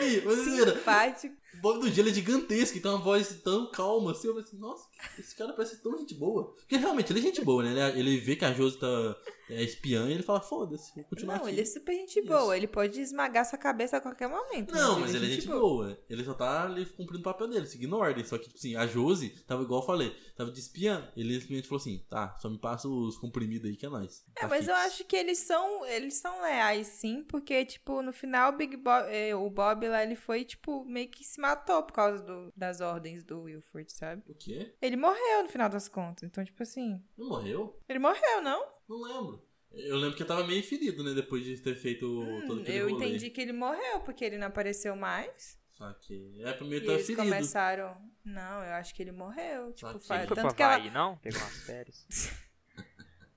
Ih, 0.00 0.20
vocês 0.20 0.46
viram, 0.46 0.76
Simpático. 0.76 1.36
O 1.58 1.60
Bob 1.62 1.80
do 1.80 1.90
Gelo 1.90 2.08
é 2.08 2.14
gigantesco 2.14 2.76
e 2.76 2.80
tem 2.80 2.90
uma 2.90 3.00
voz 3.00 3.40
tão 3.42 3.70
calma 3.70 4.12
assim. 4.12 4.28
Eu 4.28 4.34
pensei, 4.34 4.58
nossa, 4.58 4.86
esse 5.18 5.34
cara 5.36 5.52
parece 5.52 5.82
tão 5.82 5.96
gente 5.98 6.14
boa. 6.14 6.52
Porque 6.54 6.76
realmente 6.76 7.12
ele 7.12 7.20
é 7.20 7.22
gente 7.22 7.42
boa, 7.44 7.62
né? 7.62 7.70
Ele, 7.90 8.00
ele 8.00 8.18
vê 8.20 8.36
que 8.36 8.44
a 8.44 8.52
Josi 8.52 8.78
tá 8.78 9.16
é 9.50 9.62
espiã 9.62 10.08
e 10.08 10.12
ele 10.12 10.22
fala, 10.22 10.40
foda-se, 10.40 10.94
vou 10.94 11.04
continuar 11.04 11.34
Não, 11.36 11.42
aqui. 11.44 11.52
ele 11.54 11.60
é 11.60 11.64
super 11.66 11.92
gente 11.92 12.18
Isso. 12.18 12.28
boa. 12.28 12.56
Ele 12.56 12.66
pode 12.66 12.98
esmagar 13.00 13.44
sua 13.44 13.58
cabeça 13.58 13.98
a 13.98 14.00
qualquer 14.00 14.26
momento. 14.28 14.72
Não, 14.74 15.00
mas 15.00 15.14
ele 15.14 15.26
é 15.26 15.30
gente 15.30 15.46
boa. 15.46 15.98
Ele 16.08 16.24
só 16.24 16.32
tá 16.32 16.64
ali 16.64 16.86
cumprindo 16.86 17.20
o 17.20 17.24
papel 17.24 17.48
dele, 17.48 17.66
seguindo 17.66 17.94
ordem. 17.96 18.24
Só 18.24 18.38
que, 18.38 18.44
tipo 18.44 18.56
assim, 18.56 18.74
a 18.74 18.86
Josi 18.86 19.30
tava 19.46 19.62
igual 19.62 19.80
eu 19.82 19.86
falei, 19.86 20.16
tava 20.34 20.50
de 20.50 20.58
espiã. 20.60 21.10
Ele 21.14 21.34
simplesmente 21.34 21.68
falou 21.68 21.80
assim, 21.80 22.02
tá, 22.08 22.36
só 22.40 22.48
me 22.48 22.58
passa 22.58 22.88
os 22.88 23.18
comprimidos 23.18 23.68
aí 23.68 23.76
que 23.76 23.84
é 23.84 23.88
nóis. 23.90 24.24
É, 24.36 24.40
Tá 24.40 24.48
mas 24.48 24.66
eu 24.66 24.74
acho 24.74 25.04
que 25.04 25.14
eles 25.16 25.38
são, 25.38 25.84
eles 25.86 26.14
são 26.14 26.40
leais, 26.40 26.86
sim, 26.86 27.22
porque, 27.24 27.64
tipo, 27.66 28.00
no 28.00 28.12
final 28.12 28.52
o 28.52 28.56
Big 28.56 28.76
Bob, 28.78 29.06
eh, 29.10 29.34
o 29.34 29.50
Bob 29.50 29.86
lá, 29.88 30.02
ele 30.02 30.16
foi, 30.16 30.44
tipo, 30.44 30.84
meio 30.86 31.08
que 31.10 31.22
se 31.22 31.38
matou 31.44 31.82
por 31.82 31.92
causa 31.92 32.22
do- 32.22 32.52
das 32.56 32.80
ordens 32.80 33.22
do 33.24 33.42
Wilford, 33.42 33.92
sabe? 33.92 34.22
O 34.28 34.34
quê? 34.34 34.74
Ele 34.80 34.96
morreu 34.96 35.42
no 35.42 35.48
final 35.48 35.68
das 35.68 35.88
contas, 35.88 36.22
então, 36.24 36.44
tipo 36.44 36.62
assim, 36.62 37.02
Não 37.16 37.28
morreu? 37.28 37.78
ele 37.88 37.98
morreu, 37.98 38.40
não? 38.42 38.66
Não 38.88 39.02
lembro. 39.02 39.46
Eu 39.70 39.96
lembro 39.96 40.16
que 40.16 40.22
eu 40.22 40.26
tava 40.26 40.46
meio 40.46 40.62
ferido, 40.62 41.02
né? 41.02 41.12
Depois 41.14 41.44
de 41.44 41.60
ter 41.60 41.74
feito 41.74 42.06
todo 42.46 42.58
Hum, 42.58 42.62
aquele 42.62 42.78
eu 42.78 42.88
rolê. 42.90 43.06
entendi 43.08 43.28
que 43.30 43.40
ele 43.40 43.52
morreu, 43.52 44.00
porque 44.00 44.24
ele 44.24 44.38
não 44.38 44.46
apareceu 44.46 44.94
mais. 44.94 45.58
Só 45.70 45.92
que 45.94 46.40
é 46.44 46.52
pra 46.52 46.64
mim 46.64 46.74
eu 46.74 46.80
tava 46.82 46.92
eles 46.92 47.06
ferido. 47.06 47.24
começaram. 47.24 47.96
Não, 48.24 48.62
eu 48.64 48.72
acho 48.74 48.94
que 48.94 49.02
ele 49.02 49.10
morreu. 49.10 49.72
Tipo, 49.72 49.90
Ok. 49.90 50.00
fa- 50.06 50.18
Não 50.18 50.26
foi 50.28 50.36
tanto 50.36 50.46
pra 50.46 50.54
que 50.54 50.62
ela, 50.62 50.74
Havaí, 50.76 50.90
não? 50.92 51.16
Pegou 51.18 51.40
umas 51.40 51.62
férias. 51.66 52.06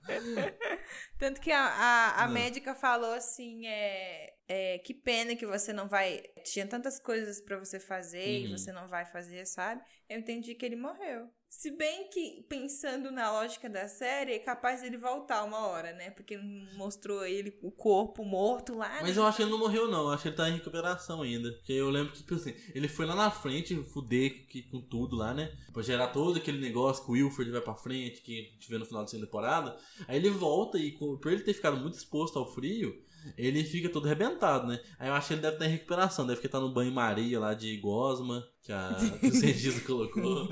Tanto 1.17 1.41
que 1.41 1.51
a, 1.51 1.61
a, 1.65 2.23
a 2.23 2.27
Não. 2.27 2.27
médica 2.27 2.75
falou 2.75 3.13
assim, 3.13 3.65
é, 3.67 4.33
é, 4.47 4.79
que 4.79 4.93
pena 4.93 5.35
que 5.35 5.45
você 5.45 5.73
não 5.73 5.87
vai... 5.87 6.21
Tinha 6.43 6.67
tantas 6.67 6.99
coisas 6.99 7.41
pra 7.41 7.57
você 7.57 7.79
fazer 7.79 8.43
e 8.43 8.47
Uhum. 8.47 8.49
você 8.49 8.71
não 8.71 8.87
vai 8.87 9.05
fazer, 9.05 9.45
sabe? 9.45 9.81
Eu 10.09 10.19
entendi 10.19 10.55
que 10.55 10.65
ele 10.65 10.75
morreu. 10.75 11.29
Se 11.49 11.71
bem 11.71 12.09
que, 12.09 12.45
pensando 12.47 13.09
na 13.09 13.31
lógica 13.31 13.69
da 13.69 13.87
série, 13.87 14.33
é 14.33 14.39
capaz 14.39 14.81
dele 14.81 14.97
voltar 14.97 15.43
uma 15.43 15.65
hora, 15.67 15.91
né? 15.93 16.11
Porque 16.11 16.37
mostrou 16.75 17.25
ele, 17.25 17.57
o 17.63 17.71
corpo 17.71 18.23
morto 18.23 18.75
lá, 18.75 18.99
Mas 19.01 19.15
né? 19.15 19.21
eu 19.21 19.25
acho 19.25 19.37
que 19.37 19.43
ele 19.43 19.51
não 19.51 19.57
morreu, 19.57 19.89
não. 19.89 20.01
Eu 20.03 20.09
acho 20.09 20.23
que 20.23 20.29
ele 20.29 20.35
tá 20.35 20.49
em 20.49 20.53
recuperação 20.55 21.21
ainda. 21.21 21.51
Porque 21.53 21.73
eu 21.73 21.89
lembro 21.89 22.11
que, 22.11 22.19
tipo 22.19 22.35
assim, 22.35 22.53
ele 22.75 22.87
foi 22.87 23.05
lá 23.05 23.15
na 23.15 23.31
frente, 23.31 23.75
fuder 23.85 24.45
que- 24.47 24.63
com 24.63 24.81
tudo 24.81 25.15
lá, 25.15 25.33
né? 25.33 25.51
Pra 25.73 25.81
gerar 25.81 26.07
todo 26.07 26.37
aquele 26.37 26.59
negócio 26.59 27.03
que 27.03 27.09
o 27.11 27.13
Wilford 27.13 27.49
vai 27.49 27.61
pra 27.61 27.75
frente, 27.75 28.21
que 28.21 28.51
vê 28.69 28.77
no 28.77 28.85
final 28.85 29.01
da 29.03 29.07
segunda 29.07 29.25
temporada. 29.25 29.77
Aí 30.07 30.17
ele 30.17 30.29
volta 30.29 30.77
e, 30.77 30.91
por 30.91 31.31
ele 31.31 31.43
ter 31.43 31.53
ficado 31.53 31.77
muito 31.77 31.95
exposto 31.97 32.37
ao 32.37 32.53
frio, 32.53 32.93
ele 33.37 33.63
fica 33.63 33.89
todo 33.89 34.05
arrebentado, 34.05 34.67
né? 34.67 34.79
Aí 34.99 35.07
eu 35.07 35.13
acho 35.13 35.29
que 35.29 35.33
ele 35.33 35.41
deve 35.41 35.55
estar 35.55 35.65
em 35.65 35.71
recuperação. 35.71 36.27
Deve 36.27 36.39
que 36.41 36.47
tá 36.49 36.59
no 36.59 36.73
banho-maria 36.73 37.39
lá 37.39 37.53
de 37.53 37.75
Gosma, 37.77 38.47
que, 38.61 38.71
a, 38.71 38.95
que 39.19 39.27
o 39.27 39.31
cientista 39.35 39.81
colocou. 39.87 40.47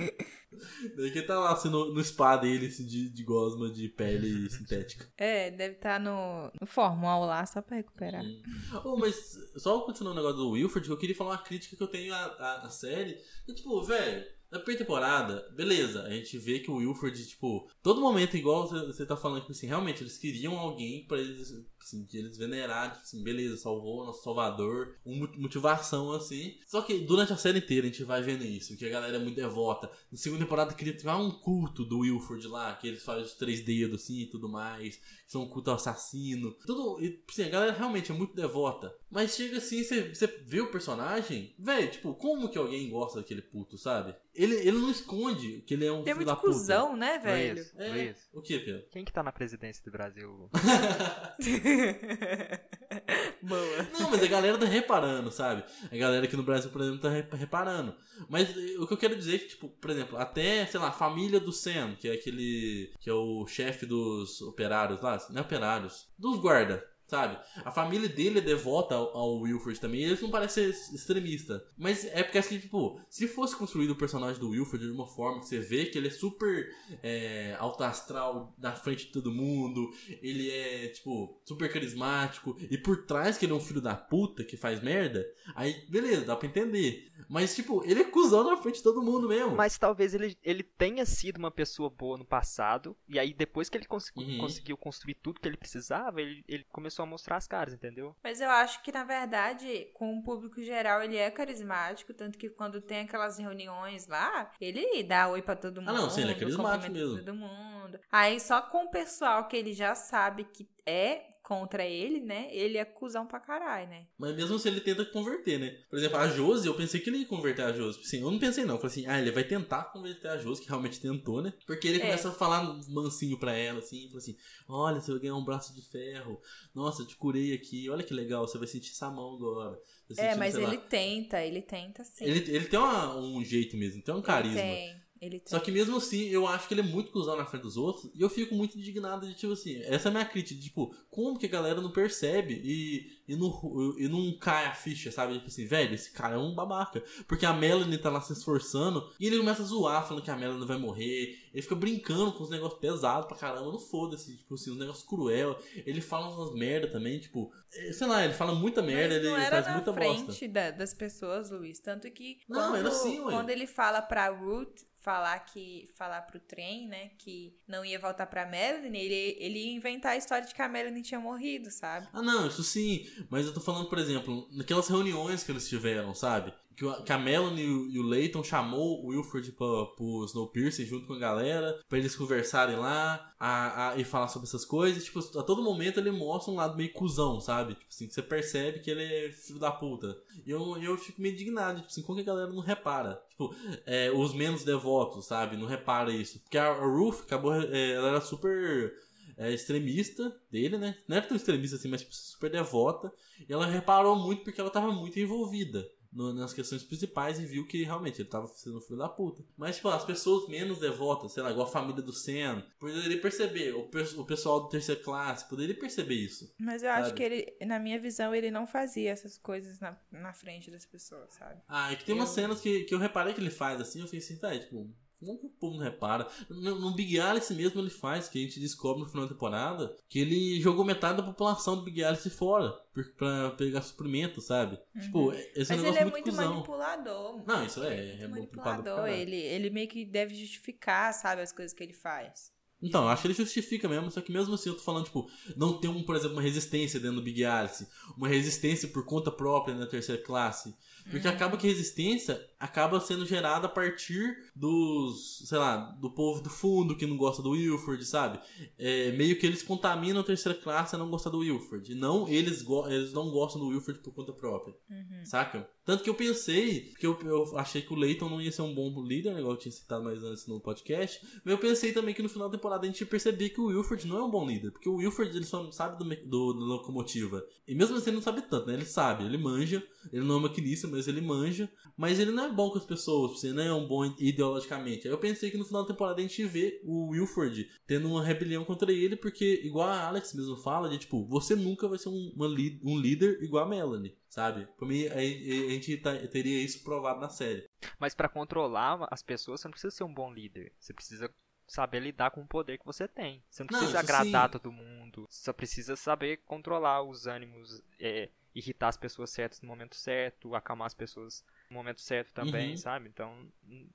Daí 0.95 1.11
que 1.11 1.21
tá 1.21 1.39
lá 1.39 1.53
assim, 1.53 1.69
no, 1.69 1.93
no 1.93 2.03
spa 2.03 2.37
dele 2.37 2.67
assim, 2.67 2.85
de, 2.85 3.09
de 3.09 3.23
gosma 3.23 3.69
de 3.69 3.89
pele 3.89 4.49
sintética. 4.51 5.07
É, 5.17 5.51
deve 5.51 5.75
estar 5.75 5.99
no, 5.99 6.51
no 6.59 6.67
formal 6.67 7.25
lá 7.25 7.45
só 7.45 7.61
pra 7.61 7.77
recuperar. 7.77 8.23
Sim. 8.23 8.41
Oh, 8.83 8.97
mas 8.97 9.37
só 9.57 9.79
continuando 9.81 10.19
o 10.19 10.23
negócio 10.23 10.43
do 10.43 10.51
Wilford, 10.51 10.89
eu 10.89 10.97
queria 10.97 11.15
falar 11.15 11.31
uma 11.31 11.43
crítica 11.43 11.75
que 11.75 11.83
eu 11.83 11.87
tenho 11.87 12.13
à, 12.13 12.17
à, 12.17 12.65
à 12.65 12.69
série. 12.69 13.17
E, 13.47 13.53
tipo, 13.53 13.81
velho, 13.83 14.25
na 14.51 14.59
primeira 14.59 14.85
temporada, 14.85 15.49
beleza, 15.53 16.03
a 16.03 16.09
gente 16.11 16.37
vê 16.37 16.59
que 16.59 16.71
o 16.71 16.75
Wilford, 16.75 17.27
tipo, 17.27 17.69
todo 17.81 17.99
momento, 17.99 18.37
igual 18.37 18.67
você, 18.67 18.85
você 18.85 19.05
tá 19.05 19.17
falando, 19.17 19.41
tipo 19.41 19.51
assim, 19.51 19.67
realmente 19.67 20.01
eles 20.01 20.17
queriam 20.17 20.57
alguém 20.57 21.05
pra 21.05 21.17
eles, 21.17 21.51
assim, 21.85 22.05
que 22.05 22.17
eles 22.17 22.37
venerar, 22.37 22.89
tipo 22.91 23.03
assim, 23.03 23.23
beleza, 23.23 23.57
salvou 23.57 24.05
nosso 24.05 24.23
salvador, 24.23 24.95
uma 25.05 25.27
motivação, 25.37 26.11
assim. 26.11 26.57
Só 26.67 26.81
que 26.81 26.99
durante 26.99 27.31
a 27.31 27.37
série 27.37 27.59
inteira 27.59 27.85
a 27.87 27.89
gente 27.89 28.03
vai 28.03 28.21
vendo 28.21 28.43
isso, 28.43 28.75
que 28.75 28.85
a 28.85 28.89
galera 28.89 29.15
é 29.17 29.19
muito 29.19 29.35
devota. 29.35 29.89
Na 30.11 30.17
segunda 30.17 30.43
temporada 30.43 30.73
queria 30.73 30.97
ter 30.97 31.07
um 31.09 31.29
culto 31.31 31.85
do 31.85 31.99
Wilford 31.99 32.47
lá, 32.47 32.73
que 32.75 32.87
eles 32.87 33.03
fazem 33.03 33.23
os 33.23 33.33
três 33.33 33.61
dedos, 33.63 34.01
assim, 34.01 34.21
e 34.21 34.25
tudo 34.29 34.49
mais, 34.49 34.95
que 34.95 35.31
são 35.31 35.43
um 35.43 35.49
culto 35.49 35.69
ao 35.69 35.75
assassino. 35.75 36.51
Tudo, 36.65 36.99
e, 37.03 37.23
assim, 37.29 37.43
a 37.43 37.49
galera 37.49 37.71
realmente 37.71 38.11
é 38.11 38.15
muito 38.15 38.35
devota. 38.35 38.93
Mas 39.11 39.35
chega 39.35 39.57
assim, 39.57 39.83
você, 39.83 40.13
você 40.13 40.27
vê 40.45 40.59
o 40.61 40.71
personagem, 40.71 41.55
velho, 41.57 41.89
tipo, 41.91 42.13
como 42.15 42.49
que 42.49 42.57
alguém 42.57 42.89
gosta 42.89 43.19
daquele 43.19 43.41
puto, 43.41 43.77
sabe? 43.77 44.13
Ele, 44.33 44.55
ele 44.55 44.77
não 44.77 44.91
esconde 44.91 45.61
que 45.61 45.73
ele 45.75 45.85
é 45.85 45.91
um 45.91 46.01
Ele 46.01 46.09
é 46.09 46.13
filho 46.13 46.15
muito 46.17 46.27
da 46.27 46.35
puta. 46.35 46.47
cuzão, 46.47 46.97
né, 46.97 47.17
velho? 47.19 47.55
Luiz, 47.55 47.73
É. 47.77 47.89
Luiz, 47.89 48.29
O 48.33 48.41
que, 48.41 48.59
Pedro? 48.59 48.83
quem 48.91 49.05
que 49.05 49.13
tá 49.13 49.23
na 49.23 49.31
presidência 49.31 49.81
do 49.85 49.91
Brasil? 49.91 50.49
Boa. 53.41 53.87
Não, 53.99 54.09
mas 54.09 54.23
a 54.23 54.27
galera 54.27 54.57
tá 54.57 54.65
reparando, 54.65 55.31
sabe? 55.31 55.63
A 55.91 55.95
galera 55.97 56.25
aqui 56.25 56.35
no 56.35 56.43
Brasil, 56.43 56.69
por 56.71 56.81
exemplo, 56.81 56.99
tá 56.99 57.09
re- 57.09 57.27
reparando. 57.33 57.95
Mas 58.29 58.49
eh, 58.55 58.75
o 58.79 58.87
que 58.87 58.93
eu 58.93 58.97
quero 58.97 59.15
dizer 59.15 59.35
é 59.35 59.39
que, 59.39 59.49
tipo, 59.49 59.69
por 59.69 59.89
exemplo, 59.91 60.17
até, 60.17 60.65
sei 60.65 60.79
lá, 60.79 60.87
a 60.87 60.91
família 60.93 61.39
do 61.39 61.51
Sam, 61.51 61.95
que 61.99 62.07
é 62.07 62.13
aquele. 62.13 62.93
que 62.99 63.09
é 63.09 63.13
o 63.13 63.45
chefe 63.47 63.85
dos 63.85 64.41
operários 64.41 65.01
lá, 65.01 65.17
não 65.29 65.39
é 65.39 65.41
operários, 65.41 66.07
dos 66.17 66.39
guarda. 66.39 66.83
Sabe? 67.07 67.37
A 67.63 67.71
família 67.71 68.09
dele 68.09 68.39
é 68.39 68.41
devota 68.41 68.95
ao, 68.95 69.15
ao 69.15 69.39
Wilford 69.41 69.79
também. 69.79 70.01
E 70.01 70.05
eles 70.05 70.21
não 70.21 70.31
parecem 70.31 70.73
ser 70.73 70.95
extremista. 70.95 71.63
Mas 71.77 72.03
é 72.05 72.23
porque 72.23 72.37
assim, 72.39 72.57
tipo, 72.59 72.99
se 73.09 73.27
fosse 73.27 73.55
construído 73.55 73.91
o 73.91 73.95
personagem 73.95 74.39
do 74.39 74.49
Wilford 74.49 74.85
de 74.87 74.91
uma 74.91 75.05
forma 75.05 75.39
que 75.41 75.47
você 75.47 75.59
vê 75.59 75.85
que 75.85 75.97
ele 75.99 76.07
é 76.07 76.11
super 76.11 76.67
é, 77.03 77.55
alto 77.59 77.83
astral 77.83 78.53
na 78.57 78.71
frente 78.73 79.05
de 79.05 79.11
todo 79.11 79.31
mundo, 79.31 79.89
ele 80.21 80.49
é, 80.49 80.87
tipo, 80.89 81.39
super 81.45 81.71
carismático, 81.71 82.57
e 82.71 82.77
por 82.77 83.05
trás 83.05 83.37
que 83.37 83.45
ele 83.45 83.53
é 83.53 83.55
um 83.55 83.59
filho 83.59 83.81
da 83.81 83.95
puta 83.95 84.43
que 84.43 84.57
faz 84.57 84.81
merda, 84.81 85.25
aí 85.55 85.85
beleza, 85.89 86.25
dá 86.25 86.35
pra 86.35 86.47
entender. 86.47 87.11
Mas, 87.29 87.55
tipo, 87.55 87.83
ele 87.85 88.01
é 88.01 88.03
cuzão 88.05 88.43
na 88.43 88.57
frente 88.57 88.75
de 88.77 88.83
todo 88.83 89.01
mundo 89.01 89.27
mesmo. 89.27 89.55
Mas 89.55 89.77
talvez 89.77 90.13
ele, 90.13 90.37
ele 90.43 90.63
tenha 90.63 91.05
sido 91.05 91.37
uma 91.37 91.51
pessoa 91.51 91.89
boa 91.89 92.17
no 92.17 92.25
passado, 92.25 92.95
e 93.07 93.19
aí 93.19 93.33
depois 93.33 93.69
que 93.69 93.77
ele 93.77 93.85
cons- 93.85 94.11
Uhum. 94.15 94.37
conseguiu 94.39 94.77
construir 94.77 95.15
tudo 95.15 95.39
que 95.39 95.47
ele 95.47 95.57
precisava, 95.57 96.21
ele, 96.21 96.43
ele 96.47 96.63
começou 96.71 96.94
a 97.03 97.07
mostrar 97.07 97.37
as 97.37 97.47
caras, 97.47 97.73
entendeu? 97.73 98.15
Mas 98.23 98.39
eu 98.39 98.49
acho 98.49 98.81
que, 98.81 98.91
na 98.91 99.03
verdade, 99.03 99.89
com 99.93 100.17
o 100.17 100.23
público 100.23 100.63
geral, 100.63 101.03
ele 101.03 101.17
é 101.17 101.29
carismático. 101.29 102.13
Tanto 102.13 102.37
que 102.37 102.49
quando 102.49 102.79
tem 102.79 103.01
aquelas 103.01 103.37
reuniões 103.37 104.07
lá, 104.07 104.51
ele 104.61 105.03
dá 105.03 105.27
oi 105.27 105.41
pra 105.41 105.55
todo 105.55 105.81
mundo. 105.81 105.89
Ah, 105.89 105.93
não, 105.93 106.09
sim, 106.09 106.21
ele 106.21 106.31
é 106.31 106.35
carismático 106.35 106.91
mesmo. 106.91 107.17
Todo 107.17 107.35
mundo. 107.35 107.99
Aí 108.11 108.39
só 108.39 108.61
com 108.61 108.85
o 108.85 108.89
pessoal 108.91 109.47
que 109.47 109.57
ele 109.57 109.73
já 109.73 109.95
sabe 109.95 110.45
que 110.45 110.69
é 110.85 111.34
contra 111.47 111.85
ele, 111.85 112.19
né? 112.19 112.47
Ele 112.51 112.77
é 112.77 112.83
cuzão 112.83 113.27
pra 113.27 113.39
caralho, 113.39 113.87
né? 113.87 114.07
Mas 114.17 114.35
mesmo 114.35 114.57
se 114.57 114.67
ele 114.67 114.81
tenta 114.81 115.05
converter, 115.05 115.59
né? 115.59 115.77
Por 115.89 115.99
exemplo, 115.99 116.17
a 116.17 116.27
Josi, 116.27 116.67
eu 116.67 116.73
pensei 116.75 116.99
que 116.99 117.09
ele 117.09 117.19
ia 117.19 117.25
converter 117.27 117.61
a 117.63 117.71
Josi. 117.71 117.99
Assim, 118.01 118.21
eu 118.21 118.31
não 118.31 118.39
pensei 118.39 118.65
não. 118.65 118.75
Eu 118.75 118.79
falei 118.81 118.91
assim, 118.91 119.05
ah, 119.07 119.19
ele 119.21 119.31
vai 119.31 119.43
tentar 119.43 119.83
converter 119.85 120.27
a 120.29 120.37
Josi, 120.37 120.61
que 120.61 120.67
realmente 120.67 120.99
tentou, 120.99 121.41
né? 121.43 121.53
Porque 121.67 121.87
ele 121.87 121.97
É. 121.97 122.01
começa 122.01 122.29
a 122.29 122.31
falar 122.31 122.63
mansinho 122.89 123.37
pra 123.37 123.53
ela, 123.55 123.79
assim, 123.79 124.07
fala 124.07 124.17
assim, 124.17 124.35
olha, 124.67 124.99
você 125.01 125.11
vai 125.11 125.19
ganhar 125.21 125.35
um 125.35 125.45
braço 125.45 125.73
de 125.75 125.81
ferro. 125.83 126.41
Nossa, 126.73 127.03
eu 127.03 127.07
te 127.07 127.15
curei 127.15 127.53
aqui. 127.53 127.87
Olha 127.89 128.03
que 128.03 128.13
legal, 128.13 128.47
você 128.47 128.57
vai 128.57 128.67
sentir 128.67 128.91
essa 128.91 129.09
mão 129.11 129.35
agora. 129.35 129.79
Vai 130.09 130.25
É, 130.27 130.35
mas 130.35 130.53
sei 130.55 130.63
lá. 130.63 130.73
ele 130.73 130.81
tenta, 130.83 131.43
ele 131.43 131.61
tenta 131.61 132.03
sim. 132.03 132.25
Ele, 132.25 132.39
ele 132.51 132.65
tem 132.65 132.79
uma- 132.79 133.15
um 133.19 133.43
jeito 133.43 133.77
mesmo, 133.77 134.01
tem 134.01 134.13
um 134.15 134.21
carisma. 134.21 134.59
Ele 134.61 134.75
tem, 134.75 135.04
ele 135.25 135.39
tem. 135.39 135.49
Só 135.49 135.59
que 135.59 135.71
mesmo 135.71 135.97
assim, 135.97 136.27
eu 136.29 136.47
acho 136.47 136.67
que 136.67 136.73
ele 136.73 136.81
é 136.81 136.83
muito 136.83 137.11
cuzão 137.11 137.35
na 137.35 137.45
frente 137.45 137.63
dos 137.63 137.77
outros. 137.77 138.09
E 138.13 138.21
eu 138.21 138.29
fico 138.29 138.53
muito 138.55 138.77
indignado 138.77 139.27
de, 139.27 139.33
tipo 139.33 139.53
assim, 139.53 139.81
essa 139.83 140.07
é 140.07 140.09
a 140.09 140.13
minha 140.13 140.25
crítica. 140.25 140.59
de, 140.59 140.65
Tipo, 140.67 140.93
como 141.09 141.37
que 141.39 141.45
a 141.45 141.49
galera 141.49 141.81
não 141.81 141.91
percebe 141.91 142.53
e, 142.63 143.11
e, 143.27 143.35
não, 143.35 143.95
e 143.97 144.07
não 144.07 144.37
cai 144.37 144.65
a 144.65 144.73
ficha, 144.75 145.11
sabe? 145.11 145.33
Tipo 145.35 145.47
assim, 145.47 145.65
velho, 145.65 145.93
esse 145.95 146.11
cara 146.11 146.35
é 146.35 146.37
um 146.37 146.53
babaca. 146.53 147.03
Porque 147.27 147.45
a 147.45 147.53
Melanie 147.53 147.97
tá 147.97 148.09
lá 148.09 148.21
se 148.21 148.33
esforçando 148.33 149.09
e 149.19 149.27
ele 149.27 149.37
começa 149.37 149.61
a 149.61 149.65
zoar, 149.65 150.07
falando 150.07 150.23
que 150.23 150.31
a 150.31 150.35
Melanie 150.35 150.65
vai 150.67 150.77
morrer. 150.77 151.39
Ele 151.53 151.61
fica 151.61 151.75
brincando 151.75 152.33
com 152.33 152.43
os 152.43 152.49
negócios 152.49 152.79
pesados 152.79 153.27
pra 153.27 153.37
caramba. 153.37 153.71
Não 153.71 153.79
foda-se, 153.79 154.35
tipo 154.37 154.55
assim, 154.55 154.71
uns 154.71 154.77
negócios 154.77 155.07
cruel. 155.07 155.57
Ele 155.85 156.01
fala 156.01 156.27
umas 156.29 156.53
merda 156.53 156.87
também, 156.91 157.17
tipo, 157.19 157.51
eh, 157.73 157.93
sei 157.93 158.07
lá, 158.07 158.25
ele 158.25 158.33
fala 158.33 158.53
muita 158.53 158.81
merda, 158.81 159.15
Mas 159.15 159.23
não 159.23 159.35
ele 159.37 159.45
era 159.45 159.55
faz 159.63 159.65
na 159.67 159.73
muita 159.73 159.93
frente 159.93 160.47
da- 160.49 160.71
das 160.71 160.93
pessoas, 160.93 161.49
Luiz. 161.51 161.79
Tanto 161.79 162.09
que 162.11 162.39
Não, 162.49 162.59
quando, 162.71 162.75
era 162.77 162.89
assim, 162.89 163.19
ué. 163.21 163.31
quando 163.31 163.49
ele 163.49 163.65
fala 163.67 164.01
pra 164.01 164.27
Ruth 164.29 164.81
falar 165.05 165.37
que 165.45 165.87
falar 165.93 166.23
pro 166.23 166.39
trem, 166.39 166.87
né, 166.87 167.11
que 167.19 167.55
não 167.67 167.85
ia 167.85 167.99
voltar 167.99 168.25
pra 168.25 168.43
Melanie, 168.43 168.99
ele, 168.99 169.37
ele 169.39 169.59
ia 169.59 169.71
inventar 169.73 170.13
a 170.13 170.17
história 170.17 170.47
de 170.47 170.55
que 170.55 170.61
a 170.63 170.67
Melanie 170.67 171.03
tinha 171.03 171.19
morrido, 171.19 171.69
sabe? 171.69 172.07
Ah, 172.11 172.23
não, 172.23 172.47
isso 172.47 172.63
sim. 172.63 173.07
Mas 173.29 173.45
eu 173.45 173.53
tô 173.53 173.61
falando, 173.61 173.87
por 173.87 173.99
exemplo, 173.99 174.49
naquelas 174.51 174.87
reuniões 174.87 175.43
que 175.43 175.51
eles 175.51 175.69
tiveram, 175.69 176.15
sabe? 176.15 176.51
Que, 176.75 177.11
a 177.13 177.17
Melanie 177.17 177.63
e 177.63 177.99
o, 177.99 178.03
Leighton 178.03 178.43
chamou 178.43 179.03
o 179.03 179.07
Wilford 179.07 179.51
pra, 179.53 179.85
pro 179.95 180.25
Snowpiercer 180.25 180.85
junto 180.85 181.07
com 181.07 181.13
a 181.13 181.19
galera, 181.19 181.79
pra 181.87 181.97
eles 181.97 182.15
conversarem 182.15 182.75
lá 182.75 183.33
a, 183.39 183.89
a- 183.91 183.97
e 183.97 184.03
falar 184.03 184.27
sobre 184.27 184.47
essas 184.47 184.65
coisas. 184.65 185.03
Tipo, 185.05 185.19
a 185.39 185.43
todo 185.43 185.63
momento 185.63 185.99
ele 185.99 186.11
mostra 186.11 186.51
um 186.51 186.57
lado 186.57 186.75
meio 186.75 186.91
cuzão, 186.93 187.39
sabe? 187.39 187.75
Tipo 187.75 187.85
assim, 187.89 188.09
você 188.09 188.21
percebe 188.21 188.79
que 188.79 188.91
ele 188.91 189.03
é 189.03 189.31
filho 189.31 189.59
da 189.59 189.71
puta. 189.71 190.17
E 190.45 190.51
eu, 190.51 190.77
eu 190.81 190.97
fico 190.97 191.21
meio 191.21 191.33
indignado, 191.33 191.79
tipo 191.79 191.91
assim, 191.91 192.01
como 192.01 192.17
que 192.21 192.29
a 192.29 192.33
galera 192.33 192.51
não 192.51 192.61
repara? 192.61 193.21
Tipo, 193.29 193.55
é, 193.85 194.11
os 194.11 194.33
menos 194.33 194.63
devotos, 194.63 195.25
sabe? 195.27 195.55
Não 195.57 195.67
repara 195.67 196.11
isso. 196.11 196.39
Porque 196.41 196.57
a, 196.57 196.67
a 196.71 196.85
Ruth 196.85 197.21
acabou, 197.21 197.53
é, 197.53 197.91
ela 197.91 198.09
era 198.09 198.21
super 198.21 198.93
é, 199.37 199.51
extremista 199.53 200.35
dele, 200.51 200.77
né? 200.77 200.97
Não 201.07 201.17
era 201.17 201.25
tão 201.25 201.37
extremista 201.37 201.75
assim, 201.77 201.87
mas 201.89 202.01
tipo, 202.01 202.13
super 202.13 202.49
devota. 202.49 203.11
E 203.47 203.51
ela 203.51 203.65
reparou 203.65 204.15
muito 204.15 204.43
porque 204.43 204.59
ela 204.61 204.69
tava 204.69 204.91
muito 204.91 205.19
envolvida 205.19 205.85
no- 206.15 206.33
nas 206.33 206.53
questões 206.53 206.81
principais 206.83 207.37
e 207.39 207.45
viu 207.45 207.67
que 207.67 207.83
realmente 207.83 208.21
ele 208.21 208.29
tava 208.29 208.47
sendo 208.47 208.77
um 208.77 208.81
filho 208.81 208.97
da 208.97 209.09
puta. 209.09 209.43
Mas, 209.57 209.75
tipo, 209.75 209.89
as 209.89 210.05
pessoas 210.05 210.47
menos 210.47 210.79
devotas, 210.79 211.33
sei 211.33 211.43
lá, 211.43 211.51
igual 211.51 211.67
a 211.67 211.69
família 211.69 212.01
do 212.01 212.13
Sam, 212.13 212.63
poderia 212.79 213.19
perceber. 213.21 213.73
O, 213.75 213.83
pe- 213.89 214.15
o 214.17 214.25
pessoal 214.25 214.61
do 214.61 214.69
terceira 214.69 215.01
classe 215.01 215.47
poderia 215.49 215.77
perceber 215.77 216.15
isso. 216.15 216.51
Mas 216.57 216.81
eu 216.81 216.89
acho 216.89 217.09
Sabe? 217.09 217.17
que 217.17 217.23
ele, 217.23 217.57
na 217.65 217.77
minha 217.79 217.99
visão, 217.99 218.33
ele 218.33 218.49
não 218.49 218.65
fazia 218.65 219.11
essas 219.11 219.37
coisas 219.37 219.79
na, 219.79 219.95
na 220.11 220.33
frente 220.33 220.71
das 220.71 220.85
pessoas, 220.85 221.33
sabe? 221.33 221.61
Ah, 221.67 221.91
é 221.91 221.95
que 221.97 222.05
tem 222.05 222.15
umas 222.15 222.29
Eu- 222.29 222.35
cenas 222.35 222.61
que, 222.61 222.85
que 222.85 222.95
eu 222.95 222.99
reparei 222.99 223.33
que 223.33 223.41
ele 223.41 223.49
faz 223.51 223.81
assim, 223.81 223.99
eu 223.99 224.05
fiquei 224.05 224.19
assim, 224.19 224.37
tá, 224.37 224.57
tipo, 224.57 224.89
como 225.19 225.39
que 225.39 225.45
o 225.45 225.49
povo 225.49 225.77
não 225.77 225.83
repara? 225.83 226.27
No, 226.49 226.79
no 226.79 226.95
Big 226.95 227.19
Alice 227.19 227.53
mesmo 227.53 227.79
ele 227.79 227.89
faz, 227.89 228.27
que 228.27 228.37
a 228.37 228.41
gente 228.41 228.59
descobre 228.59 229.03
no 229.03 229.09
final 229.09 229.25
da 229.25 229.33
temporada, 229.33 229.95
que 230.09 230.19
ele 230.19 230.59
jogou 230.61 230.83
metade 230.83 231.17
da 231.17 231.23
população 231.23 231.75
do 231.77 231.83
Big 231.83 232.03
Alice 232.03 232.29
fora 232.29 232.73
pra 233.17 233.51
pegar 233.51 233.81
suprimento, 233.81 234.41
sabe? 234.41 234.79
Tipo, 234.99 235.31
esse 235.55 235.71
é 235.71 235.75
um 235.75 235.79
Uhum. 235.79 235.83
Mas 235.85 235.95
ele 235.95 235.97
é 235.97 236.05
muito, 236.05 236.31
muito 236.31 236.33
manipulador. 236.33 237.43
Não, 237.45 237.65
isso 237.65 237.83
é, 237.83 237.97
Ele 237.97 238.11
é 238.11 238.17
pra 238.17 238.29
manipulador. 238.29 239.07
Ele, 239.07 239.35
ele 239.35 239.69
meio 239.69 239.87
que 239.87 240.05
deve 240.05 240.35
justificar, 240.35 241.13
sabe, 241.13 241.41
as 241.41 241.51
coisas 241.51 241.73
que 241.73 241.83
ele 241.83 241.93
faz. 241.93 242.53
Então, 242.81 243.03
eu 243.03 243.09
acho 243.09 243.21
que 243.21 243.27
ele 243.29 243.33
justifica 243.33 243.87
mesmo, 243.87 244.11
só 244.11 244.21
que 244.21 244.31
mesmo 244.31 244.53
assim 244.53 244.69
eu 244.69 244.75
tô 244.75 244.83
falando, 244.83 245.05
tipo, 245.05 245.29
não 245.55 245.79
tem, 245.79 245.89
um, 245.89 246.03
por 246.03 246.15
exemplo, 246.15 246.35
uma 246.35 246.41
resistência 246.41 246.99
dentro 246.99 247.15
do 247.15 247.23
Big 247.23 247.43
Alice, 247.43 247.87
uma 248.17 248.27
resistência 248.27 248.87
por 248.89 249.05
conta 249.05 249.31
própria 249.31 249.73
na 249.73 249.87
terceira 249.87 250.21
classe. 250.21 250.75
Porque 251.09 251.27
acaba 251.27 251.57
que 251.57 251.67
resistência 251.67 252.43
acaba 252.59 252.99
sendo 252.99 253.25
gerada 253.25 253.67
a 253.67 253.69
partir 253.69 254.37
dos, 254.55 255.43
sei 255.45 255.57
lá, 255.57 255.77
do 256.01 256.09
povo 256.09 256.41
do 256.41 256.49
fundo 256.49 256.95
que 256.95 257.05
não 257.05 257.17
gosta 257.17 257.43
do 257.43 257.51
Wilford, 257.51 258.03
sabe? 258.05 258.39
É, 258.77 259.11
meio 259.11 259.37
que 259.37 259.45
eles 259.45 259.61
contaminam 259.61 260.21
a 260.21 260.23
terceira 260.23 260.57
classe 260.57 260.95
a 260.95 260.97
não 260.97 261.09
gostar 261.09 261.29
do 261.29 261.39
Wilford. 261.39 261.93
Não 261.93 262.27
eles, 262.27 262.65
eles 262.87 263.13
não 263.13 263.29
gostam 263.29 263.61
do 263.61 263.67
Wilford 263.67 263.99
por 264.01 264.13
conta 264.13 264.33
própria. 264.33 264.75
Saca? 265.23 265.69
Tanto 265.85 266.03
que 266.03 266.09
eu 266.09 266.15
pensei, 266.15 266.93
que 266.99 267.05
eu, 267.05 267.17
eu 267.23 267.57
achei 267.57 267.81
que 267.81 267.93
o 267.93 267.95
Leighton 267.95 268.27
não 268.27 268.41
ia 268.41 268.51
ser 268.51 268.63
um 268.63 268.73
bom 268.73 268.89
líder, 269.03 269.37
igual 269.37 269.53
eu 269.53 269.59
tinha 269.59 269.71
citado 269.71 270.03
mais 270.03 270.23
antes 270.23 270.47
no 270.47 270.59
podcast, 270.59 271.21
mas 271.43 271.51
eu 271.51 271.59
pensei 271.59 271.93
também 271.93 272.15
que 272.15 272.23
no 272.23 272.29
final 272.29 272.49
da 272.49 272.57
temporada 272.57 272.83
a 272.83 272.89
gente 272.89 273.05
percebia 273.05 273.49
que 273.49 273.61
o 273.61 273.67
Wilford 273.67 274.07
não 274.07 274.17
é 274.17 274.23
um 274.23 274.31
bom 274.31 274.47
líder. 274.47 274.71
Porque 274.71 274.89
o 274.89 274.95
Wilford 274.95 275.35
ele 275.35 275.45
só 275.45 275.61
não 275.61 275.71
sabe 275.71 275.97
do, 275.97 276.03
do, 276.03 276.53
do 276.53 276.65
locomotiva. 276.65 277.45
E 277.67 277.75
mesmo 277.75 277.97
assim 277.97 278.09
ele 278.09 278.15
não 278.15 278.23
sabe 278.23 278.41
tanto, 278.41 278.65
né? 278.65 278.73
Ele 278.73 278.85
sabe, 278.85 279.25
ele 279.25 279.37
manja. 279.37 279.85
Ele 280.11 280.23
não 280.23 280.37
é 280.37 280.41
maquinista, 280.41 280.87
mas 280.95 281.07
ele 281.07 281.21
manja. 281.21 281.69
Mas 281.97 282.19
ele 282.19 282.31
não 282.31 282.45
é 282.45 282.51
bom 282.51 282.69
com 282.69 282.77
as 282.77 282.85
pessoas, 282.85 283.31
você 283.39 283.53
não 283.53 283.63
é 283.63 283.73
um 283.73 283.87
bom 283.87 284.05
ideologicamente. 284.19 285.07
Aí 285.07 285.13
eu 285.13 285.17
pensei 285.17 285.49
que 285.49 285.57
no 285.57 285.65
final 285.65 285.83
da 285.83 285.89
temporada 285.89 286.19
a 286.19 286.21
gente 286.21 286.43
vê 286.45 286.81
o 286.83 287.09
Wilford 287.11 287.69
tendo 287.87 288.09
uma 288.09 288.23
rebelião 288.23 288.65
contra 288.65 288.91
ele, 288.91 289.15
porque, 289.15 289.61
igual 289.63 289.87
a 289.87 290.07
Alex 290.07 290.33
mesmo 290.33 290.57
fala, 290.57 290.89
de 290.89 290.97
tipo, 290.97 291.25
você 291.25 291.55
nunca 291.55 291.87
vai 291.87 291.97
ser 291.97 292.09
um, 292.09 292.33
uma, 292.35 292.47
um 292.47 292.99
líder 292.99 293.41
igual 293.41 293.65
a 293.65 293.69
Melanie, 293.69 294.17
sabe? 294.27 294.67
Pra 294.77 294.87
mim, 294.87 295.05
a, 295.07 295.19
gente 295.19 295.97
tá, 295.97 296.15
teria 296.27 296.61
isso 296.61 296.83
provado 296.83 297.19
na 297.19 297.29
série. 297.29 297.69
Mas 297.99 298.13
para 298.13 298.29
controlar 298.29 299.07
as 299.09 299.21
pessoas, 299.21 299.61
você 299.61 299.67
não 299.67 299.71
precisa 299.71 299.95
ser 299.95 300.03
um 300.03 300.13
bom 300.13 300.33
líder. 300.33 300.73
Você 300.79 300.93
precisa 300.93 301.29
saber 301.67 301.99
lidar 301.99 302.31
com 302.31 302.41
o 302.41 302.47
poder 302.47 302.77
que 302.77 302.85
você 302.85 303.07
tem. 303.07 303.43
Você 303.49 303.63
não 303.63 303.67
precisa 303.67 303.93
não, 303.93 303.99
agradar 303.99 304.47
sim. 304.47 304.51
todo 304.51 304.71
mundo. 304.71 305.25
Você 305.29 305.43
só 305.43 305.53
precisa 305.53 305.95
saber 305.95 306.37
controlar 306.45 307.03
os 307.03 307.25
ânimos, 307.25 307.81
é, 307.99 308.29
irritar 308.55 308.87
as 308.87 308.97
pessoas 308.97 309.29
certas 309.29 309.61
no 309.61 309.67
momento 309.67 309.95
certo, 309.95 310.55
acalmar 310.55 310.87
as 310.87 310.93
pessoas 310.93 311.43
no 311.69 311.75
momento 311.75 312.01
certo 312.01 312.31
também, 312.33 312.71
uhum. 312.71 312.77
sabe? 312.77 313.09
Então, 313.09 313.47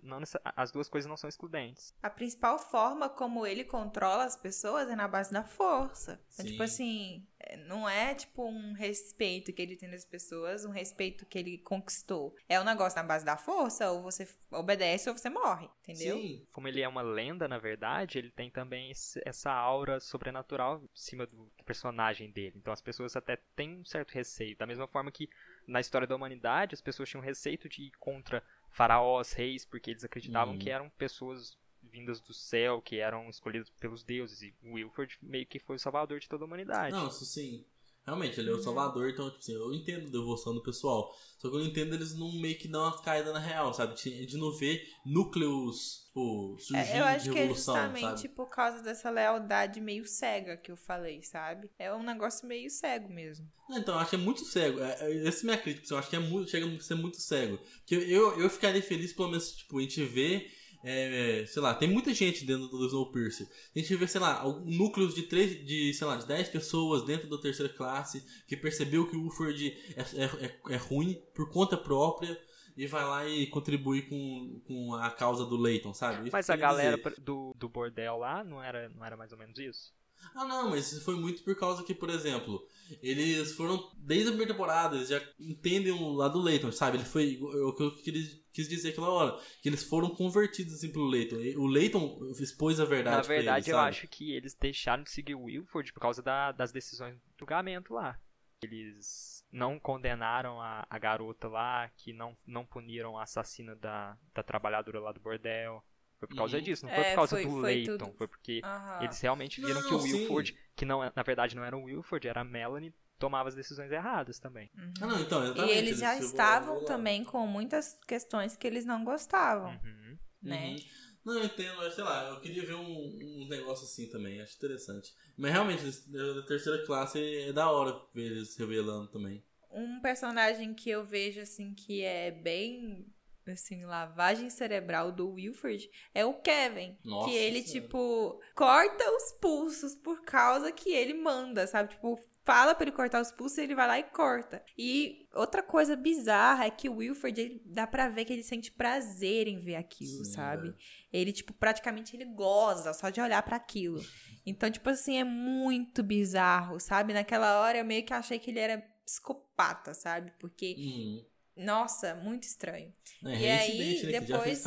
não, 0.03 0.21
as 0.57 0.73
duas 0.73 0.89
coisas 0.89 1.09
não 1.09 1.17
são 1.17 1.29
excludentes. 1.29 1.95
A 2.03 2.11
principal 2.11 2.59
forma 2.59 3.09
como 3.09 3.47
ele 3.47 3.65
controla 3.65 4.25
as 4.25 4.37
pessoas 4.37 4.89
é 4.89 4.97
na 4.97 5.09
base 5.09 5.33
da 5.33 5.45
força. 5.45 6.21
Então, 6.33 6.47
tipo 6.47 6.63
assim, 6.63 7.27
é, 7.39 7.57
não 7.57 7.89
é 7.89 8.15
tipo 8.15 8.45
um 8.45 8.73
respeito 8.73 9.53
que 9.53 9.63
ele 9.63 9.77
tem 9.77 9.91
das 9.91 10.05
pessoas, 10.05 10.65
um 10.65 10.71
respeito 10.71 11.25
que 11.25 11.39
ele 11.39 11.59
conquistou. 11.59 12.35
É 12.49 12.61
um 12.61 12.65
negócio 12.65 12.97
na 12.97 13.03
base 13.03 13.25
da 13.25 13.37
força, 13.37 13.91
ou 13.91 14.03
você 14.03 14.29
obedece 14.51 15.09
ou 15.09 15.17
você 15.17 15.31
morre, 15.31 15.69
entendeu? 15.81 16.17
Sim. 16.17 16.47
Como 16.53 16.69
ele 16.69 16.81
é 16.81 16.89
uma 16.89 17.03
lenda, 17.03 17.49
na 17.49 17.59
verdade, 17.59 18.19
ele 18.19 18.31
tem 18.31 18.51
também 18.51 18.93
essa 19.25 19.53
aura 19.53 20.01
sobrenatural 20.01 20.83
em 20.83 20.89
cima 20.95 21.27
do 21.27 21.51
personagem 21.65 22.31
dele. 22.31 22.55
Então 22.57 22.73
as 22.73 22.83
pessoas 22.83 23.17
até 23.17 23.37
têm 23.55 23.79
um 23.79 23.85
certo 23.85 24.13
receio. 24.13 24.57
Da 24.57 24.67
mesma 24.67 24.87
forma 24.87 25.11
que 25.11 25.29
na 25.67 25.81
história 25.81 26.07
da 26.07 26.17
humanidade 26.17 26.75
as 26.75 26.81
pessoas 26.81 27.09
tinham 27.09 27.23
receio 27.23 27.59
de 27.69 27.83
ir 27.83 27.93
contra 27.99 28.43
faraós, 28.69 29.33
reis, 29.33 29.65
porque 29.65 29.91
eles 29.91 30.05
acreditavam 30.05 30.59
que 30.59 30.71
eram 30.71 30.89
pessoas 30.91 31.59
vindas 31.83 32.21
do 32.21 32.33
céu, 32.33 32.81
que 32.81 32.99
eram 32.99 33.29
escolhidas 33.29 33.71
pelos 33.71 34.05
deuses. 34.05 34.43
E 34.43 34.55
Wilford 34.65 35.19
meio 35.23 35.47
que 35.47 35.59
foi 35.59 35.77
o 35.77 35.79
salvador 35.79 36.21
de 36.21 36.29
toda 36.29 36.45
a 36.45 36.47
humanidade. 36.47 36.93
Não, 36.93 37.09
isso 37.09 37.25
sim. 37.25 37.65
Realmente, 38.11 38.41
ele 38.41 38.51
é 38.51 38.53
o 38.53 38.57
uhum. 38.57 38.63
salvador, 38.63 39.09
então, 39.09 39.29
tipo 39.31 39.39
assim, 39.39 39.55
eu 39.55 39.73
entendo 39.73 40.09
a 40.09 40.11
devoção 40.11 40.53
do 40.53 40.61
pessoal. 40.61 41.17
Só 41.39 41.49
que 41.49 41.55
eu 41.55 41.65
entendo 41.65 41.95
eles 41.95 42.13
não 42.19 42.33
meio 42.41 42.59
que 42.59 42.67
dão 42.67 42.83
uma 42.83 43.01
caída 43.01 43.33
na 43.33 43.39
real, 43.39 43.73
sabe? 43.73 43.95
De 43.95 44.37
não 44.37 44.51
ver 44.51 44.85
núcleos, 45.07 46.07
tipo, 46.07 46.57
surgindo 46.59 46.97
é, 46.97 47.01
Eu 47.01 47.05
acho 47.05 47.31
que 47.31 47.39
é 47.39 47.47
justamente 47.47 48.23
sabe? 48.23 48.29
por 48.31 48.51
causa 48.51 48.83
dessa 48.83 49.09
lealdade 49.11 49.81
meio 49.81 50.05
cega 50.05 50.57
que 50.57 50.73
eu 50.73 50.77
falei, 50.77 51.23
sabe? 51.23 51.71
É 51.79 51.95
um 51.95 52.03
negócio 52.03 52.49
meio 52.49 52.69
cego 52.69 53.09
mesmo. 53.09 53.49
Então, 53.71 53.95
eu 53.95 54.01
acho 54.01 54.11
que 54.11 54.17
é 54.17 54.19
muito 54.19 54.45
cego. 54.45 54.81
É, 54.81 54.97
é, 55.03 55.29
essa 55.29 55.39
é 55.39 55.43
a 55.43 55.45
minha 55.45 55.59
crítica, 55.59 55.95
eu 55.95 55.99
acho 55.99 56.11
que 56.11 56.17
é 56.17 56.19
muito, 56.19 56.51
chega 56.51 56.67
a 56.67 56.81
ser 56.81 56.97
muito 56.97 57.21
cego. 57.21 57.61
Que 57.87 57.95
eu, 57.95 58.03
eu, 58.03 58.41
eu 58.41 58.51
ficaria 58.51 58.83
feliz, 58.83 59.13
pelo 59.13 59.29
menos, 59.29 59.53
tipo, 59.53 59.79
a 59.79 59.83
gente 59.83 60.05
ver 60.05 60.51
é, 60.83 61.45
sei 61.47 61.61
lá, 61.61 61.75
tem 61.75 61.89
muita 61.89 62.13
gente 62.15 62.45
dentro 62.45 62.69
do 62.69 62.87
Snowpiercer. 62.87 63.47
A 63.75 63.79
gente 63.79 63.95
vê, 63.97 64.07
sei 64.07 64.21
lá, 64.21 64.43
núcleos 64.65 65.15
de 65.15 65.23
três, 65.25 65.65
de, 65.65 65.93
sei 65.93 66.07
lá, 66.07 66.17
de 66.17 66.27
10 66.27 66.49
pessoas 66.49 67.05
dentro 67.05 67.29
da 67.29 67.39
terceira 67.39 67.73
classe 67.73 68.25
que 68.47 68.57
percebeu 68.57 69.07
que 69.09 69.17
o 69.17 69.27
Uford 69.27 69.77
é, 69.95 70.01
é, 70.01 70.47
é, 70.47 70.75
é, 70.75 70.77
ruim 70.77 71.23
por 71.35 71.51
conta 71.51 71.77
própria 71.77 72.41
e 72.77 72.87
vai 72.87 73.05
lá 73.05 73.29
e 73.29 73.47
contribui 73.49 74.03
com, 74.03 74.63
com 74.67 74.95
a 74.95 75.11
causa 75.11 75.45
do 75.45 75.57
Leighton, 75.57 75.93
sabe? 75.93 76.31
Mas 76.33 76.49
a 76.49 76.57
galera 76.57 76.99
do, 77.19 77.53
do 77.55 77.69
bordel 77.69 78.17
lá 78.17 78.43
não 78.43 78.63
era, 78.63 78.89
não 78.89 79.05
era 79.05 79.17
mais 79.17 79.33
ou 79.33 79.39
menos 79.39 79.59
isso? 79.59 79.93
Ah, 80.35 80.45
não, 80.45 80.71
mas 80.71 80.93
isso 80.93 81.05
foi 81.05 81.17
muito 81.17 81.43
por 81.43 81.55
causa 81.57 81.83
que, 81.83 81.95
por 81.95 82.09
exemplo, 82.09 82.67
eles 83.03 83.53
foram, 83.53 83.91
desde 83.97 84.29
a 84.29 84.31
primeira 84.31 84.53
temporada, 84.53 84.97
eles 84.97 85.09
já 85.09 85.21
entendem 85.39 85.93
o 85.93 86.13
lado 86.13 86.35
do 86.35 86.45
Leighton, 86.45 86.73
sabe? 86.73 86.97
Ele 86.97 87.05
foi, 87.05 87.39
o 87.41 87.75
que 87.75 87.83
eu 87.83 87.97
queria, 87.97 88.23
quis 88.53 88.69
dizer 88.69 88.91
aquela 88.91 89.11
hora, 89.11 89.39
que 89.63 89.69
eles 89.69 89.83
foram 89.83 90.11
convertidos 90.11 90.75
assim 90.75 90.93
pelo 90.93 91.07
Leighton. 91.07 91.37
O 91.61 91.67
Leighton 91.67 92.19
expôs 92.39 92.81
a 92.81 92.85
verdade 92.85 93.29
Na 93.29 93.35
verdade, 93.35 93.71
eu 93.71 93.79
acho 93.79 94.09
que 94.09 94.33
eles 94.33 94.55
deixaram 94.55 95.03
de 95.03 95.11
seguir 95.11 95.35
o 95.35 95.45
Wilford 95.45 95.93
por 95.93 96.01
causa 96.01 96.23
da, 96.23 96.53
das 96.53 96.73
decisões 96.73 97.17
do 97.17 97.23
julgamento 97.39 97.95
lá. 97.95 98.19
Eles 98.63 99.45
não 99.51 99.79
condenaram 99.79 100.61
a, 100.61 100.87
a 100.89 100.99
garota 100.99 101.49
lá, 101.49 101.91
que 101.97 102.13
não, 102.13 102.37
não 102.47 102.65
puniram 102.65 103.19
a 103.19 103.23
assassina 103.23 103.75
da, 103.75 104.17
da 104.35 104.43
trabalhadora 104.43 105.01
lá 105.01 105.13
do 105.13 105.21
bordel. 105.21 105.83
Foi 106.21 106.29
por 106.29 106.37
causa 106.37 106.61
disso, 106.61 106.85
não 106.85 106.93
foi 106.93 107.03
é, 107.03 107.09
por 107.09 107.17
causa 107.17 107.37
foi, 107.37 107.45
do 107.45 107.51
foi 107.51 107.63
Leighton. 107.63 107.97
Tudo... 107.97 108.13
Foi 108.19 108.29
porque 108.29 108.61
uhum. 108.63 109.03
eles 109.03 109.21
realmente 109.21 109.59
viram 109.59 109.81
não, 109.81 109.89
que 109.89 109.95
o 109.95 110.03
Wilford, 110.03 110.53
sim. 110.53 110.59
que 110.77 110.85
não, 110.85 111.01
na 111.01 111.23
verdade 111.23 111.57
não 111.57 111.65
era 111.65 111.75
o 111.75 111.85
Wilford, 111.85 112.29
era 112.29 112.43
a 112.43 112.45
Melanie, 112.45 112.95
tomava 113.19 113.49
as 113.49 113.55
decisões 113.55 113.91
erradas 113.91 114.39
também. 114.39 114.71
Uhum. 114.77 114.93
Ah, 115.01 115.07
não, 115.07 115.21
então, 115.21 115.67
e 115.67 115.71
eles, 115.71 115.99
já 115.99 116.19
estavam 116.19 116.85
também 116.85 117.25
com 117.25 117.47
muitas 117.47 117.99
questões 118.07 118.55
que 118.55 118.67
eles 118.67 118.85
não 118.85 119.03
gostavam, 119.03 119.71
uhum. 119.83 120.19
né? 120.43 120.69
Uhum. 120.69 120.77
Não, 121.25 121.39
eu 121.39 121.45
entendo, 121.45 121.77
mas 121.79 121.95
sei 121.95 122.05
lá, 122.05 122.29
eu 122.29 122.41
queria 122.41 122.67
ver 122.67 122.75
um, 122.75 123.43
um 123.43 123.47
negócio 123.49 123.85
assim 123.85 124.07
também, 124.09 124.43
acho 124.43 124.57
interessante. 124.57 125.15
Mas 125.39 125.53
realmente, 125.53 125.83
a 125.87 126.43
terceira 126.47 126.85
classe 126.85 127.19
é 127.19 127.53
da 127.53 127.71
hora 127.71 127.99
ver 128.15 128.33
eles 128.33 128.57
revelando 128.57 129.09
também. 129.09 129.43
Um 129.71 130.01
personagem 130.01 130.75
que 130.75 130.91
eu 130.91 131.03
vejo 131.03 131.41
assim 131.41 131.73
que 131.75 132.03
é 132.03 132.31
bem 132.31 133.07
assim, 133.53 133.85
lavagem 133.85 134.51
cerebral 134.51 135.13
do 135.13 135.33
Wilford 135.33 135.91
é 136.15 136.25
o 136.25 136.35
Kevin. 136.35 136.99
Nossa 137.05 137.29
que 137.29 137.35
ele, 137.37 137.63
senhora. 137.63 137.87
tipo, 137.87 138.41
corta 138.55 139.05
os 139.17 139.33
pulsos 139.41 139.95
por 139.95 140.23
causa 140.23 140.73
que 140.73 140.91
ele 140.93 141.15
manda, 141.15 141.67
sabe? 141.67 141.91
Tipo, 141.91 142.19
fala 142.45 142.75
para 142.75 142.85
ele 142.85 142.97
cortar 142.97 143.21
os 143.21 143.31
pulsos 143.31 143.59
e 143.59 143.63
ele 143.63 143.75
vai 143.75 143.87
lá 143.87 143.99
e 143.99 144.05
corta. 144.05 144.63
E 144.77 145.29
outra 145.35 145.63
coisa 145.63 145.95
bizarra 145.95 146.65
é 146.65 146.71
que 146.71 146.89
o 146.89 146.97
Wilford, 146.97 147.41
ele, 147.41 147.63
dá 147.65 147.87
pra 147.87 148.09
ver 148.09 148.25
que 148.25 148.33
ele 148.33 148.43
sente 148.43 148.73
prazer 148.73 149.47
em 149.47 149.59
ver 149.59 149.77
aquilo, 149.77 150.25
Sim, 150.25 150.33
sabe? 150.33 150.69
É. 151.13 151.21
Ele, 151.21 151.33
tipo, 151.33 151.53
praticamente 151.53 152.17
ele 152.17 152.25
goza 152.25 152.93
só 152.93 153.11
de 153.11 153.21
olhar 153.21 153.43
para 153.43 153.57
aquilo. 153.57 154.01
Então, 154.45 154.71
tipo 154.71 154.89
assim, 154.89 155.19
é 155.19 155.25
muito 155.25 156.03
bizarro, 156.03 156.81
sabe? 156.81 157.13
Naquela 157.13 157.61
hora 157.61 157.79
eu 157.79 157.85
meio 157.85 158.05
que 158.05 158.13
achei 158.13 158.39
que 158.39 158.51
ele 158.51 158.59
era 158.59 158.79
psicopata, 159.05 159.93
sabe? 159.93 160.33
Porque 160.39 160.75
uhum. 160.79 161.25
Nossa, 161.57 162.15
muito 162.15 162.45
estranho. 162.45 162.93
É, 163.25 163.39
e 163.39 163.51
aí, 163.51 164.03
né, 164.05 164.21
depois. 164.21 164.65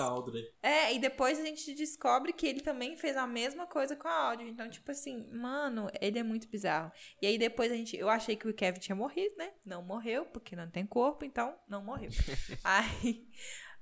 É, 0.61 0.93
e 0.93 0.99
depois 0.99 1.39
a 1.39 1.45
gente 1.45 1.73
descobre 1.73 2.33
que 2.33 2.45
ele 2.45 2.61
também 2.61 2.95
fez 2.95 3.17
a 3.17 3.25
mesma 3.25 3.65
coisa 3.65 3.95
com 3.95 4.07
a 4.07 4.29
áudio. 4.29 4.47
Então, 4.47 4.69
tipo 4.69 4.91
assim, 4.91 5.27
mano, 5.31 5.89
ele 5.99 6.19
é 6.19 6.23
muito 6.23 6.47
bizarro. 6.47 6.91
E 7.21 7.27
aí 7.27 7.37
depois 7.37 7.71
a 7.71 7.75
gente. 7.75 7.97
Eu 7.97 8.09
achei 8.09 8.35
que 8.35 8.47
o 8.47 8.53
Kevin 8.53 8.79
tinha 8.79 8.95
morrido, 8.95 9.35
né? 9.37 9.51
Não 9.65 9.81
morreu, 9.81 10.25
porque 10.25 10.55
não 10.55 10.69
tem 10.69 10.85
corpo, 10.85 11.25
então 11.25 11.55
não 11.67 11.83
morreu. 11.83 12.09
aí. 12.63 13.27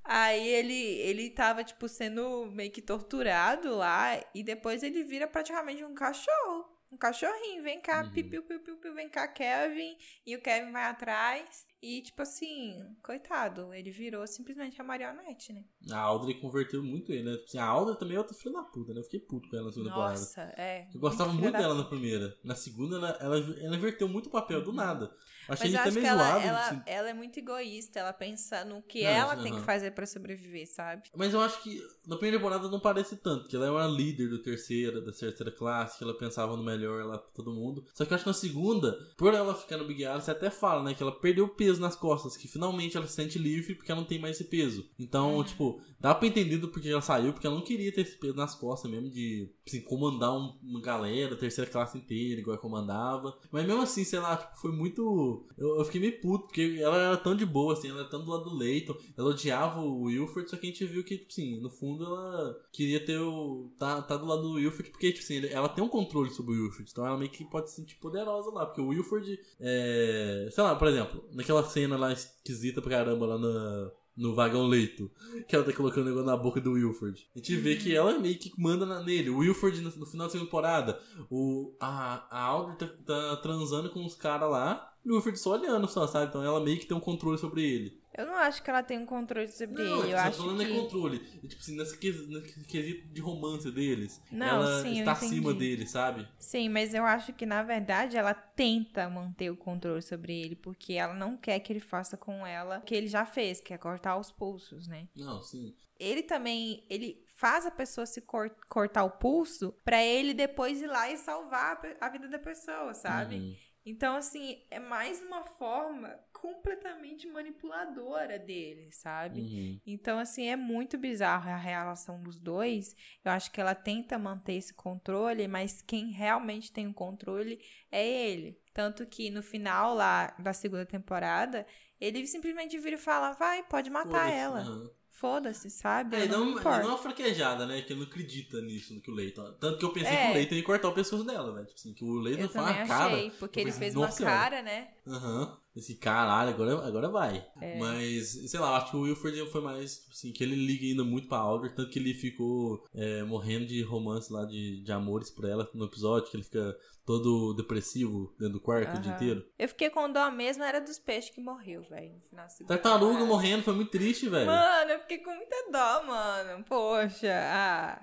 Aí 0.04 0.47
ele, 0.47 0.74
ele 0.74 1.30
tava, 1.30 1.64
tipo, 1.64 1.88
sendo 1.88 2.47
meio 2.52 2.72
que 2.72 2.82
torturado 2.82 3.76
lá. 3.76 4.20
E 4.34 4.43
depois 4.43 4.84
ele 4.84 5.04
vira 5.04 5.28
praticamente 5.28 5.84
um 5.84 5.93
cachorro. 5.93 6.80
Um 6.92 6.98
cachorrinho. 6.98 7.64
Vem 7.64 7.80
cá, 7.80 8.04
uhum. 8.04 8.12
piu, 8.12 8.44
piu, 8.44 8.60
piu, 8.60 8.78
piu, 8.78 8.94
vem 8.94 9.10
cá, 9.10 9.28
Kevin. 9.28 9.96
E 10.26 10.36
o 10.36 10.42
Kevin 10.42 10.72
vai 10.72 10.84
atrás. 10.84 11.66
E, 11.82 12.02
tipo 12.02 12.22
assim, 12.22 12.80
coitado, 13.02 13.74
ele 13.74 13.89
virou 13.89 14.28
simplesmente 14.28 14.80
a 14.80 14.84
marionete, 14.84 15.52
né? 15.52 15.64
A 15.89 15.98
Audrey 15.98 16.39
converteu 16.39 16.84
muito 16.84 17.12
ele, 17.12 17.24
né? 17.24 17.32
Tipo 17.38 17.46
assim, 17.46 17.58
a 17.58 17.66
Audrey 17.66 17.98
também 17.98 18.16
é 18.16 18.20
outra 18.20 18.36
filha 18.36 18.54
da 18.54 18.62
puta, 18.62 18.94
né? 18.94 19.00
Eu 19.00 19.04
fiquei 19.06 19.20
puto 19.20 19.50
com 19.50 19.56
ela 19.56 19.66
na 19.66 19.72
segunda 19.72 19.89
temporada. 19.89 20.20
Nossa, 20.20 20.42
é. 20.58 20.88
Eu 20.94 21.00
gostava 21.00 21.34
muito, 21.34 21.52
dela 21.52 21.74
na 21.74 21.86
primeira. 21.86 22.38
Na 22.44 22.54
segunda, 22.56 22.98
ela, 22.98 23.10
ela, 23.20 23.38
ela 23.38 23.76
inverteu 23.76 24.08
muito 24.08 24.28
o 24.28 24.32
papel, 24.32 24.60
uhum. 24.60 24.66
do 24.66 24.74
nada. 24.74 25.12
Achei 25.48 25.72
Mas 25.72 25.74
ele 25.74 25.78
até 25.78 25.92
meio 25.92 26.16
zoado. 26.16 26.48
Ela, 26.48 26.68
assim. 26.68 26.82
ela 26.86 27.10
é 27.10 27.14
muito 27.14 27.38
egoísta, 27.38 28.00
ela 28.00 28.14
pensa 28.14 28.64
no 28.66 28.82
que 28.82 29.04
não, 29.04 29.10
ela 29.10 29.36
tem 29.36 29.54
que 29.54 29.62
fazer 29.62 29.92
para 29.92 30.06
sobreviver, 30.06 30.68
sabe? 30.68 31.10
Mas 31.16 31.34
eu 31.34 31.42
acho 31.42 31.62
que 31.62 31.82
na 32.06 32.16
primeira 32.16 32.38
temporada 32.38 32.70
não 32.70 32.80
parece 32.80 33.18
tanto, 33.18 33.48
que 33.48 33.56
ela 33.56 33.68
é 33.68 33.72
uma 33.72 33.88
líder 33.88 34.30
do 34.30 34.42
terceira, 34.42 35.02
da 35.02 35.12
terceira 35.12 35.52
classe, 35.52 35.98
que 35.98 36.04
ela 36.04 36.18
pensava 36.18 36.56
no 36.56 36.64
melhor 36.64 37.06
lá 37.06 37.18
pra 37.18 37.32
todo 37.34 37.54
mundo. 37.54 37.86
Só 37.94 38.06
que 38.06 38.12
eu 38.12 38.16
acho 38.16 38.24
que 38.24 38.30
na 38.30 38.34
segunda, 38.34 38.98
por 39.18 39.34
ela 39.34 39.56
ficar 39.56 39.78
no 39.78 39.88
Big 39.88 40.06
Alice, 40.06 40.26
você 40.26 40.32
até 40.32 40.50
fala, 40.50 40.84
né, 40.84 40.94
que 40.94 41.04
ela 41.04 41.12
perdeu 41.12 41.48
peso 41.50 41.82
nas 41.82 41.96
costas, 41.96 42.38
que 42.38 42.48
finalmente 42.48 42.98
ela 42.98 43.08
se 43.08 43.14
sente 43.14 43.38
livre 43.38 43.76
porque 43.76 43.92
ela 43.92 44.02
não 44.02 44.08
tem 44.08 44.20
mais 44.20 44.36
esse 44.36 44.50
peso. 44.50 44.89
Então, 45.00 45.38
uhum. 45.38 45.44
tipo, 45.44 45.82
dá 46.02 46.16
pra 46.16 46.28
entender 46.28 46.58
do 46.58 46.68
porquê 46.68 46.89
ela 46.89 47.02
saiu, 47.02 47.32
porque 47.32 47.45
ela 47.45 47.56
não 47.56 47.64
queria 47.64 47.91
ter 47.93 48.02
esse 48.02 48.18
peso 48.18 48.36
nas 48.36 48.56
costas 48.56 48.89
mesmo, 48.89 49.10
de 49.10 49.49
assim, 49.66 49.82
comandar 49.82 50.34
um, 50.34 50.58
uma 50.64 50.82
galera, 50.82 51.36
terceira 51.36 51.70
classe 51.70 51.97
inteira, 51.97 52.41
igual 52.41 52.58
comandava. 52.58 53.38
Mas 53.52 53.66
mesmo 53.66 53.84
assim, 53.84 54.04
sei 54.04 54.20
lá, 54.20 54.36
tipo, 54.36 54.58
foi 54.58 54.72
muito. 54.72 55.45
Eu, 55.58 55.78
eu, 55.78 55.86
fiquei 55.86 56.02
meio 56.02 56.20
puto, 56.20 56.45
porque 56.45 56.80
ela 56.82 56.97
era 56.97 57.18
tão 57.18 57.36
de 57.36 57.45
boa, 57.45 57.74
assim, 57.74 57.89
ela 57.89 58.02
era 58.02 58.10
tão 58.10 58.26
do 58.26 58.32
lado 58.32 58.45
do 58.45 58.56
leito, 58.56 58.97
ela 59.16 59.30
odiava 59.30 59.80
o 59.80 60.04
Wilford, 60.04 60.49
só 60.49 60.58
que 60.58 60.66
a 60.66 60.70
gente 60.70 60.86
viu 60.86 61.04
que, 61.04 61.18
tipo 61.20 61.32
assim, 61.32 61.62
no 61.62 61.70
fundo 61.70 62.04
ela 62.04 62.60
queria 62.74 63.04
ter 63.06 63.20
o. 63.20 63.72
tá, 63.78 64.02
tá 64.02 64.18
do 64.18 64.26
lado 64.26 64.41
do 64.41 64.54
Wilford, 64.54 64.89
porque, 64.89 65.12
tipo 65.12 65.24
assim, 65.24 65.45
ela 65.47 65.70
tem 65.70 65.84
um 65.84 65.89
controle 65.89 66.32
sobre 66.32 66.56
o 66.56 66.64
Wilford, 66.64 66.89
então 66.91 67.06
ela 67.06 67.18
meio 67.18 67.30
que 67.30 67.45
pode 67.45 67.70
se 67.70 67.76
sentir 67.76 67.95
poderosa 67.95 68.49
lá, 68.52 68.66
porque 68.66 68.82
o 68.82 68.88
Wilford 68.88 69.39
é. 69.60 70.49
sei 70.52 70.64
lá, 70.64 70.76
por 70.76 70.88
exemplo, 70.88 71.24
naquela 71.32 71.64
cena 71.64 71.95
lá 71.95 72.12
esquisita 72.12 72.82
pra 72.82 72.91
caramba 72.91 73.26
lá 73.26 73.38
na 73.38 73.91
no 74.22 74.36
vagão 74.36 74.67
leito. 74.67 75.09
Que 75.47 75.55
ela 75.55 75.65
tá 75.65 75.74
colocando 75.74 76.03
o 76.03 76.09
negócio 76.09 76.28
na 76.28 76.38
boca 76.38 76.61
do 76.61 76.74
Wilford. 76.74 77.28
A 77.36 77.39
gente 77.39 77.55
vê 77.57 77.76
que 77.76 77.95
ela 77.95 78.17
meio 78.19 78.38
que 78.38 78.51
manda 78.57 78.86
nele. 79.03 79.30
O 79.30 79.39
Wilford, 79.39 79.82
no, 79.82 79.89
no 79.89 80.05
final 80.05 80.28
da 80.28 80.34
temporada, 80.34 80.99
o, 81.30 81.76
a, 81.80 82.28
a 82.30 82.41
Audrey 82.43 82.78
tá, 82.78 82.88
tá 83.05 83.38
transando 83.38 83.89
com 83.89 84.05
os 84.05 84.15
caras 84.15 84.49
lá. 84.49 84.91
E 85.04 85.10
o 85.12 85.16
Wilford 85.16 85.39
só 85.39 85.52
olhando 85.52 85.88
só, 85.88 86.06
sabe? 86.08 86.28
Então 86.28 86.43
ela 86.43 86.60
meio 86.64 86.80
que 86.80 86.86
tem 86.86 86.95
um 86.95 86.99
controle 87.02 87.38
sobre 87.38 87.64
ele. 87.64 88.02
Eu 88.14 88.26
não 88.26 88.36
acho 88.36 88.62
que 88.62 88.70
ela 88.70 88.84
tem 88.84 88.99
um 88.99 89.06
controle 89.06 89.47
sobre 89.47 89.82
Não, 89.82 90.04
ele. 90.04 90.12
Eu 90.12 90.18
tá 90.18 90.28
acho 90.28 90.38
falando 90.38 90.64
que... 90.66 90.72
é 90.72 90.82
controle. 90.82 91.39
E, 91.41 91.47
tipo 91.47 91.62
assim, 91.62 91.78
nesse 91.78 91.97
ques- 91.97 92.28
nesse 92.28 92.64
quesito 92.66 93.08
de 93.08 93.22
romance 93.22 93.72
deles. 93.72 94.22
Não, 94.32 94.47
ela 94.47 94.82
sim, 94.82 94.89
eu 94.95 94.99
está 94.99 95.14
acima 95.14 95.54
dele, 95.54 95.88
sabe? 95.88 96.28
Sim, 96.38 96.70
mas 96.70 96.93
eu 96.93 97.04
acho 97.06 97.32
que 97.34 97.45
na 97.45 97.64
verdade 97.64 98.18
ela 98.18 98.34
tenta 98.34 99.10
manter 99.10 99.49
o 99.49 99.56
controle 99.58 100.02
sobre 100.02 100.39
ele, 100.39 100.56
porque 100.56 100.93
ela 100.93 101.14
não 101.14 101.38
quer 101.38 101.60
que 101.62 101.72
ele 101.72 101.80
faça 101.80 102.18
com 102.18 102.45
ela 102.45 102.80
o 102.80 102.82
que 102.82 102.93
ele 102.93 103.08
já 103.08 103.26
fez, 103.26 103.62
que 103.62 103.74
é 103.74 103.78
cortar 103.78 104.18
os 104.18 104.30
pulsos, 104.30 104.88
né? 104.88 105.08
Não, 105.16 105.41
sim. 105.41 105.74
Ele 105.97 106.22
também, 106.22 106.86
ele 106.89 107.26
faz 107.36 107.66
a 107.66 107.72
pessoa 107.72 108.06
se 108.06 108.22
cor- 108.22 108.52
cortar 108.68 109.04
o 109.04 109.12
pulso 109.12 109.74
pra 109.86 110.04
ele 110.04 110.34
depois 110.34 110.82
ir 110.82 110.88
lá 110.88 111.10
e 111.10 111.18
salvar 111.18 111.80
a 112.02 112.06
a 112.06 112.10
vida 112.10 112.28
da 112.28 112.39
pessoa, 112.39 112.93
sabe? 112.93 113.36
Uhum. 113.36 113.56
Então, 113.86 114.15
assim, 114.15 114.63
é 114.69 114.79
mais 114.79 115.19
uma 115.21 115.43
forma 115.43 116.09
completamente 116.32 117.27
manipuladora 117.27 118.38
dele, 118.38 118.91
sabe? 118.91 119.41
Uhum. 119.41 119.82
Então, 119.86 120.19
assim, 120.19 120.47
é 120.47 120.55
muito 120.55 120.97
bizarro 120.97 121.49
a 121.49 121.55
relação 121.57 122.21
dos 122.21 122.39
dois. 122.39 122.95
Eu 123.25 123.32
acho 123.32 123.51
que 123.51 123.59
ela 123.59 123.73
tenta 123.73 124.19
manter 124.19 124.53
esse 124.53 124.73
controle, 124.73 125.47
mas 125.47 125.82
quem 125.82 126.11
realmente 126.11 126.71
tem 126.71 126.88
o 126.88 126.93
controle 126.93 127.59
é 127.91 128.07
ele. 128.07 128.61
Tanto 128.73 129.05
que 129.07 129.32
no 129.32 129.41
final 129.41 129.95
lá 129.95 130.27
da 130.39 130.53
segunda 130.53 130.86
temporada, 130.86 131.65
ele 131.99 132.25
simplesmente 132.27 132.77
vira 132.77 132.95
e 132.95 132.99
fala: 132.99 133.34
vai, 133.34 133.63
pode 133.63 133.89
matar 133.89 134.29
Foda-se, 134.29 134.32
ela. 134.32 134.59
aham. 134.59 134.91
Foda-se, 135.22 135.69
sabe? 135.69 136.15
É, 136.15 136.19
Eu 136.19 136.24
ele 136.24 136.32
dá 136.32 136.38
não 136.39 136.45
me 136.47 136.51
uma, 136.53 136.61
fraquejada, 136.97 137.67
né? 137.67 137.80
Que 137.84 137.93
ele 137.93 137.99
não 137.99 138.07
acredita 138.07 138.59
nisso, 138.59 138.95
no 138.95 138.99
que 139.01 139.11
o 139.11 139.13
Leighton. 139.13 139.53
Tanto 139.59 139.78
que 139.78 139.86
eu 139.86 139.93
pensei 139.93 140.11
É. 140.15 140.26
que 140.26 140.32
o 140.32 140.34
Leighton 140.34 140.55
ia 140.55 140.63
cortar 140.63 140.89
o 140.89 140.93
pescoço 140.93 141.24
dela, 141.24 141.53
velho. 141.53 141.67
Tipo 141.67 141.80
assim, 141.80 141.93
que 141.93 142.03
o 142.03 142.15
Leighton 142.15 142.41
Eu 142.41 142.49
faz 142.49 142.65
também 142.65 142.82
uma 142.82 142.88
cara. 142.88 143.13
achei, 143.15 143.32
porque 143.32 143.59
eu 143.59 143.61
ele 143.61 143.72
fez 143.72 143.95
uma 143.95 144.11
cara, 144.11 144.63
né? 144.63 144.88
Aham. 145.07 145.57
Esse 145.76 145.95
caralho, 145.95 146.49
agora, 146.49 146.86
agora 146.86 147.09
vai. 147.09 147.47
É. 147.61 147.78
Mas, 147.80 148.28
sei 148.49 148.59
lá, 148.59 148.78
acho 148.78 148.91
que 148.91 148.97
o 148.97 149.01
Wilford 149.01 149.49
foi 149.51 149.61
mais, 149.61 149.99
tipo 149.99 150.11
assim, 150.11 150.32
que 150.34 150.43
ele 150.43 150.55
liga 150.55 150.86
ainda 150.86 151.03
muito 151.03 151.30
pra 151.30 151.38
Audrey, 151.38 151.74
tanto 151.74 151.89
que 151.89 151.97
ele 151.97 152.13
ficou 152.13 152.84
é, 152.93 153.24
morrendo 153.24 153.65
de 153.65 153.82
romance 153.82 154.32
lá, 154.32 154.43
de, 154.45 154.84
de 154.84 154.91
amores 154.91 155.30
por 155.30 155.45
ela 155.45 155.69
no 155.74 155.86
episódio, 155.86 156.30
que 156.30 156.36
ele 156.36 156.43
fica 156.43 156.78
todo 157.05 157.53
depressivo 157.53 158.34
dentro 158.38 158.55
do 158.55 158.61
quarto 158.61 158.97
o 158.97 159.01
dia 159.01 159.13
inteiro. 159.13 159.45
Eu 159.57 159.67
fiquei 159.69 159.89
com 159.89 160.11
dó 160.11 160.30
mesmo, 160.30 160.63
era 160.63 160.80
dos 160.82 160.99
peixes 160.99 161.34
que 161.34 161.41
morreu, 161.41 161.84
velho, 161.84 162.13
no 162.13 162.22
final 162.30 162.47
Tartaruga 162.67 163.05
temporada. 163.13 163.26
morrendo, 163.26 163.63
foi 163.63 163.74
muito 163.74 163.91
triste, 163.91 164.28
velho. 164.28 164.47
Mano, 164.47 164.91
eu 164.91 164.99
fiquei 164.99 165.19
com 165.19 165.34
muita 165.34 165.72
dó, 165.72 166.03
mano. 166.03 166.63
Poxa, 166.65 167.34
ah. 167.34 168.01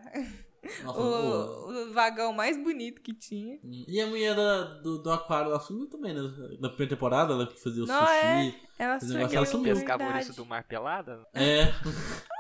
Nossa, 0.85 1.01
o, 1.01 1.69
o 1.89 1.93
vagão 1.93 2.33
mais 2.33 2.57
bonito 2.63 3.01
que 3.03 3.13
tinha. 3.15 3.59
E 3.65 4.01
a 4.01 4.07
mulher 4.07 4.35
da- 4.37 4.65
do, 4.81 5.03
do 5.03 5.11
aquário 5.11 5.51
lá 5.51 5.61
sumiu 5.61 5.89
também, 5.89 6.15
né? 6.15 6.21
Na 6.61 6.69
primeira 6.69 6.95
temporada, 6.95 7.33
ela 7.33 7.47
que 7.47 7.59
fazia 7.63 7.85
o 7.85 7.87
Não, 7.87 8.01
sushi. 8.07 8.13
é. 8.15 8.55
Ela 8.79 9.01
sumiu, 9.01 9.17
negócio 9.17 9.37
ela 9.37 9.47
sumiu. 9.47 9.75
Pescava 9.75 10.05
o 10.05 10.07
ouriço 10.07 10.35
do 10.35 10.47
mar 10.47 10.65
pelada? 10.65 11.27
É. 11.35 11.65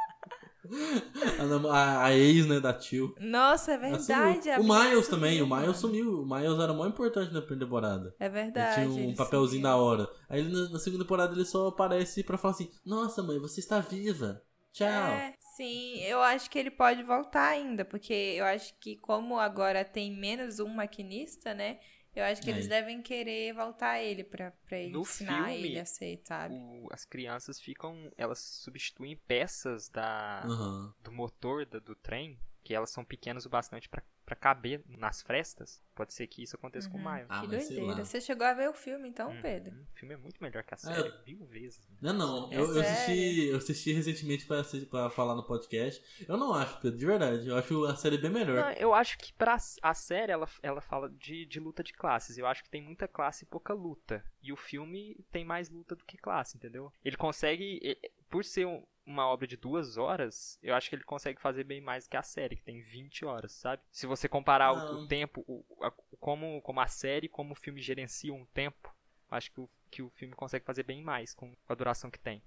a, 1.38 1.72
a- 1.72 2.04
a 2.06 2.14
ex, 2.14 2.46
né, 2.46 2.60
da 2.60 2.72
tio. 2.72 3.14
Nossa, 3.20 3.72
é 3.72 3.74
Ela 3.74 3.96
verdade. 3.96 4.50
a 4.50 4.60
O 4.60 4.62
Miles 4.64 5.06
sumiu, 5.06 5.10
também, 5.10 5.42
o. 5.42 5.46
Miles 5.46 5.76
sumiu. 5.76 6.22
O 6.22 6.26
Miles 6.26 6.58
era 6.58 6.72
mó 6.72 6.86
importante 6.86 7.32
na 7.32 7.40
primeira 7.40 7.64
temporada. 7.66 8.14
É 8.18 8.26
Ele 8.26 8.34
verdade. 8.34 8.74
tinha 8.74 8.88
um 8.90 8.98
ele 9.08 9.16
papelzinho 9.16 9.62
sumiu. 9.62 9.62
da 9.62 9.76
hora. 9.76 10.08
Aí 10.28 10.40
ele, 10.40 10.52
na, 10.52 10.68
na 10.70 10.78
segunda 10.78 11.04
temporada 11.04 11.34
ele 11.34 11.44
só 11.44 11.68
aparece 11.68 12.22
pra 12.22 12.36
falar 12.38 12.52
assim: 12.54 12.70
Nossa, 12.84 13.22
mãe, 13.22 13.38
você 13.38 13.60
está 13.60 13.80
viva. 13.80 14.42
Tchau. 14.72 14.86
É, 14.86 15.34
sim, 15.58 15.98
eu 16.02 16.22
acho 16.22 16.50
que 16.50 16.58
ele 16.58 16.70
pode 16.70 17.02
voltar 17.02 17.48
ainda, 17.50 17.84
porque 17.84 18.12
eu 18.12 18.44
acho 18.44 18.74
que 18.78 18.96
como 18.98 19.38
agora 19.38 19.84
tem 19.84 20.10
menos 20.12 20.58
um 20.60 20.68
maquinista, 20.68 21.54
né? 21.54 21.80
Eu 22.14 22.24
acho 22.24 22.42
que 22.42 22.50
É. 22.50 22.52
eles 22.54 22.66
devem 22.68 23.00
querer 23.02 23.52
voltar 23.52 24.00
ele 24.00 24.24
pra, 24.24 24.50
pra 24.66 24.78
ele 24.78 24.92
No 24.92 25.02
ensinar 25.02 25.50
filme, 25.50 25.68
ele 25.68 25.78
a 25.78 25.84
ser, 25.84 26.20
sabe? 26.24 26.54
O- 26.54 26.88
as 26.92 27.04
crianças 27.04 27.60
ficam. 27.60 28.10
Elas 28.16 28.38
substituem 28.40 29.16
peças 29.16 29.88
da, 29.88 30.42
Aham. 30.44 30.94
do 31.00 31.12
motor 31.12 31.64
da- 31.66 31.78
do 31.78 31.94
trem, 31.94 32.38
que 32.64 32.74
elas 32.74 32.90
são 32.90 33.04
pequenas 33.04 33.46
o 33.46 33.50
bastante 33.50 33.88
pra 33.88 34.02
pra 34.28 34.36
caber 34.36 34.82
nas 34.86 35.22
frestas. 35.22 35.82
Pode 35.94 36.12
ser 36.12 36.26
que 36.26 36.42
isso 36.42 36.54
aconteça 36.54 36.88
com 36.88 36.96
o 36.96 36.98
Uhum. 36.98 37.04
Maio. 37.04 37.26
Ah, 37.30 37.40
que 37.40 37.46
doideira. 37.48 38.04
Você 38.04 38.20
chegou 38.20 38.46
a 38.46 38.52
ver 38.52 38.68
o 38.68 38.74
filme 38.74 39.08
então, 39.08 39.30
Uhum. 39.30 39.40
Pedro? 39.40 39.74
O 39.74 39.98
filme 39.98 40.14
é 40.14 40.16
muito 40.18 40.40
melhor 40.42 40.62
que 40.62 40.74
a 40.74 40.76
Ah, 40.76 40.78
série, 40.78 41.08
eu- 41.08 41.14
mil 41.26 41.46
vezes. 41.46 41.80
Não, 42.00 42.12
não. 42.12 42.52
É 42.52 42.56
eu, 42.56 42.74
eu 42.74 42.80
assisti, 42.80 43.46
eu 43.48 43.56
assisti 43.56 43.92
recentemente 43.92 44.46
pra 44.46 45.10
falar 45.10 45.34
no 45.34 45.42
podcast. 45.42 46.04
Eu 46.28 46.36
não 46.36 46.52
acho, 46.54 46.78
Pedro, 46.80 46.98
de 46.98 47.06
verdade. 47.06 47.48
Eu 47.48 47.56
acho 47.56 47.84
a 47.86 47.96
série 47.96 48.18
bem 48.18 48.30
melhor. 48.30 48.56
Não, 48.56 48.72
eu 48.72 48.92
acho 48.94 49.16
que 49.18 49.32
pra 49.32 49.56
a 49.82 49.94
série 49.94 50.30
ela, 50.30 50.46
ela 50.62 50.80
fala 50.80 51.08
de, 51.08 51.46
de 51.46 51.58
luta 51.58 51.82
de 51.82 51.92
classes. 51.94 52.36
Eu 52.38 52.46
acho 52.46 52.62
que 52.62 52.70
tem 52.70 52.82
muita 52.82 53.08
classe 53.08 53.44
e 53.44 53.46
pouca 53.48 53.72
luta. 53.72 54.22
E 54.42 54.52
o 54.52 54.56
filme 54.56 55.16
tem 55.32 55.44
mais 55.44 55.68
luta 55.70 55.96
do 55.96 56.04
que 56.04 56.16
classe, 56.18 56.56
entendeu? 56.56 56.92
Ele 57.04 57.16
consegue, 57.16 57.98
por 58.30 58.44
ser 58.44 58.66
um- 58.66 58.84
uma 59.08 59.26
obra 59.26 59.46
de 59.46 59.56
duas 59.56 59.96
horas, 59.96 60.58
eu 60.62 60.74
acho 60.74 60.88
que 60.90 60.94
ele 60.96 61.02
consegue 61.04 61.40
fazer 61.40 61.64
bem 61.64 61.80
mais 61.80 62.06
que 62.06 62.16
a 62.16 62.22
série, 62.22 62.56
que 62.56 62.62
tem 62.62 62.82
20 62.82 63.24
horas, 63.24 63.52
sabe? 63.52 63.82
Se 63.90 64.06
você 64.06 64.28
comparar 64.28 64.72
o, 64.72 64.76
o 65.04 65.08
tempo, 65.08 65.44
o, 65.48 65.64
a- 65.82 65.90
como, 66.20 66.60
como 66.62 66.80
a 66.80 66.86
série, 66.86 67.28
como 67.28 67.52
o 67.52 67.56
filme 67.56 67.80
gerencia 67.80 68.32
um 68.34 68.44
tempo, 68.46 68.94
eu 69.30 69.36
acho 69.36 69.50
que 69.50 69.60
o, 69.60 69.68
que 69.90 70.02
o 70.02 70.10
filme 70.10 70.34
consegue 70.34 70.64
fazer 70.64 70.82
bem 70.82 71.02
mais 71.02 71.34
com 71.34 71.52
a 71.68 71.74
duração 71.74 72.10
que 72.10 72.18
tem. 72.18 72.42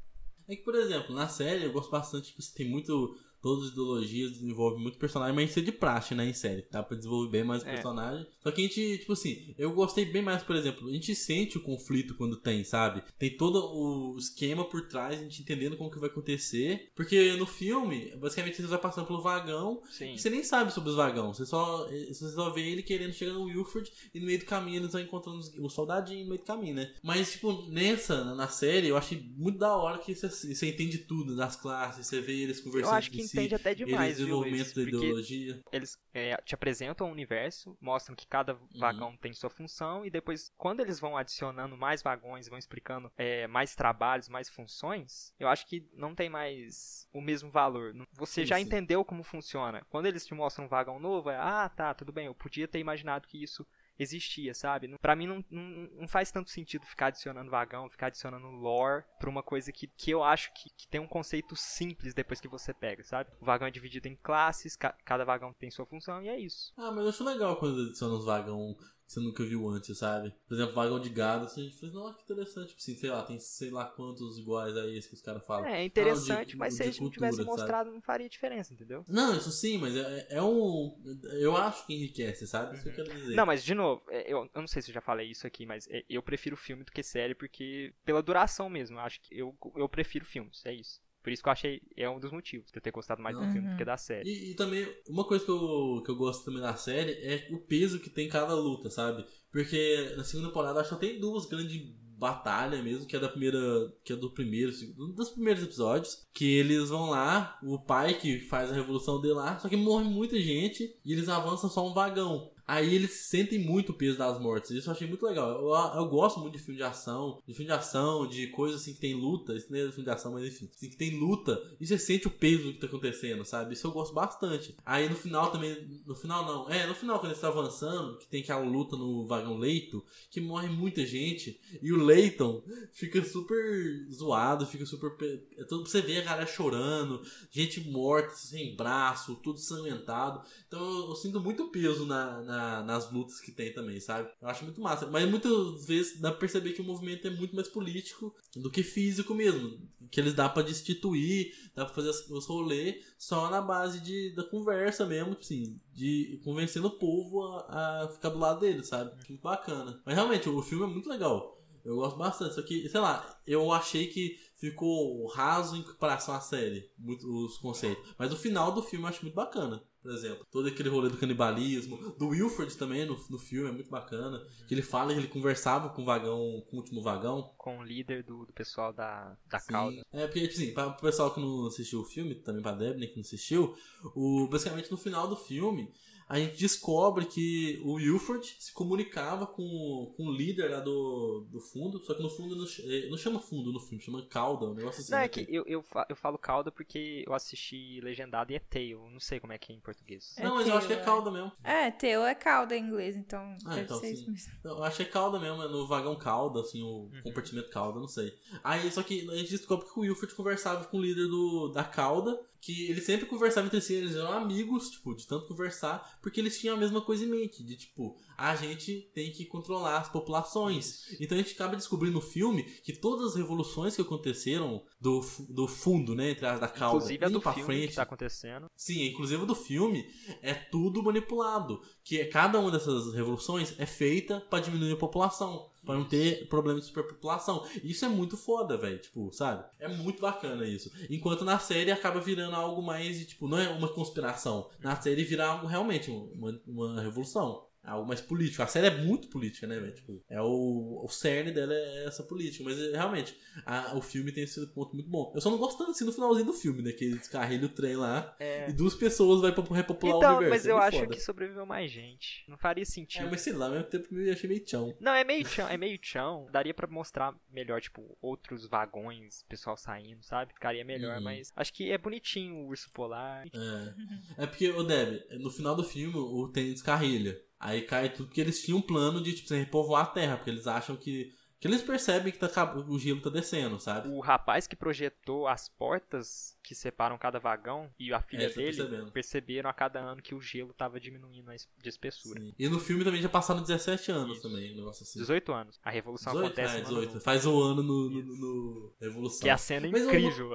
É 0.48 0.56
que, 0.56 0.64
por 0.64 0.76
exemplo, 0.76 1.14
na 1.16 1.28
série 1.28 1.64
eu 1.64 1.72
gosto 1.72 1.92
bastante, 1.92 2.28
tipo, 2.28 2.42
você 2.42 2.54
tem 2.56 2.68
muito. 2.70 3.18
Todas 3.42 3.66
as 3.66 3.72
ideologias 3.72 4.32
desenvolvem 4.34 4.82
muito 4.82 4.98
personagem, 4.98 5.36
mas 5.36 5.50
isso 5.50 5.60
é 5.60 5.62
de 5.64 5.72
praxe, 5.72 6.14
né, 6.14 6.28
em 6.28 6.34
série. 6.34 6.66
Dá 6.72 6.84
pra 6.84 6.96
desenvolver 6.98 7.32
bem 7.32 7.44
mais 7.44 7.64
o 7.64 7.68
É. 7.68 7.74
personagem. 7.74 8.26
Só 8.42 8.52
que 8.52 8.62
a 8.62 8.64
gente, 8.64 8.98
tipo 9.00 9.14
assim, 9.14 9.54
eu 9.58 9.72
gostei 9.74 10.06
bem 10.06 10.22
mais, 10.22 10.44
por 10.44 10.56
exemplo, 10.56 10.88
a 10.88 10.92
gente 10.92 11.14
sente 11.16 11.58
o 11.58 11.62
conflito 11.64 12.16
quando 12.16 12.38
tem, 12.38 12.64
sabe? 12.64 13.04
Tem 13.18 13.36
todo 13.36 13.58
o 13.74 14.18
esquema 14.18 14.64
por 14.66 14.88
trás, 14.88 15.20
a 15.20 15.24
gente 15.24 15.42
entendendo 15.42 15.76
como 15.78 15.90
que 15.92 16.00
vai 16.00 16.10
acontecer. 16.10 16.92
Porque 16.96 17.34
no 17.34 17.46
filme, 17.46 18.16
basicamente 18.18 18.58
você 18.62 18.68
vai 18.68 18.78
passando 18.80 19.08
pelo 19.08 19.22
vagão 19.22 19.82
Sim. 19.90 20.14
e 20.14 20.20
você 20.20 20.30
nem 20.30 20.44
sabe 20.44 20.72
sobre 20.74 20.90
os 20.90 20.96
vagões. 20.96 21.38
Você 21.38 21.46
só, 21.46 21.88
você 21.88 22.30
só 22.32 22.50
vê 22.52 22.62
ele 22.70 22.84
querendo 22.84 23.14
chegar 23.14 23.34
no 23.34 23.44
Wilford 23.46 23.92
e 24.14 24.20
no 24.20 24.26
meio 24.26 24.40
do 24.40 24.46
caminho 24.46 24.78
eles 24.82 24.92
vão 24.92 25.02
encontrando 25.02 25.40
os, 25.40 25.52
os 25.58 25.74
soldadinhos 25.74 26.24
no 26.24 26.30
meio 26.30 26.42
do 26.42 26.46
caminho, 26.46 26.76
né? 26.76 26.94
Mas, 27.04 27.32
tipo, 27.34 27.64
nessa, 27.70 28.36
na 28.36 28.48
série, 28.48 28.88
eu 28.88 28.98
achei 28.98 29.22
muito 29.36 29.58
da 29.58 29.76
hora 29.76 29.98
que 30.00 30.14
você, 30.14 30.30
você 30.30 30.70
entende 30.70 31.00
tudo 31.00 31.36
das 31.36 31.56
classes, 31.56 32.06
você 32.08 32.22
vê 32.22 32.34
eles 32.42 32.58
Eu 32.60 32.64
conversando 32.66 32.94
acho 32.96 33.12
que 33.12 33.24
si, 33.24 33.31
entende 33.32 33.56
até 33.56 33.74
demais, 33.74 34.20
eles 34.20 34.26
viu, 34.26 34.38
Luiz? 34.38 34.74
da 34.74 34.82
ideologia. 34.84 35.64
eles 35.72 35.98
é, 36.14 36.36
te 36.38 36.54
apresentam 36.56 37.08
o 37.08 37.12
universo, 37.12 37.78
mostram 37.82 38.16
que 38.16 38.28
cada 38.28 38.54
Uhum. 38.54 38.68
vagão 38.80 39.18
tem 39.18 39.34
sua 39.34 39.50
função, 39.50 40.06
e 40.06 40.10
depois, 40.10 40.52
quando 40.58 40.82
eles 40.82 41.00
vão 41.00 41.18
adicionando 41.18 41.78
mais 41.78 42.02
vagões, 42.04 42.48
vão 42.48 42.58
explicando 42.58 43.12
é, 43.18 43.48
mais 43.48 43.76
trabalhos, 43.76 44.28
mais 44.30 44.50
funções, 44.50 45.34
eu 45.40 45.48
acho 45.48 45.66
que 45.66 45.88
não 45.94 46.14
tem 46.16 46.30
mais 46.30 47.08
o 47.14 47.22
mesmo 47.22 47.50
valor. 47.50 47.94
Você 48.14 48.42
Sim, 48.42 48.46
já 48.46 48.58
sim. 48.58 48.64
entendeu 48.64 49.04
como 49.06 49.24
funciona. 49.24 49.86
Quando 49.90 50.06
eles 50.08 50.26
te 50.26 50.34
mostram 50.34 50.66
um 50.66 50.68
vagão 50.70 51.00
novo, 51.00 51.30
é, 51.30 51.38
ah, 51.38 51.70
tá, 51.70 51.94
tudo 51.94 52.12
bem, 52.12 52.26
eu 52.28 52.36
podia 52.36 52.68
ter 52.68 52.80
imaginado 52.80 53.28
que 53.28 53.42
isso 53.42 53.66
existia, 54.02 54.54
sabe? 54.54 54.96
Pra 55.00 55.16
mim 55.16 55.28
não, 55.28 55.46
não, 55.50 55.62
não 56.02 56.08
faz 56.08 56.32
tanto 56.32 56.50
sentido 56.50 56.86
ficar 56.86 57.08
adicionando 57.08 57.52
vagão, 57.52 57.90
ficar 57.90 58.08
adicionando 58.08 58.48
lore 58.48 59.04
pra 59.20 59.30
uma 59.30 59.44
coisa 59.44 59.72
que, 59.72 59.88
que 59.88 60.12
eu 60.12 60.24
acho 60.24 60.52
que, 60.54 60.70
que 60.72 60.88
tem 60.88 61.00
um 61.00 61.08
conceito 61.08 61.56
simples 61.56 62.14
depois 62.14 62.42
que 62.42 62.48
você 62.48 62.74
pega, 62.74 63.04
sabe? 63.04 63.30
O 63.40 63.46
vagão 63.46 63.68
é 63.68 63.72
dividido 63.72 64.08
em 64.08 64.16
classes, 64.16 64.76
ca- 64.76 64.96
cada 65.06 65.24
vagão 65.24 65.54
tem 65.54 65.70
sua 65.70 65.86
função 65.86 66.22
e 66.24 66.30
é 66.30 66.40
isso. 66.40 66.74
Ah, 66.78 66.92
mas 66.92 67.04
eu 67.04 67.10
acho 67.10 67.24
legal 67.24 67.56
quando 67.58 67.76
eles 67.78 67.90
adicionam 67.90 68.18
uns 68.18 68.26
vagão 68.26 68.76
que 69.12 69.14
você 69.14 69.20
nunca 69.20 69.44
viu 69.44 69.68
antes, 69.68 69.98
sabe? 69.98 70.34
Por 70.48 70.54
exemplo, 70.54 70.74
vagão 70.74 71.00
de 71.00 71.10
gado, 71.10 71.48
você 71.50 71.70
fala, 71.72 71.92
nossa, 71.92 72.18
que 72.18 72.24
interessante. 72.24 72.70
Tipo 72.70 72.80
assim, 72.82 72.96
sei 72.96 73.10
lá, 73.10 73.24
tem 73.24 73.40
sei 73.40 73.70
lá 73.70 73.86
quantos 73.86 74.38
iguais 74.38 74.76
a 74.78 74.88
esse 74.88 75.10
que 75.10 75.16
os 75.16 75.22
caras 75.22 75.46
falam. 75.46 75.66
É, 75.68 75.82
é 75.82 75.86
interessante, 75.86 76.52
de- 76.52 76.58
mas 76.58 76.74
se 76.74 76.84
eles 76.84 77.00
não 77.00 77.10
tivessem 77.10 77.38
cultura, 77.46 77.58
sabe? 77.58 77.72
mostrado, 77.72 77.92
não 77.92 78.02
faria 78.02 78.30
diferença, 78.30 78.74
entendeu? 78.74 79.04
Não, 79.08 79.36
isso 79.36 79.52
sim, 79.52 79.78
mas 79.78 79.96
é, 79.96 80.28
é 80.30 80.42
um. 80.42 80.98
Eu 81.40 81.56
acho 81.58 81.86
que 81.86 81.94
enriquece, 81.94 82.48
sabe? 82.48 82.76
Isso 82.76 82.84
que 82.84 82.90
eu 82.90 82.96
quero 82.96 83.10
dizer. 83.10 83.30
Uhum. 83.32 83.36
Não, 83.36 83.46
mas 83.46 83.64
de 83.64 83.76
novo, 83.76 84.02
é, 84.10 84.32
eu, 84.32 84.50
eu 84.54 84.62
não 84.62 84.68
sei 84.68 84.82
se 84.82 84.90
eu 84.92 84.94
já 84.94 85.02
falei 85.02 85.30
isso 85.30 85.46
aqui, 85.46 85.66
mas 85.66 85.88
é, 85.90 86.04
eu 86.10 86.24
prefiro 86.24 86.56
filme 86.56 86.84
do 86.84 86.92
que 86.92 87.04
série, 87.04 87.36
porque 87.36 87.94
pela 88.06 88.24
duração 88.24 88.70
mesmo, 88.70 88.98
eu 88.98 89.02
acho 89.02 89.20
que 89.22 89.38
eu, 89.38 89.56
eu 89.76 89.90
prefiro 89.90 90.26
filmes, 90.26 90.66
é 90.66 90.74
isso. 90.74 91.02
Por 91.24 91.32
isso 91.32 91.44
que 91.44 91.50
eu 91.50 91.54
achei, 91.54 91.82
é 91.96 92.10
um 92.10 92.20
dos 92.20 92.32
motivos 92.32 92.72
de 92.72 92.78
eu 92.78 92.82
ter 92.82 92.92
gostado 92.92 93.22
mais 93.22 93.36
do 93.36 93.44
Uhum. 93.44 93.52
filme 93.52 93.70
do 93.70 93.78
que 93.78 93.86
da 93.86 93.98
série. 93.98 94.30
E, 94.30 94.52
e 94.52 94.56
também, 94.56 94.88
uma 95.08 95.24
coisa 95.24 95.44
que 95.46 95.52
eu, 95.52 96.02
que 96.04 96.12
eu 96.12 96.16
gosto 96.16 96.44
também 96.46 96.62
da 96.62 96.76
série 96.76 97.12
é 97.14 97.48
o 97.52 97.60
peso 97.60 98.00
que 98.00 98.10
tem 98.10 98.28
cada 98.28 98.56
luta, 98.56 98.90
sabe? 98.90 99.26
Porque 99.52 100.14
na 100.18 100.24
segunda 100.24 100.48
temporada 100.50 100.80
acho 100.80 100.90
que 100.90 100.96
só 100.96 101.00
tem 101.00 101.20
duas 101.20 101.46
grandes 101.46 101.82
batalhas 102.18 102.84
mesmo, 102.84 103.08
que 103.08 103.16
é 103.16 103.20
da 103.20 103.28
primeira. 103.28 103.60
que 104.04 104.14
é 104.14 104.16
do 104.16 104.30
primeiro, 104.30 104.72
um 105.00 105.12
dos 105.12 105.30
primeiros 105.32 105.64
episódios. 105.64 106.28
Que 106.34 106.46
eles 106.58 106.90
vão 106.90 107.10
lá, 107.10 107.58
o 107.64 107.80
pai 107.80 108.14
que 108.14 108.40
faz 108.42 108.70
a 108.72 108.76
revolução 108.76 109.20
dele 109.20 109.34
lá, 109.34 109.58
só 109.58 109.68
que 109.68 109.76
morre 109.76 110.04
muita 110.06 110.40
gente 110.40 110.96
e 111.04 111.14
eles 111.14 111.28
avançam 111.28 111.68
só 111.70 111.88
um 111.88 111.94
vagão. 111.94 112.51
Aí 112.68 112.94
eles 112.94 113.12
sentem 113.28 113.60
muito 113.60 113.92
o 113.92 113.96
peso 113.96 114.18
das 114.18 114.40
mortes. 114.40 114.72
Isso 114.72 114.90
eu 114.90 114.94
achei 114.94 115.08
muito 115.08 115.26
legal. 115.26 115.50
Eu, 115.50 116.00
eu 116.00 116.08
gosto 116.08 116.40
muito 116.40 116.58
de 116.58 116.64
filme 116.64 116.78
de 116.78 116.84
ação, 116.84 117.42
de 117.48 117.54
filme 117.54 117.68
de 117.68 117.78
ação, 117.78 118.28
de 118.28 118.48
coisas 118.48 118.82
assim 118.82 118.94
que 118.94 119.00
tem 119.02 119.14
luta. 119.14 119.54
Isso 119.54 119.72
não 119.72 119.80
é 119.80 119.90
filme 119.90 120.04
de 120.04 120.10
ação, 120.10 120.32
mas 120.34 120.46
enfim. 120.46 120.70
Assim, 120.76 120.90
que 120.90 120.96
tem 120.96 121.20
luta 121.20 121.62
e 121.80 121.86
você 121.86 121.98
sente 121.98 122.28
o 122.28 122.32
peso 122.32 122.64
do 122.64 122.74
que 122.74 122.80
tá 122.80 122.88
acontecendo, 122.88 123.44
sabe? 123.44 123.74
Isso 123.74 123.88
eu 123.88 123.92
gosto 123.92 124.14
bastante. 124.14 124.76
Aí 124.86 125.10
no 125.10 125.16
final 125.16 125.52
também. 125.52 126.02
No 126.06 126.16
final 126.16 126.46
não. 126.46 126.70
É, 126.70 126.86
no 126.88 126.96
final, 126.96 127.18
quando 127.18 127.32
eles 127.32 127.38
estão 127.38 127.52
avançando, 127.52 128.18
que 128.18 128.28
tem 128.28 128.42
aquela 128.42 128.64
luta 128.64 128.96
no 128.96 129.26
vagão 129.26 129.58
leito, 129.58 130.04
que 130.30 130.42
morre 130.42 130.70
muita 130.70 131.06
gente. 131.06 131.60
E 131.82 131.92
o 131.92 132.04
Leighton 132.04 132.64
fica 132.94 133.24
super 133.24 134.08
zoado, 134.12 134.66
fica 134.66 134.86
super. 134.86 135.12
É 135.58 135.64
tudo 135.64 135.88
você 135.88 136.02
ver 136.02 136.22
a 136.22 136.26
galera 136.26 136.48
chorando, 136.48 137.22
gente 137.50 137.82
morta, 137.90 138.34
sem 138.36 138.76
braço, 138.76 139.36
tudo 139.36 139.60
sanguentado. 139.60 140.42
Então 140.68 140.80
eu, 140.80 141.10
eu 141.10 141.16
sinto 141.16 141.40
muito 141.40 141.70
peso 141.70 142.06
na, 142.06 142.42
na, 142.42 142.51
nas 142.86 143.12
lutas 143.12 143.40
que 143.40 143.52
tem 143.52 143.74
também, 143.74 144.00
sabe? 144.00 144.30
Eu 144.42 144.48
acho 144.48 144.64
muito 144.64 144.82
massa. 144.82 145.08
Mas 145.08 145.30
muitas 145.30 145.86
vezes 145.86 146.20
dá 146.20 146.32
pra 146.32 146.40
perceber 146.40 146.74
que 146.74 146.82
o 146.82 146.86
movimento 146.86 147.28
é 147.28 147.30
muito 147.30 147.56
mais 147.56 147.68
político 147.68 148.36
do 148.56 148.70
que 148.70 148.84
físico 148.84 149.34
mesmo. 149.34 149.80
Que 150.10 150.20
eles 150.20 150.34
dá 150.34 150.50
pra 150.50 150.64
destituir, 150.64 151.54
dá 151.76 151.86
pra 151.86 151.94
fazer 151.94 152.10
os 152.10 152.46
rolês 152.46 152.96
só 153.18 153.50
na 153.50 153.62
base 153.62 154.00
de, 154.02 154.34
da 154.36 154.44
conversa 154.44 155.06
mesmo, 155.06 155.38
assim, 155.40 155.80
de 155.94 156.40
convencendo 156.44 156.88
o 156.88 156.98
povo 156.98 157.44
a, 157.44 158.04
a 158.04 158.10
ficar 158.10 158.30
do 158.30 158.40
lado 158.40 158.60
dele, 158.60 158.84
sabe? 158.84 159.12
Muito 159.30 159.42
bacana. 159.42 160.02
Mas 160.06 160.16
realmente, 160.16 160.50
o 160.50 160.62
filme 160.62 160.84
é 160.84 160.88
muito 160.88 161.10
legal. 161.10 161.58
Eu 161.84 161.96
gosto 161.96 162.18
bastante. 162.18 162.56
Só 162.56 162.62
que, 162.62 162.88
sei 162.90 163.00
lá, 163.00 163.40
eu 163.48 163.72
achei 163.72 164.08
que 164.08 164.38
ficou 164.58 165.26
raso 165.28 165.76
em 165.76 165.84
comparação 165.84 166.36
à 166.36 166.42
série, 166.42 166.92
muito, 166.98 167.26
os 167.46 167.58
conceitos. 167.58 168.14
Mas 168.18 168.32
o 168.32 168.38
final 168.38 168.72
do 168.72 168.84
filme 168.84 169.06
eu 169.06 169.10
acho 169.10 169.24
muito 169.24 169.36
bacana 169.36 169.82
por 170.02 170.12
exemplo. 170.12 170.46
Todo 170.52 170.68
aquele 170.68 170.90
rolê 170.90 171.10
do 171.10 171.18
canibalismo. 171.18 171.98
Do 172.18 172.30
Wilford 172.30 172.76
também 172.78 173.06
no, 173.06 173.20
no 173.30 173.38
filme 173.38 173.70
é 173.70 173.72
muito 173.72 173.90
bacana. 173.90 174.42
Que 174.68 174.74
ele 174.74 174.82
fala 174.82 175.14
que 175.14 175.20
ele 175.20 175.28
conversava 175.28 175.90
com 175.90 176.02
o 176.02 176.06
vagão, 176.06 176.64
com 176.70 176.78
o 176.78 176.80
último 176.80 177.02
vagão. 177.02 177.54
Com 177.58 177.80
o 177.80 177.84
líder 177.84 178.24
do, 178.24 178.46
do 178.46 178.54
pessoal 178.54 178.92
da, 178.92 179.38
da 179.48 179.60
cauda. 179.60 180.02
É, 180.12 180.26
porque, 180.26 180.40
assim, 180.40 180.74
para 180.74 180.88
o 180.88 180.98
pessoal 180.98 181.34
que 181.34 181.40
não 181.40 181.68
assistiu 181.68 182.02
o 182.02 182.06
filme, 182.06 182.36
também 182.36 182.62
pra 182.62 182.74
Debney 182.74 183.10
que 183.10 183.16
não 183.16 183.22
assistiu, 183.22 183.76
o, 184.16 184.48
basicamente 184.48 184.90
no 184.90 184.98
final 184.98 185.28
do 185.28 185.36
filme 185.36 185.92
a 186.32 186.40
gente 186.40 186.58
descobre 186.58 187.26
que 187.26 187.82
o 187.84 187.96
Wilford 187.96 188.56
se 188.58 188.72
comunicava 188.72 189.46
com, 189.46 190.14
com 190.16 190.28
o 190.28 190.32
líder 190.32 190.72
lá 190.72 190.80
do, 190.80 191.46
do 191.52 191.60
fundo, 191.60 192.00
só 192.06 192.14
que 192.14 192.24
no 192.24 192.30
fundo 192.30 192.56
não, 192.56 192.64
eh, 192.64 193.10
não 193.10 193.18
chama 193.18 193.38
fundo 193.38 193.70
no 193.74 193.82
filme, 193.82 194.02
chama 194.02 194.26
cauda, 194.28 194.66
um 194.68 194.74
negócio 194.74 195.02
assim. 195.02 195.12
Não, 195.12 195.18
é 195.18 195.28
que 195.28 195.46
eu, 195.50 195.66
eu, 195.68 195.84
eu 196.08 196.16
falo 196.16 196.38
cauda 196.38 196.72
porque 196.72 197.26
eu 197.28 197.34
assisti 197.34 198.00
legendado 198.00 198.54
e 198.54 198.56
é 198.56 198.60
tail, 198.60 199.10
não 199.10 199.20
sei 199.20 199.42
como 199.42 199.52
é 199.52 199.58
que 199.58 199.74
é 199.74 199.76
em 199.76 199.82
português. 199.82 200.34
É 200.38 200.44
não, 200.46 200.56
mas 200.56 200.64
tail, 200.64 200.74
eu 200.74 200.78
acho 200.78 200.88
que 200.88 200.94
é 200.94 201.04
cauda 201.04 201.32
mesmo. 201.32 201.52
É, 201.66 201.92
tail 201.92 202.24
é 202.24 202.34
cauda 202.34 202.78
em 202.78 202.82
inglês, 202.86 203.18
então 203.18 203.58
ah, 203.66 203.72
deve 203.72 203.82
então, 203.82 204.00
ser 204.00 204.14
isso 204.14 204.32
mesmo. 204.32 204.54
Eu 204.64 204.82
acho 204.86 204.96
que 204.96 205.04
é 205.04 205.08
cauda 205.08 205.38
mesmo, 205.38 205.62
é 205.62 205.68
no 205.68 205.86
vagão 205.86 206.16
cauda, 206.16 206.62
assim, 206.62 206.82
o 206.82 207.10
uhum. 207.12 207.22
compartimento 207.24 207.70
cauda, 207.70 208.00
não 208.00 208.08
sei. 208.08 208.34
Aí, 208.64 208.90
só 208.90 209.04
que 209.04 209.30
a 209.30 209.36
gente 209.36 209.52
descobre 209.52 209.86
que 209.86 210.00
o 210.00 210.04
Wilford 210.04 210.34
conversava 210.34 210.86
com 210.86 210.98
o 210.98 211.02
líder 211.02 211.28
do, 211.28 211.74
da 211.74 211.84
cauda, 211.84 212.40
que 212.62 212.90
eles 212.90 213.04
sempre 213.04 213.26
conversavam 213.26 213.66
entre 213.66 213.82
si, 213.82 213.96
eles 213.96 214.16
eram 214.16 214.32
amigos, 214.34 214.92
tipo, 214.92 215.16
de 215.16 215.26
tanto 215.26 215.48
conversar, 215.48 216.20
porque 216.22 216.40
eles 216.40 216.60
tinham 216.60 216.76
a 216.76 216.80
mesma 216.80 217.02
coisa 217.02 217.26
em 217.26 217.28
mente, 217.28 217.64
de 217.64 217.76
tipo, 217.76 218.16
a 218.38 218.56
gente 218.56 219.12
tem 219.16 219.32
que 219.32 219.46
controlar 219.46 219.98
as 219.98 220.10
populações. 220.10 221.08
Então 221.20 221.36
a 221.36 221.42
gente 221.42 221.56
acaba 221.56 221.76
descobrindo 221.76 222.14
no 222.14 222.22
filme 222.22 222.64
que 222.64 222.94
todas 222.94 223.32
as 223.32 223.36
revoluções 223.36 223.96
que 223.96 224.02
aconteceram 224.02 224.86
do, 225.00 225.22
do 225.50 225.68
fundo, 225.68 226.14
né, 226.14 226.32
entre 226.32 226.46
as 226.46 226.60
da 226.60 226.68
cauda, 226.68 226.98
inclusive 226.98 227.26
a 227.26 227.30
do 227.30 227.42
pra 227.42 227.54
filme 227.54 227.66
frente, 227.66 227.90
que 227.90 227.96
tá 227.96 228.04
acontecendo. 228.04 228.68
Sim, 228.76 229.08
inclusive 229.08 229.44
do 229.46 229.56
filme, 229.56 230.08
é 230.44 230.54
tudo 230.54 231.02
manipulado, 231.02 231.82
que 232.04 232.24
cada 232.26 232.60
uma 232.60 232.70
dessas 232.70 233.12
revoluções 233.16 233.74
é 233.80 233.88
feita 233.88 234.40
para 234.40 234.60
diminuir 234.60 234.94
a 234.94 234.98
população. 234.98 235.71
Pra 235.86 235.96
não 235.96 236.06
ter 236.06 236.48
problema 236.48 236.80
de 236.80 236.86
superpopulação. 236.86 237.66
Isso 237.84 238.06
é 238.06 238.08
muito 238.08 238.38
foda, 238.38 238.78
velho. 238.78 239.00
Tipo, 239.00 239.32
sabe? 239.32 239.66
É 239.80 239.88
muito 239.88 240.22
bacana 240.22 240.66
isso. 240.66 240.92
Enquanto 241.10 241.44
na 241.44 241.58
série 241.58 241.92
acaba 241.92 242.20
virando 242.20 242.56
algo 242.56 242.82
mais 242.82 243.26
tipo, 243.26 243.48
não 243.48 243.58
é 243.58 243.68
uma 243.70 243.88
conspiração. 243.88 244.70
Na 244.80 244.96
série 244.96 245.24
vira 245.24 245.48
algo 245.48 245.66
realmente, 245.66 246.12
uma, 246.12 246.62
uma 246.68 247.02
revolução 247.02 247.66
algo 247.84 248.08
mais 248.08 248.22
político. 248.22 248.62
A 248.62 248.68
série 248.68 248.88
é 248.88 248.98
muito 248.98 249.28
política, 249.28 249.66
né, 249.66 249.80
velho? 249.80 249.94
Tipo, 249.94 250.24
é 250.30 250.42
o, 250.42 251.02
o 251.04 251.08
cerne 251.10 251.52
dela 251.52 251.74
é 251.74 252.06
essa 252.06 252.24
política. 252.24 252.64
Mas 252.64 252.78
realmente, 252.78 253.36
a, 253.66 253.96
o 253.96 254.02
filme 254.02 254.32
tem 254.32 254.44
esse 254.44 254.66
ponto 254.68 254.94
muito 254.94 255.10
bom. 255.10 255.32
Eu 255.34 255.42
só 255.42 255.50
não 255.50 255.58
gosto 255.58 255.78
tanto 255.78 255.92
assim 255.92 256.06
no 256.06 256.12
finalzinho 256.12 256.46
do 256.46 256.54
filme, 256.54 256.82
né? 256.82 256.92
Que 256.92 257.06
ele 257.06 257.18
descarrega 257.18 257.66
o 257.66 257.70
trem 257.70 257.96
lá 257.96 258.36
é. 258.40 258.70
e 258.70 258.74
duas 258.74 258.94
pessoas 258.94 259.42
vai 259.42 259.52
pra 259.52 259.64
repopular 259.76 260.18
então, 260.18 260.34
o 260.36 260.38
universo. 260.38 260.66
Mas 260.66 260.68
é 260.68 260.72
eu 260.72 260.78
acho 260.78 261.00
foda. 261.00 261.14
que 261.14 261.20
sobreviveu 261.22 261.66
mais 261.66 261.92
gente. 261.92 262.46
Não 262.48 262.58
faria 262.58 262.86
sentido. 262.86 263.26
É, 263.26 263.30
mas 263.30 263.42
sei 263.42 263.54
lá, 263.54 263.66
ao 263.66 263.72
mesmo 263.72 263.88
tempo 263.88 264.16
eu 264.16 264.32
achei 264.32 264.50
meio 264.50 264.64
chão. 264.68 264.96
Não, 265.00 265.14
é 265.14 265.24
meio 265.24 265.46
chão, 265.46 265.68
é 265.68 265.78
meio 265.78 266.00
chão. 266.02 266.48
Daria 266.52 266.74
pra 266.74 266.88
mostrar 266.88 267.36
melhor, 267.50 267.82
tipo, 267.82 268.18
outros 268.22 268.68
vagões, 268.68 269.44
pessoal 269.50 269.76
saindo, 269.76 270.24
sabe? 270.24 270.54
Ficaria 270.54 270.86
melhor, 270.86 271.18
uhum. 271.18 271.24
mas 271.24 271.52
acho 271.56 271.74
que 271.74 271.92
é 271.92 271.98
bonitinho 271.98 272.56
o 272.56 272.68
urso 272.68 272.90
polar. 272.92 273.46
É. 273.48 274.44
É 274.44 274.48
porque, 274.48 274.70
o 274.70 274.84
Deb, 274.84 275.22
no 275.40 275.50
final 275.50 275.76
do 275.76 275.84
filme 275.84 276.16
o 276.16 276.48
Tênis 276.50 276.74
descarrilha. 276.74 277.40
Aí 277.62 277.84
cai 277.84 278.10
tudo 278.10 278.26
porque 278.26 278.42
eles 278.42 278.62
tinham 278.62 278.80
um 278.80 278.82
plano 278.82 279.22
de 279.22 279.34
tipo, 279.34 279.54
repovoar 279.54 280.04
a 280.04 280.08
terra, 280.08 280.36
porque 280.36 280.50
eles 280.50 280.66
acham 280.66 280.96
que 280.96 281.32
que 281.60 281.68
eles 281.68 281.84
percebem 281.84 282.34
que 282.34 282.40
tá, 282.40 282.74
o 282.76 282.98
gelo 282.98 283.22
tá 283.22 283.30
descendo, 283.30 283.80
sabe? 283.80 284.10
O 284.10 284.20
rapaz 284.20 284.66
que 284.66 284.76
projetou 284.76 285.48
as 285.48 285.70
portas 285.70 286.58
que 286.64 286.76
separam 286.76 287.18
cada 287.18 287.40
vagão 287.40 287.90
e 288.00 288.14
a 288.14 288.22
filha 288.22 288.46
é, 288.46 288.50
dele 288.50 288.76
percebendo. 288.76 289.12
perceberam 289.12 289.70
a 289.70 289.74
cada 289.74 290.00
ano 290.00 290.22
que 290.22 290.36
o 290.36 290.42
gelo 290.42 290.74
tava 290.74 291.00
diminuindo 291.00 291.52
de 291.78 291.90
espessura. 291.90 292.40
Sim. 292.40 292.54
E 292.58 292.70
no 292.70 292.80
filme 292.80 293.04
também 293.04 293.22
já 293.22 293.30
passaram 293.30 293.62
17 293.62 294.12
anos 294.12 294.38
Isso. 294.38 294.48
também, 294.48 294.74
um 294.74 294.78
negócio 294.78 295.04
assim. 295.04 295.20
18 295.20 295.52
anos. 295.52 295.80
A 295.84 295.90
revolução 295.90 296.34
18, 296.34 296.48
acontece 296.48 296.78
é, 296.78 296.82
18. 296.82 297.16
No 297.16 297.22
Faz 297.22 297.46
um 297.46 297.60
ano 297.60 297.84
no, 297.84 298.10
no, 298.10 298.24
no, 298.24 298.94
Revolução. 299.00 299.42
Que 299.42 299.50
é 299.50 299.54
a 299.54 299.58
cena 299.58 299.90
Mas 299.92 300.04
incrível 300.04 300.50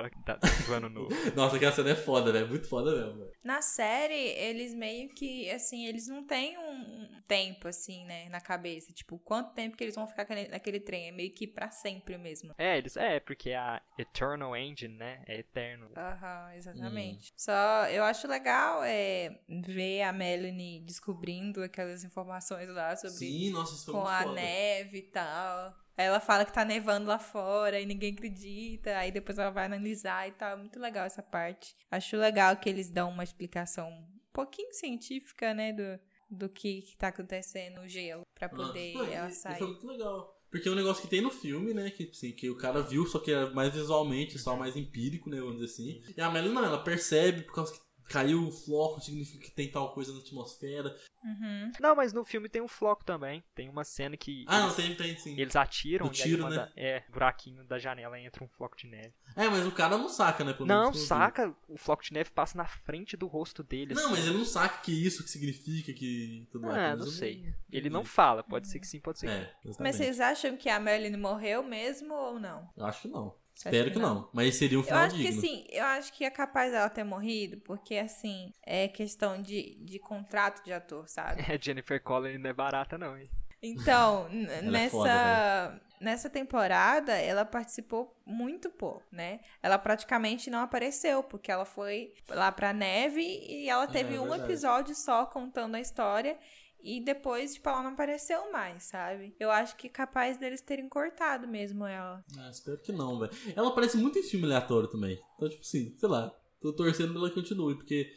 do 0.66 0.74
ano 0.74 0.88
novo. 0.88 1.08
Nossa, 1.34 1.56
aquela 1.56 1.72
cena 1.72 1.90
é 1.90 1.94
foda, 1.94 2.32
né? 2.32 2.44
Muito 2.44 2.68
foda 2.68 2.94
mesmo. 2.94 3.18
Véio. 3.18 3.32
Na 3.42 3.60
série, 3.60 4.14
eles 4.14 4.74
meio 4.74 5.08
que, 5.10 5.50
assim, 5.50 5.86
eles 5.86 6.06
não 6.08 6.24
têm 6.24 6.56
um 6.58 7.20
tempo, 7.26 7.68
assim, 7.68 8.04
né, 8.04 8.28
na 8.28 8.40
cabeça. 8.40 8.92
Tipo, 8.92 9.18
quanto 9.18 9.54
tempo 9.54 9.76
que 9.76 9.84
eles 9.84 9.94
vão 9.94 10.06
ficar 10.06 10.26
naquele 10.50 10.80
trem 10.80 11.08
é 11.08 11.12
meio 11.12 11.32
que 11.32 11.46
para 11.46 11.70
sempre 11.70 12.16
mesmo. 12.16 12.54
É, 12.58 12.78
eles 12.78 12.96
é, 12.96 13.20
porque 13.20 13.52
a 13.52 13.82
Eternal 13.98 14.56
Engine, 14.56 14.94
né, 14.94 15.22
é 15.26 15.38
eterno. 15.40 15.90
Aham, 15.96 16.54
exatamente. 16.54 17.32
Só 17.36 17.88
eu 17.88 18.04
acho 18.04 18.28
legal 18.28 18.82
é 18.84 19.40
ver 19.48 20.02
a 20.02 20.12
Melanie 20.12 20.80
descobrindo 20.80 21.62
aquelas 21.62 22.04
informações 22.04 22.68
lá 22.68 22.94
sobre 22.96 23.16
Sim, 23.16 23.50
nossa, 23.50 23.90
com 23.90 24.06
a 24.06 24.22
foda. 24.22 24.34
neve 24.34 24.98
e 24.98 25.02
tal. 25.02 25.74
Aí 25.96 26.04
ela 26.04 26.20
fala 26.20 26.44
que 26.44 26.52
tá 26.52 26.64
nevando 26.64 27.08
lá 27.08 27.18
fora 27.18 27.80
e 27.80 27.86
ninguém 27.86 28.12
acredita. 28.12 28.98
Aí 28.98 29.10
depois 29.10 29.38
ela 29.38 29.50
vai 29.50 29.64
analisar 29.64 30.28
e 30.28 30.32
tal. 30.32 30.50
É 30.50 30.56
muito 30.56 30.78
legal 30.78 31.06
essa 31.06 31.22
parte. 31.22 31.74
Acho 31.90 32.16
legal 32.18 32.54
que 32.58 32.68
eles 32.68 32.90
dão 32.90 33.08
uma 33.08 33.24
explicação 33.24 33.88
um 33.88 34.06
pouquinho 34.32 34.74
científica, 34.74 35.54
né, 35.54 35.72
do, 35.72 35.98
do 36.30 36.48
que, 36.50 36.82
que 36.82 36.96
tá 36.96 37.08
acontecendo 37.08 37.80
no 37.80 37.88
gelo, 37.88 38.26
para 38.34 38.50
poder 38.50 38.92
Nossa, 38.92 39.10
ela 39.10 39.30
sair. 39.30 39.54
Isso 39.54 39.64
é 39.64 39.66
muito 39.66 39.86
legal. 39.86 40.35
Porque 40.56 40.70
é 40.70 40.72
um 40.72 40.76
negócio 40.76 41.02
que 41.02 41.08
tem 41.08 41.20
no 41.20 41.30
filme, 41.30 41.74
né? 41.74 41.90
Que, 41.90 42.08
assim, 42.10 42.32
que 42.32 42.48
o 42.48 42.56
cara 42.56 42.80
viu, 42.80 43.06
só 43.06 43.18
que 43.18 43.30
é 43.30 43.50
mais 43.50 43.74
visualmente, 43.74 44.38
só 44.38 44.56
mais 44.56 44.74
empírico, 44.74 45.28
né? 45.28 45.38
Vamos 45.38 45.56
dizer 45.56 45.66
assim. 45.66 46.02
E 46.16 46.20
a 46.20 46.30
Melanie 46.30 46.54
não, 46.54 46.64
ela 46.64 46.82
percebe 46.82 47.42
por 47.42 47.54
causa 47.54 47.72
que 47.74 47.80
caiu 48.08 48.46
o 48.46 48.52
floco, 48.52 49.00
significa 49.00 49.44
que 49.44 49.50
tem 49.50 49.70
tal 49.70 49.92
coisa 49.92 50.12
na 50.12 50.20
atmosfera. 50.20 50.96
Uhum. 51.24 51.72
Não, 51.80 51.96
mas 51.96 52.12
no 52.12 52.24
filme 52.24 52.48
tem 52.48 52.62
um 52.62 52.68
floco 52.68 53.04
também. 53.04 53.42
Tem 53.54 53.68
uma 53.68 53.84
cena 53.84 54.16
que. 54.16 54.44
Ah, 54.46 54.60
eles, 54.60 54.68
não, 54.68 54.74
tem, 54.74 54.94
tem 54.94 55.18
sim. 55.18 55.38
Eles 55.38 55.56
atiram 55.56 56.08
tiro, 56.08 56.42
e 56.42 56.46
aí 56.46 56.56
né? 56.56 56.72
é, 56.76 57.02
buraquinho 57.08 57.64
da 57.64 57.78
janela 57.78 58.18
entra 58.18 58.44
um 58.44 58.48
floco 58.48 58.76
de 58.76 58.86
neve. 58.86 59.12
É, 59.34 59.48
mas 59.48 59.66
o 59.66 59.72
cara 59.72 59.98
não 59.98 60.08
saca, 60.08 60.44
né? 60.44 60.54
não, 60.60 60.92
saca. 60.92 61.54
O 61.68 61.76
floco 61.76 62.02
de 62.04 62.12
neve 62.12 62.30
passa 62.30 62.56
na 62.56 62.66
frente 62.66 63.16
do 63.16 63.26
rosto 63.26 63.62
dele. 63.62 63.94
Não, 63.94 64.02
assim. 64.02 64.10
mas 64.10 64.26
ele 64.26 64.38
não 64.38 64.44
saca 64.44 64.82
que 64.82 64.92
isso 64.92 65.24
que 65.24 65.30
significa 65.30 65.92
que 65.92 66.46
tudo 66.50 66.66
mais. 66.66 66.78
Ah, 66.78 66.96
não 66.96 67.06
sei. 67.06 67.52
Ele 67.70 67.90
não 67.90 68.04
fala. 68.04 68.42
Pode 68.42 68.68
ser 68.68 68.78
que 68.78 68.86
sim, 68.86 69.00
pode 69.00 69.18
ser 69.18 69.28
é, 69.28 69.52
que 69.62 69.68
não. 69.68 69.74
Mas 69.80 69.96
vocês 69.96 70.20
acham 70.20 70.56
que 70.56 70.68
a 70.68 70.78
Marilyn 70.78 71.16
morreu 71.16 71.62
mesmo 71.62 72.14
ou 72.14 72.38
não? 72.38 72.68
Eu 72.76 72.86
acho 72.86 73.02
que 73.02 73.08
não. 73.08 73.34
Espero 73.56 73.90
que 73.90 73.98
não. 73.98 74.14
não. 74.14 74.30
Mas 74.32 74.54
seria 74.56 74.78
um 74.78 74.82
final 74.82 75.00
Eu 75.00 75.06
acho 75.06 75.16
digno. 75.16 75.40
que 75.40 75.40
sim. 75.40 75.64
Eu 75.70 75.84
acho 75.84 76.12
que 76.12 76.24
é 76.24 76.30
capaz 76.30 76.70
dela 76.70 76.90
ter 76.90 77.04
morrido, 77.04 77.56
porque 77.60 77.96
assim, 77.96 78.52
é 78.62 78.86
questão 78.86 79.40
de, 79.40 79.76
de 79.80 79.98
contrato 79.98 80.62
de 80.62 80.72
ator, 80.72 81.08
sabe? 81.08 81.42
É, 81.48 81.58
Jennifer 81.60 82.02
Connelly 82.02 82.38
não 82.38 82.50
é 82.50 82.52
barata 82.52 82.98
não, 82.98 83.16
hein? 83.16 83.28
Então, 83.62 84.28
nessa 84.62 84.86
é 84.86 84.90
foda, 84.90 85.82
nessa 86.00 86.28
temporada, 86.28 87.12
ela 87.12 87.44
participou 87.46 88.14
muito 88.26 88.68
pouco, 88.68 89.02
né? 89.10 89.40
Ela 89.62 89.78
praticamente 89.78 90.50
não 90.50 90.60
apareceu, 90.60 91.22
porque 91.22 91.50
ela 91.50 91.64
foi 91.64 92.12
lá 92.28 92.52
pra 92.52 92.74
neve 92.74 93.22
e 93.22 93.68
ela 93.70 93.86
teve 93.86 94.14
é, 94.14 94.16
é 94.16 94.20
um 94.20 94.34
episódio 94.34 94.94
só 94.94 95.24
contando 95.24 95.76
a 95.76 95.80
história. 95.80 96.38
E 96.86 97.00
depois, 97.00 97.54
tipo, 97.54 97.68
ela 97.68 97.82
não 97.82 97.90
apareceu 97.90 98.52
mais, 98.52 98.84
sabe? 98.84 99.34
Eu 99.40 99.50
acho 99.50 99.74
que 99.76 99.88
é 99.88 99.90
capaz 99.90 100.36
deles 100.36 100.60
terem 100.60 100.88
cortado 100.88 101.48
mesmo 101.48 101.84
ela. 101.84 102.24
Ah, 102.38 102.48
espero 102.50 102.78
que 102.78 102.92
não, 102.92 103.18
velho. 103.18 103.32
Ela 103.56 103.68
aparece 103.68 103.96
muito 103.96 104.18
em 104.18 104.22
filme 104.22 104.44
aleatório 104.46 104.88
também. 104.88 105.18
Então, 105.34 105.48
tipo 105.48 105.62
assim, 105.62 105.94
sei 105.98 106.08
lá. 106.08 106.32
Tô 106.60 106.72
torcendo 106.72 107.10
pra 107.12 107.20
ela 107.22 107.30
continue, 107.30 107.74
porque 107.74 108.10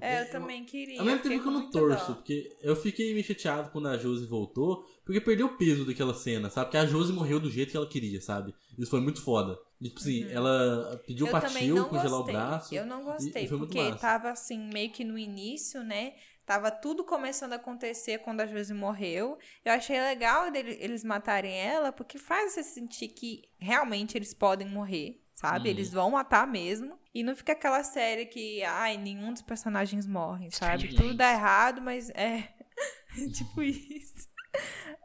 É, 0.00 0.22
eu 0.22 0.30
também 0.30 0.64
queria. 0.64 0.98
Ao 1.00 1.06
mesmo 1.06 1.22
tempo 1.22 1.40
que 1.40 1.48
eu 1.48 1.52
não 1.52 1.70
torço, 1.70 2.08
dó. 2.08 2.14
porque 2.14 2.54
eu 2.60 2.76
fiquei 2.76 3.14
me 3.14 3.22
chateado 3.22 3.70
quando 3.70 3.88
a 3.88 3.96
Josie 3.96 4.26
voltou, 4.26 4.84
porque 5.04 5.20
perdeu 5.20 5.46
o 5.46 5.56
peso 5.56 5.86
daquela 5.86 6.12
cena, 6.12 6.50
sabe? 6.50 6.66
Porque 6.66 6.76
a 6.76 6.84
Josie 6.86 7.14
morreu 7.14 7.38
do 7.40 7.50
jeito 7.50 7.70
que 7.70 7.76
ela 7.76 7.88
queria, 7.88 8.20
sabe? 8.20 8.54
Isso 8.76 8.90
foi 8.90 9.00
muito 9.00 9.22
foda. 9.22 9.58
E, 9.80 9.84
tipo 9.88 10.00
assim, 10.00 10.24
ela 10.30 11.00
pediu 11.06 11.26
Uhum. 11.26 11.32
eu 11.32 11.40
pra 11.40 11.48
tio 11.48 11.84
congelar 11.86 12.10
gostei. 12.18 12.34
o 12.34 12.38
braço. 12.38 12.74
Eu 12.74 12.86
não 12.86 13.04
gostei, 13.04 13.44
e 13.46 13.48
muito 13.50 13.66
porque 13.72 13.94
tava 13.96 14.30
assim, 14.30 14.58
meio 14.72 14.90
que 14.90 15.04
no 15.04 15.16
início, 15.16 15.82
né? 15.82 16.14
Tava 16.46 16.70
tudo 16.70 17.02
começando 17.04 17.54
a 17.54 17.56
acontecer 17.56 18.18
quando 18.20 18.40
a 18.40 18.46
Josie 18.46 18.72
morreu. 18.74 19.36
Eu 19.64 19.72
achei 19.72 20.00
legal 20.00 20.48
dele- 20.50 20.78
eles 20.80 21.02
matarem 21.02 21.52
ela, 21.52 21.90
porque 21.90 22.18
faz 22.18 22.52
você 22.52 22.62
sentir 22.62 23.08
que 23.08 23.42
realmente 23.58 24.16
eles 24.16 24.32
podem 24.32 24.68
morrer, 24.68 25.20
sabe? 25.34 25.68
Uhum. 25.68 25.74
Eles 25.74 25.92
vão 25.92 26.12
matar 26.12 26.46
mesmo. 26.46 26.96
E 27.12 27.24
não 27.24 27.34
fica 27.34 27.52
aquela 27.52 27.82
série 27.82 28.26
que, 28.26 28.62
ai, 28.62 28.96
nenhum 28.96 29.32
dos 29.32 29.42
personagens 29.42 30.06
morre, 30.06 30.48
sabe? 30.52 30.94
Tudo 30.94 31.14
dá 31.14 31.32
errado, 31.32 31.82
mas 31.82 32.10
é. 32.10 32.48
tipo 33.34 33.62
isso. 33.62 34.28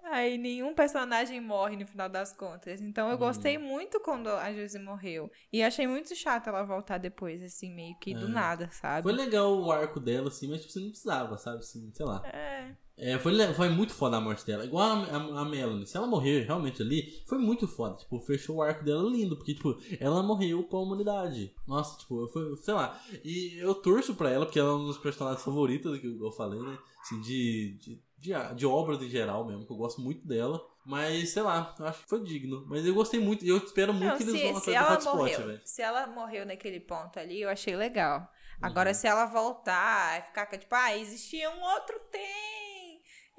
Aí 0.04 0.38
nenhum 0.38 0.74
personagem 0.74 1.40
morre 1.40 1.78
no 1.78 1.88
final 1.88 2.10
das 2.10 2.34
contas. 2.34 2.82
Então 2.82 3.10
eu 3.10 3.18
gostei 3.18 3.58
Uhum. 3.58 3.64
muito 3.64 4.00
quando 4.02 4.28
a 4.28 4.52
Josie 4.54 4.82
morreu. 4.82 5.32
E 5.54 5.64
achei 5.64 5.88
muito 5.88 6.14
chato 6.16 6.48
ela 6.48 6.64
voltar 6.64 6.98
depois, 6.98 7.42
assim, 7.42 7.74
meio 7.74 7.96
que 7.98 8.14
do 8.14 8.26
É. 8.26 8.30
nada, 8.30 8.70
sabe? 8.72 9.04
Foi 9.04 9.14
legal 9.14 9.58
o 9.58 9.72
arco 9.72 10.00
dela, 10.00 10.28
assim, 10.28 10.50
mas 10.50 10.62
tipo, 10.62 10.74
você 10.74 10.80
não 10.80 10.90
precisava, 10.90 11.38
sabe? 11.38 11.60
Assim, 11.60 11.90
sei 11.94 12.06
lá. 12.06 12.22
É. 12.28 12.76
É, 12.98 13.18
foi, 13.18 13.34
foi 13.54 13.70
muito 13.70 13.94
foda 13.94 14.18
a 14.18 14.22
morte 14.22 14.46
dela. 14.46 14.64
Igual 14.66 14.84
a, 14.86 15.04
a, 15.06 15.42
a 15.42 15.46
Melanie. 15.46 15.88
Se 15.88 15.98
ela 15.98 16.06
morrer 16.06 16.44
realmente 16.46 16.82
ali, 16.84 17.20
foi 17.26 17.40
muito 17.40 17.68
foda. 17.68 17.96
Tipo, 17.96 18.20
fechou 18.20 18.58
o 18.58 18.62
arco 18.62 18.84
dela 18.84 19.10
lindo. 19.10 19.36
Porque, 19.38 19.56
tipo, 19.56 19.76
ela 20.00 20.22
morreu 20.22 20.62
com 20.66 20.78
a 20.78 20.82
humanidade. 20.82 21.56
Nossa, 21.68 21.98
tipo, 21.98 22.28
foi, 22.28 22.56
sei 22.58 22.74
lá. 22.76 23.02
E 23.24 23.58
eu 23.58 23.74
torço 23.74 24.14
pra 24.14 24.30
ela, 24.30 24.46
porque 24.46 24.60
ela 24.60 24.70
é 24.72 24.74
um 24.76 24.86
dos 24.86 25.00
personagens 25.00 25.44
favoritos 25.44 25.98
que 26.00 26.06
eu 26.22 26.32
falei, 26.32 26.60
né? 26.60 26.78
Assim, 27.02 27.20
de, 27.22 27.76
de, 27.80 28.04
de, 28.22 28.32
de 28.56 28.66
obras 28.66 29.02
em 29.02 29.10
geral 29.10 29.44
mesmo, 29.46 29.66
que 29.66 29.72
eu 29.74 29.78
gosto 29.78 30.00
muito 30.00 30.26
dela. 30.28 30.62
Mas, 30.86 31.30
sei 31.30 31.42
lá, 31.44 31.76
eu 31.80 31.86
acho 31.86 32.04
que 32.04 32.10
foi 32.10 32.24
digno. 32.24 32.66
Mas 32.68 32.86
eu 32.86 32.94
gostei 32.94 33.20
muito, 33.20 33.44
e 33.46 33.50
eu 33.50 33.58
espero 33.58 33.94
muito 33.94 34.10
Não, 34.12 34.18
que 34.18 34.24
eles 34.24 34.36
se, 34.40 34.48
vão 34.48 34.58
atrás 34.58 34.66
do 34.66 34.72
ela 34.74 34.94
hotspot, 34.94 35.18
morreu, 35.18 35.48
velho. 35.48 35.62
se 35.64 35.82
ela 35.82 36.08
morreu 36.08 36.46
naquele 36.46 36.80
ponto 36.80 37.20
ali, 37.20 37.42
eu 37.42 37.50
achei 37.50 37.76
legal. 37.76 38.28
Agora, 38.62 38.90
Uhum. 38.90 38.94
se 38.96 39.08
ela 39.08 39.26
voltar 39.26 40.20
e 40.20 40.22
ficar 40.24 40.46
tipo, 40.48 40.74
ah, 40.76 40.96
existia 40.98 41.50
um 41.50 41.62
outro 41.62 42.00
tem, 42.12 42.22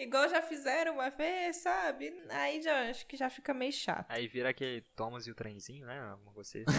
igual 0.03 0.29
já 0.29 0.43
fizeram 0.43 0.95
uma 0.95 1.11
vez, 1.11 1.57
sabe? 1.57 2.13
Aí 2.31 2.61
já 2.63 2.91
acho 2.91 3.07
que 3.07 3.17
já 3.17 3.31
fica 3.31 3.53
meio 3.55 3.73
chato. 3.73 4.07
Aí 4.09 4.27
vira 4.27 4.51
aquele 4.51 4.81
Thomas 4.97 5.27
e 5.27 5.31
o 5.31 5.35
trenzinho, 5.35 5.87
né? 5.87 6.17
Você. 6.35 6.65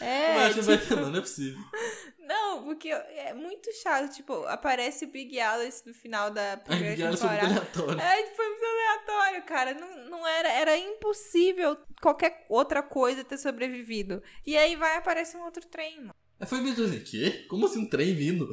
É, 0.00 0.34
Mas 0.34 0.56
não 0.56 0.62
vai 0.62 0.78
tipo, 0.78 0.94
ter, 0.94 1.00
não, 1.00 1.16
é 1.16 1.20
possível. 1.20 1.60
não, 2.18 2.64
porque 2.64 2.88
é 2.88 3.34
muito 3.34 3.70
chato, 3.82 4.12
tipo, 4.14 4.32
aparece 4.46 5.04
o 5.04 5.08
Big 5.08 5.38
Alice 5.38 5.86
no 5.86 5.92
final 5.94 6.30
da 6.30 6.52
Ai, 6.52 6.56
primeira 6.58 6.90
Big 6.96 7.02
Alice 7.02 7.20
foi 7.22 7.28
muito 7.28 7.40
temporada. 7.40 7.60
aleatório. 7.60 8.00
É, 8.00 8.34
foi 8.34 8.48
muito 8.48 8.64
aleatório, 8.64 9.42
cara. 9.44 9.74
Não, 9.74 10.10
não 10.10 10.26
era, 10.26 10.48
era 10.52 10.76
impossível 10.78 11.76
qualquer 12.00 12.46
outra 12.48 12.82
coisa 12.82 13.24
ter 13.24 13.38
sobrevivido. 13.38 14.22
E 14.46 14.56
aí 14.56 14.76
vai 14.76 14.96
aparecer 14.96 15.36
um 15.36 15.44
outro 15.44 15.66
trem, 15.66 15.98
mano. 16.00 16.14
Aí 16.38 16.46
foi 16.46 16.60
meio 16.60 16.72
assim, 16.72 17.00
quê? 17.00 17.44
Como 17.48 17.66
assim 17.66 17.80
um 17.80 17.88
trem 17.88 18.14
vindo? 18.14 18.48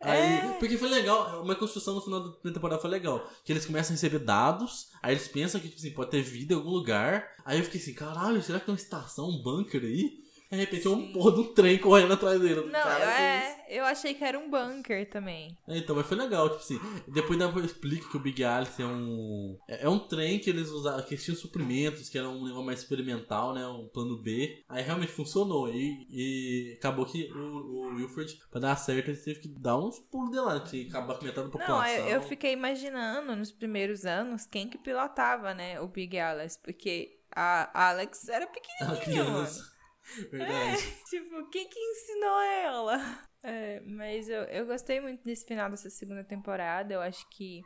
Aí, 0.00 0.38
É. 0.38 0.48
Porque 0.58 0.76
foi 0.76 0.88
legal, 0.88 1.42
uma 1.42 1.54
construção 1.54 1.94
no 1.94 2.00
final 2.00 2.20
da 2.20 2.52
temporada 2.52 2.80
foi 2.80 2.90
legal. 2.90 3.26
Que 3.44 3.52
eles 3.52 3.64
começam 3.64 3.92
a 3.92 3.94
receber 3.94 4.18
dados, 4.18 4.88
aí 5.02 5.14
eles 5.14 5.28
pensam 5.28 5.60
que, 5.60 5.68
tipo 5.68 5.80
assim, 5.80 5.92
pode 5.92 6.10
ter 6.10 6.22
vida 6.22 6.52
em 6.52 6.56
algum 6.56 6.70
lugar. 6.70 7.26
Aí 7.44 7.58
eu 7.58 7.64
fiquei 7.64 7.80
assim, 7.80 7.94
caralho, 7.94 8.42
será 8.42 8.60
que 8.60 8.66
tem 8.66 8.74
uma 8.74 8.80
estação, 8.80 9.28
um 9.28 9.42
bunker 9.42 9.82
aí? 9.82 10.23
De 10.50 10.56
repente 10.56 10.86
é 10.86 10.90
um 10.90 11.12
porra 11.12 11.32
de 11.32 11.40
um 11.40 11.54
trem 11.54 11.78
correndo 11.78 12.14
atrás 12.14 12.40
dele. 12.40 12.62
Não, 12.62 12.70
Cara, 12.70 13.04
eu, 13.04 13.10
é, 13.10 13.66
eu 13.68 13.84
achei 13.84 14.14
que 14.14 14.24
era 14.24 14.38
um 14.38 14.50
bunker 14.50 15.08
também. 15.10 15.56
É, 15.68 15.78
Então, 15.78 15.94
mas 15.94 16.06
foi 16.06 16.16
legal, 16.16 16.48
tipo 16.48 16.60
assim, 16.60 16.80
depois 17.08 17.38
da 17.38 17.48
explica 17.64 18.08
que 18.08 18.16
o 18.16 18.20
Big 18.20 18.42
Alice 18.44 18.80
é 18.80 18.86
um. 18.86 19.56
É 19.68 19.84
é 19.84 19.88
um 19.88 19.98
trem 19.98 20.38
que 20.38 20.48
eles 20.48 20.70
usavam, 20.70 21.02
que 21.02 21.14
eles 21.14 21.24
tinham 21.24 21.36
suprimentos, 21.36 22.08
que 22.08 22.16
era 22.16 22.28
um 22.28 22.42
negócio 22.42 22.64
mais 22.64 22.80
experimental, 22.80 23.52
né? 23.52 23.66
Um 23.66 23.86
plano 23.88 24.16
B. 24.16 24.64
Aí 24.68 24.82
realmente 24.82 25.12
funcionou. 25.12 25.68
E, 25.68 26.06
e 26.10 26.74
acabou 26.78 27.04
que 27.04 27.30
o, 27.32 27.38
o 27.38 27.94
Wilfred, 27.96 28.38
pra 28.50 28.60
dar 28.60 28.76
certo, 28.76 29.08
ele 29.10 29.18
teve 29.18 29.40
que 29.40 29.48
dar 29.48 29.78
uns 29.78 29.98
pulos 29.98 30.30
de 30.30 30.38
lá, 30.38 30.60
tinha 30.60 30.84
que 30.84 30.90
acabar 30.90 31.18
com 31.18 31.24
metade 31.24 31.46
da 31.46 31.52
população. 31.52 31.76
Não, 31.76 32.08
eu, 32.08 32.14
eu 32.14 32.22
fiquei 32.22 32.52
imaginando 32.52 33.36
nos 33.36 33.52
primeiros 33.52 34.06
anos 34.06 34.46
quem 34.46 34.68
que 34.68 34.78
pilotava, 34.78 35.52
né, 35.52 35.80
o 35.80 35.86
Big 35.86 36.18
Alice, 36.18 36.58
porque 36.62 37.18
a 37.34 37.88
Alex 37.90 38.28
era 38.28 38.46
pequenininha, 38.46 39.24
mano. 39.28 39.73
Verdade. 40.30 40.82
Tipo, 41.08 41.48
quem 41.50 41.68
que 41.68 41.78
ensinou 41.78 42.40
ela? 42.40 43.22
É, 43.42 43.80
mas 43.80 44.28
eu, 44.28 44.42
eu 44.44 44.66
gostei 44.66 45.00
muito 45.00 45.22
desse 45.24 45.44
final 45.46 45.70
dessa 45.70 45.90
segunda 45.90 46.24
temporada. 46.24 46.94
Eu 46.94 47.00
acho 47.00 47.28
que 47.30 47.62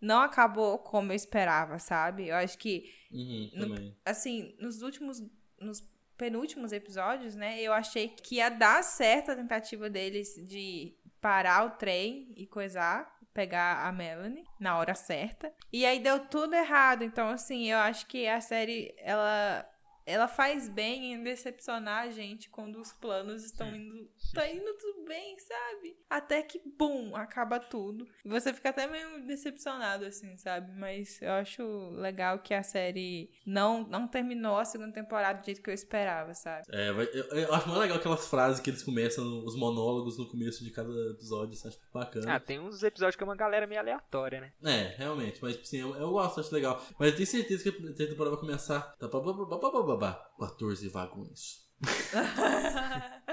não 0.00 0.20
acabou 0.20 0.78
como 0.78 1.12
eu 1.12 1.16
esperava, 1.16 1.78
sabe? 1.78 2.28
Eu 2.28 2.36
acho 2.36 2.58
que, 2.58 2.84
Uhum, 3.10 3.50
No- 3.54 3.96
assim, 4.04 4.56
nos 4.58 4.82
últimos. 4.82 5.18
Nos 5.60 5.80
penúltimos 6.16 6.72
episódios, 6.72 7.34
né? 7.34 7.60
Eu 7.60 7.72
achei 7.72 8.08
que 8.08 8.36
ia 8.36 8.48
dar 8.48 8.82
certo 8.84 9.30
a 9.32 9.36
tentativa 9.36 9.88
deles 9.90 10.34
de 10.46 10.94
parar 11.20 11.64
o 11.66 11.70
trem 11.70 12.32
e 12.36 12.46
coisar. 12.46 13.10
Pegar 13.34 13.86
a 13.86 13.92
Melanie 13.92 14.44
na 14.60 14.76
hora 14.76 14.94
certa. 14.94 15.50
E 15.72 15.86
aí 15.86 15.98
deu 16.00 16.20
tudo 16.26 16.54
errado. 16.54 17.02
Então, 17.02 17.28
assim, 17.28 17.70
eu 17.70 17.78
acho 17.78 18.06
que 18.06 18.28
a 18.28 18.42
série, 18.42 18.94
ela 18.98 19.66
ela 20.04 20.28
faz 20.28 20.68
bem 20.68 21.12
em 21.12 21.22
decepcionar 21.22 22.04
a 22.04 22.10
gente 22.10 22.48
quando 22.50 22.80
os 22.80 22.92
planos 22.92 23.44
estão 23.44 23.74
indo. 23.74 24.10
Tá 24.34 24.48
indo 24.48 24.72
tudo 24.74 25.04
bem, 25.06 25.38
sabe? 25.38 25.96
Até 26.08 26.42
que, 26.42 26.60
bum, 26.78 27.14
acaba 27.14 27.60
tudo. 27.60 28.06
E 28.24 28.28
você 28.28 28.52
fica 28.52 28.70
até 28.70 28.86
meio 28.86 29.26
decepcionado, 29.26 30.04
assim, 30.04 30.36
sabe? 30.36 30.72
Mas 30.78 31.20
eu 31.20 31.32
acho 31.32 31.62
legal 31.90 32.38
que 32.38 32.54
a 32.54 32.62
série 32.62 33.30
não, 33.46 33.86
não 33.86 34.08
terminou 34.08 34.58
a 34.58 34.64
segunda 34.64 34.92
temporada 34.92 35.40
do 35.40 35.44
jeito 35.44 35.62
que 35.62 35.70
eu 35.70 35.74
esperava, 35.74 36.34
sabe? 36.34 36.64
É, 36.70 36.88
eu, 36.90 37.24
eu 37.38 37.54
acho 37.54 37.68
mais 37.68 37.80
legal 37.80 37.98
aquelas 37.98 38.26
frases 38.26 38.60
que 38.60 38.70
eles 38.70 38.82
começam, 38.82 39.44
os 39.44 39.56
monólogos 39.56 40.18
no 40.18 40.28
começo 40.28 40.64
de 40.64 40.70
cada 40.70 40.92
episódio, 41.10 41.58
eu 41.62 41.68
acho 41.68 41.78
bacana. 41.92 42.34
Ah, 42.34 42.40
tem 42.40 42.58
uns 42.58 42.82
episódios 42.82 43.16
que 43.16 43.22
é 43.22 43.26
uma 43.26 43.36
galera 43.36 43.66
meio 43.66 43.80
aleatória, 43.80 44.40
né? 44.40 44.52
É, 44.64 44.94
realmente, 44.96 45.38
mas 45.42 45.52
tipo 45.52 45.64
assim, 45.64 45.80
eu, 45.80 45.94
eu 45.96 46.10
gosto, 46.10 46.40
acho 46.40 46.54
legal. 46.54 46.82
Mas 46.98 47.10
eu 47.10 47.16
tenho 47.16 47.26
certeza 47.26 47.62
que 47.62 47.68
a 47.68 48.06
temporada 48.08 48.36
vai 48.36 48.40
começar. 48.40 48.94
Tá, 48.98 49.08
pá, 49.08 49.20
pá, 49.20 49.34
pá, 49.34 49.58
pá, 49.58 49.70
pá, 49.70 49.91
pá, 49.98 50.30
14 50.38 50.88
vagões. 50.88 51.62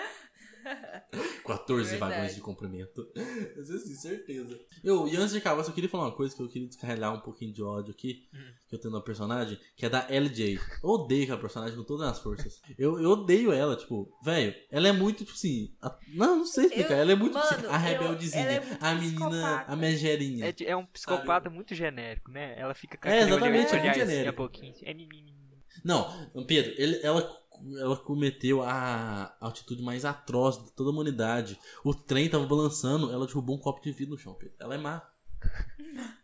14 1.45 1.89
Verdade. 1.91 2.11
vagões 2.13 2.35
de 2.35 2.41
comprimento. 2.41 3.07
Mas 3.55 3.71
assim, 3.71 3.95
certeza. 3.95 4.59
Eu, 4.83 5.07
e 5.07 5.15
antes 5.15 5.31
de 5.31 5.37
acabar, 5.39 5.63
só 5.63 5.71
queria 5.71 5.89
falar 5.89 6.05
uma 6.05 6.15
coisa 6.15 6.35
que 6.35 6.41
eu 6.41 6.47
queria 6.49 6.67
descarregar 6.67 7.13
um 7.13 7.19
pouquinho 7.21 7.51
de 7.53 7.63
ódio 7.63 7.91
aqui, 7.91 8.27
Hum. 8.33 8.51
que 8.67 8.75
eu 8.75 8.79
tenho 8.79 8.93
na 8.93 9.01
personagem, 9.01 9.59
que 9.75 9.85
é 9.85 9.89
da 9.89 10.05
LJ. 10.09 10.59
Eu 10.83 10.89
odeio 10.89 11.23
aquela 11.23 11.39
personagem 11.39 11.75
com 11.75 11.83
todas 11.83 12.07
as 12.07 12.19
forças. 12.19 12.61
Eu, 12.77 12.99
eu 13.01 13.09
odeio 13.11 13.51
ela, 13.51 13.75
tipo, 13.75 14.11
velho, 14.23 14.53
ela 14.69 14.87
é 14.87 14.91
muito, 14.91 15.19
tipo 15.25 15.31
assim. 15.31 15.73
a- 15.81 15.97
não, 16.09 16.37
não 16.39 16.45
sei 16.45 16.65
explicar. 16.65 16.91
Eu- 16.95 16.99
ela 16.99 17.11
é 17.13 17.15
muito 17.15 17.39
tipo 17.39 17.45
mano, 17.55 17.57
assim, 17.57 17.73
a 17.73 17.77
rebeldezinha, 17.77 18.43
é 18.45 18.59
muito 18.59 18.83
a 18.85 18.93
menina, 18.95 19.29
psicopata. 19.29 19.71
a 19.71 19.75
megerinha. 19.75 20.45
É, 20.49 20.63
é 20.65 20.75
um 20.75 20.85
psicopata 20.85 21.49
muito 21.49 21.73
genérico, 21.73 22.29
né? 22.31 22.53
Ela 22.59 22.75
fica 22.75 22.97
com 22.97 23.07
É, 23.07 23.21
exatamente, 23.21 23.41
olhar- 23.43 23.47
é 23.47 23.57
muito 23.57 23.71
olharzinho 23.73 24.05
genérico. 24.07 24.29
a 24.29 24.33
pouquinho. 24.33 24.75
É 24.83 24.93
mimimi. 24.93 25.38
Não, 25.83 26.29
Pedro, 26.45 26.73
ele- 26.77 26.99
ela, 27.03 27.37
ela 27.77 27.97
cometeu 27.97 28.61
a, 28.61 29.35
atitude 29.41 29.81
mais 29.81 30.05
atroz 30.05 30.57
de 30.63 30.71
toda 30.71 30.89
a 30.89 30.93
humanidade. 30.93 31.59
O 31.83 31.93
trem 31.93 32.29
tava 32.29 32.45
balançando, 32.45 33.11
ela 33.11 33.25
derrubou 33.25 33.55
um 33.55 33.59
copo 33.59 33.81
de 33.81 33.91
vidro 33.91 34.15
no 34.15 34.19
chão, 34.19 34.33
Pedro. 34.33 34.55
Ela 34.59 34.75
é 34.75 34.77
má. 34.77 35.09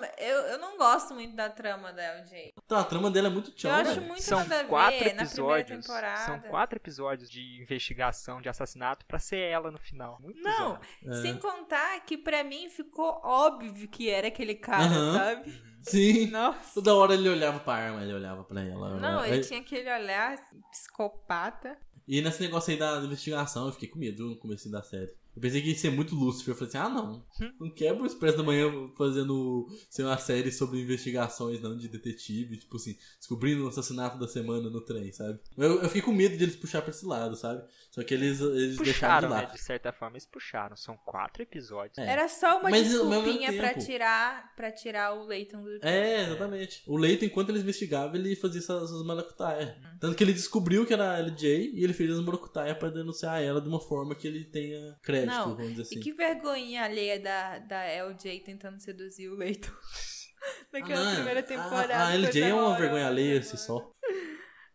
Não, 0.00 0.08
eu, 0.18 0.36
eu 0.52 0.58
não 0.58 0.76
gosto 0.76 1.14
muito 1.14 1.34
da 1.34 1.48
trama 1.50 1.92
da 1.92 2.02
LJ. 2.02 2.54
Então, 2.64 2.78
a 2.78 2.84
trama 2.84 3.10
dela 3.10 3.28
é 3.28 3.30
muito 3.30 3.50
tchau, 3.52 3.70
Eu 3.70 3.76
acho 3.76 4.00
muito 4.02 4.22
São 4.22 4.38
nada 4.38 4.60
a 4.60 4.62
ver 4.62 4.68
quatro 4.68 4.92
na 4.92 4.98
primeira 5.04 5.22
episódios. 5.24 5.86
temporada. 5.86 6.20
São 6.26 6.40
quatro 6.40 6.76
episódios 6.78 7.30
de 7.30 7.60
investigação 7.62 8.40
de 8.40 8.48
assassinato 8.48 9.04
pra 9.06 9.18
ser 9.18 9.38
ela 9.38 9.70
no 9.70 9.78
final. 9.78 10.18
Muito 10.20 10.40
Não, 10.42 10.78
bizarro. 10.78 11.18
É. 11.18 11.22
sem 11.22 11.38
contar 11.38 12.00
que 12.04 12.16
pra 12.18 12.42
mim 12.44 12.68
ficou 12.68 13.20
óbvio 13.24 13.88
que 13.88 14.08
era 14.10 14.28
aquele 14.28 14.54
cara, 14.54 14.84
Aham. 14.84 15.12
sabe? 15.18 15.66
Sim. 15.82 16.26
Nossa. 16.30 16.74
Toda 16.74 16.94
hora 16.94 17.14
ele 17.14 17.28
olhava 17.28 17.60
pra 17.60 17.74
arma, 17.74 18.02
ele 18.02 18.12
olhava 18.12 18.42
pra 18.42 18.60
ela. 18.60 18.96
Não, 18.98 19.24
ele 19.24 19.40
tinha 19.44 19.60
aquele 19.60 19.88
olhar 19.92 20.36
psicopata. 20.70 21.76
E 22.08 22.20
nesse 22.22 22.40
negócio 22.42 22.72
aí 22.72 22.78
da 22.78 22.96
investigação, 22.98 23.66
eu 23.66 23.72
fiquei 23.72 23.88
com 23.88 23.98
medo 23.98 24.26
no 24.30 24.36
começo 24.36 24.70
da 24.70 24.82
série. 24.82 25.12
Eu 25.36 25.42
pensei 25.42 25.60
que 25.60 25.68
ia 25.68 25.76
ser 25.76 25.90
muito 25.90 26.14
Lúcifer. 26.14 26.54
Eu 26.54 26.58
falei 26.58 26.68
assim, 26.68 26.78
ah 26.78 26.88
não, 26.88 27.26
não 27.60 27.70
quebra 27.70 28.02
o 28.02 28.06
Expresso 28.06 28.38
da 28.38 28.42
Manhã 28.42 28.70
fazendo 28.96 29.68
ser 29.90 30.02
uma 30.02 30.16
série 30.16 30.50
sobre 30.50 30.80
investigações, 30.80 31.60
não, 31.60 31.76
de 31.76 31.88
detetive, 31.88 32.56
tipo 32.56 32.76
assim, 32.76 32.96
descobrindo 33.18 33.64
o 33.64 33.68
assassinato 33.68 34.18
da 34.18 34.26
semana 34.26 34.70
no 34.70 34.80
trem, 34.80 35.12
sabe? 35.12 35.38
Eu, 35.56 35.82
eu 35.82 35.88
fiquei 35.88 36.02
com 36.02 36.12
medo 36.12 36.36
de 36.36 36.42
eles 36.42 36.56
puxar 36.56 36.80
pra 36.80 36.90
esse 36.90 37.04
lado, 37.04 37.36
sabe? 37.36 37.62
Só 37.90 38.02
que 38.02 38.14
eles, 38.14 38.40
eles 38.40 38.76
deixaram 38.76 38.82
de 38.82 38.92
Puxaram, 38.92 39.28
né? 39.30 39.46
De 39.52 39.58
certa 39.58 39.92
forma, 39.92 40.16
eles 40.16 40.26
puxaram. 40.26 40.76
São 40.76 40.96
quatro 41.04 41.42
episódios. 41.42 41.96
É. 41.98 42.10
Era 42.10 42.28
só 42.28 42.60
uma 42.60 42.70
Mas, 42.70 42.88
desculpinha 42.88 43.52
pra 43.54 43.74
tirar, 43.74 44.54
pra 44.54 44.70
tirar 44.70 45.14
o 45.14 45.24
Leighton 45.24 45.62
do 45.62 45.78
É, 45.82 46.24
exatamente. 46.24 46.82
O 46.86 46.96
Leito, 46.96 47.24
enquanto 47.24 47.50
ele 47.50 47.60
investigava, 47.60 48.16
ele 48.16 48.36
fazia 48.36 48.60
essas, 48.60 48.84
essas 48.84 49.02
maracutaias. 49.04 49.68
Uhum. 49.68 49.98
Tanto 50.00 50.16
que 50.16 50.24
ele 50.24 50.32
descobriu 50.32 50.84
que 50.84 50.92
era 50.92 51.14
a 51.14 51.20
LJ 51.20 51.72
e 51.74 51.84
ele 51.84 51.92
fez 51.92 52.10
as 52.10 52.24
maracutaias 52.24 52.76
pra 52.76 52.90
denunciar 52.90 53.42
ela 53.42 53.60
de 53.60 53.68
uma 53.68 53.80
forma 53.80 54.14
que 54.14 54.26
ele 54.26 54.44
tenha 54.44 54.96
crédito. 55.02 55.25
Inédito, 55.26 55.48
Não, 55.48 55.56
vamos 55.56 55.70
dizer 55.70 55.82
assim. 55.82 55.98
E 55.98 56.00
que 56.02 56.12
vergonha 56.12 56.84
alheia 56.84 57.20
da, 57.20 57.58
da 57.58 57.84
LJ 57.84 58.40
tentando 58.40 58.80
seduzir 58.80 59.28
o 59.28 59.34
Leito. 59.36 59.72
Naquela 60.72 61.10
Ah, 61.10 61.14
primeira 61.16 61.40
a- 61.40 61.42
temporada. 61.42 61.96
A, 62.06 62.14
LJ 62.14 62.30
coisa 62.32 62.46
é 62.46 62.54
uma 62.54 62.76
vergonha 62.76 63.06
alheia, 63.06 63.28
mano. 63.34 63.40
assim, 63.40 63.56
só. 63.56 63.92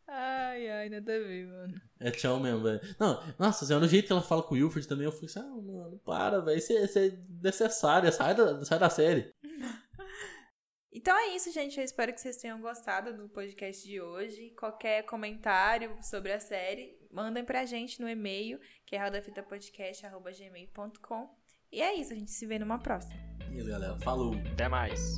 Ai, 0.07 0.69
ai, 0.69 0.89
nada 0.89 1.15
a 1.15 1.19
ver, 1.19 1.47
mano. 1.47 1.81
É 1.99 2.11
tchau 2.11 2.37
mesmo, 2.39 2.61
velho. 2.63 2.81
Não, 2.99 3.23
nossa 3.39 3.65
senhora, 3.65 3.85
no 3.85 3.89
jeito 3.89 4.07
que 4.07 4.11
ela 4.11 4.21
fala 4.21 4.43
com 4.43 4.53
o 4.53 4.57
Wilfred 4.57 4.85
também, 4.87 5.05
eu 5.05 5.11
fico 5.11 5.25
assim, 5.25 5.39
ah, 5.39 5.43
mano, 5.43 5.97
para, 6.05 6.41
velho. 6.41 6.57
Isso, 6.57 6.73
é- 6.73 6.83
isso 6.83 6.99
é 6.99 7.11
necessário, 7.41 8.11
sai 8.11 8.35
da, 8.35 8.63
sai 8.65 8.77
da 8.79 8.89
série. 8.89 9.31
Então 10.93 11.17
é 11.17 11.33
isso, 11.37 11.49
gente. 11.53 11.77
Eu 11.79 11.85
espero 11.85 12.11
que 12.13 12.19
vocês 12.19 12.35
tenham 12.35 12.59
gostado 12.59 13.15
do 13.15 13.29
podcast 13.29 13.81
de 13.87 14.01
hoje. 14.01 14.49
Qualquer 14.59 15.03
comentário 15.05 15.97
sobre 16.03 16.33
a 16.33 16.39
série, 16.39 16.97
mandem 17.11 17.43
pra 17.43 17.65
gente 17.65 17.99
no 18.01 18.09
e-mail, 18.09 18.59
que 18.85 18.95
é 18.95 19.03
rodafitapodcast.gmail.com. 19.03 21.29
E 21.71 21.81
é 21.81 21.95
isso, 21.95 22.13
a 22.13 22.15
gente 22.15 22.31
se 22.31 22.45
vê 22.45 22.59
numa 22.59 22.79
próxima. 22.79 23.19
E 23.49 23.59
aí, 23.59 23.67
galera, 23.67 23.97
falou. 23.99 24.35
Até 24.53 24.67
mais. 24.67 25.17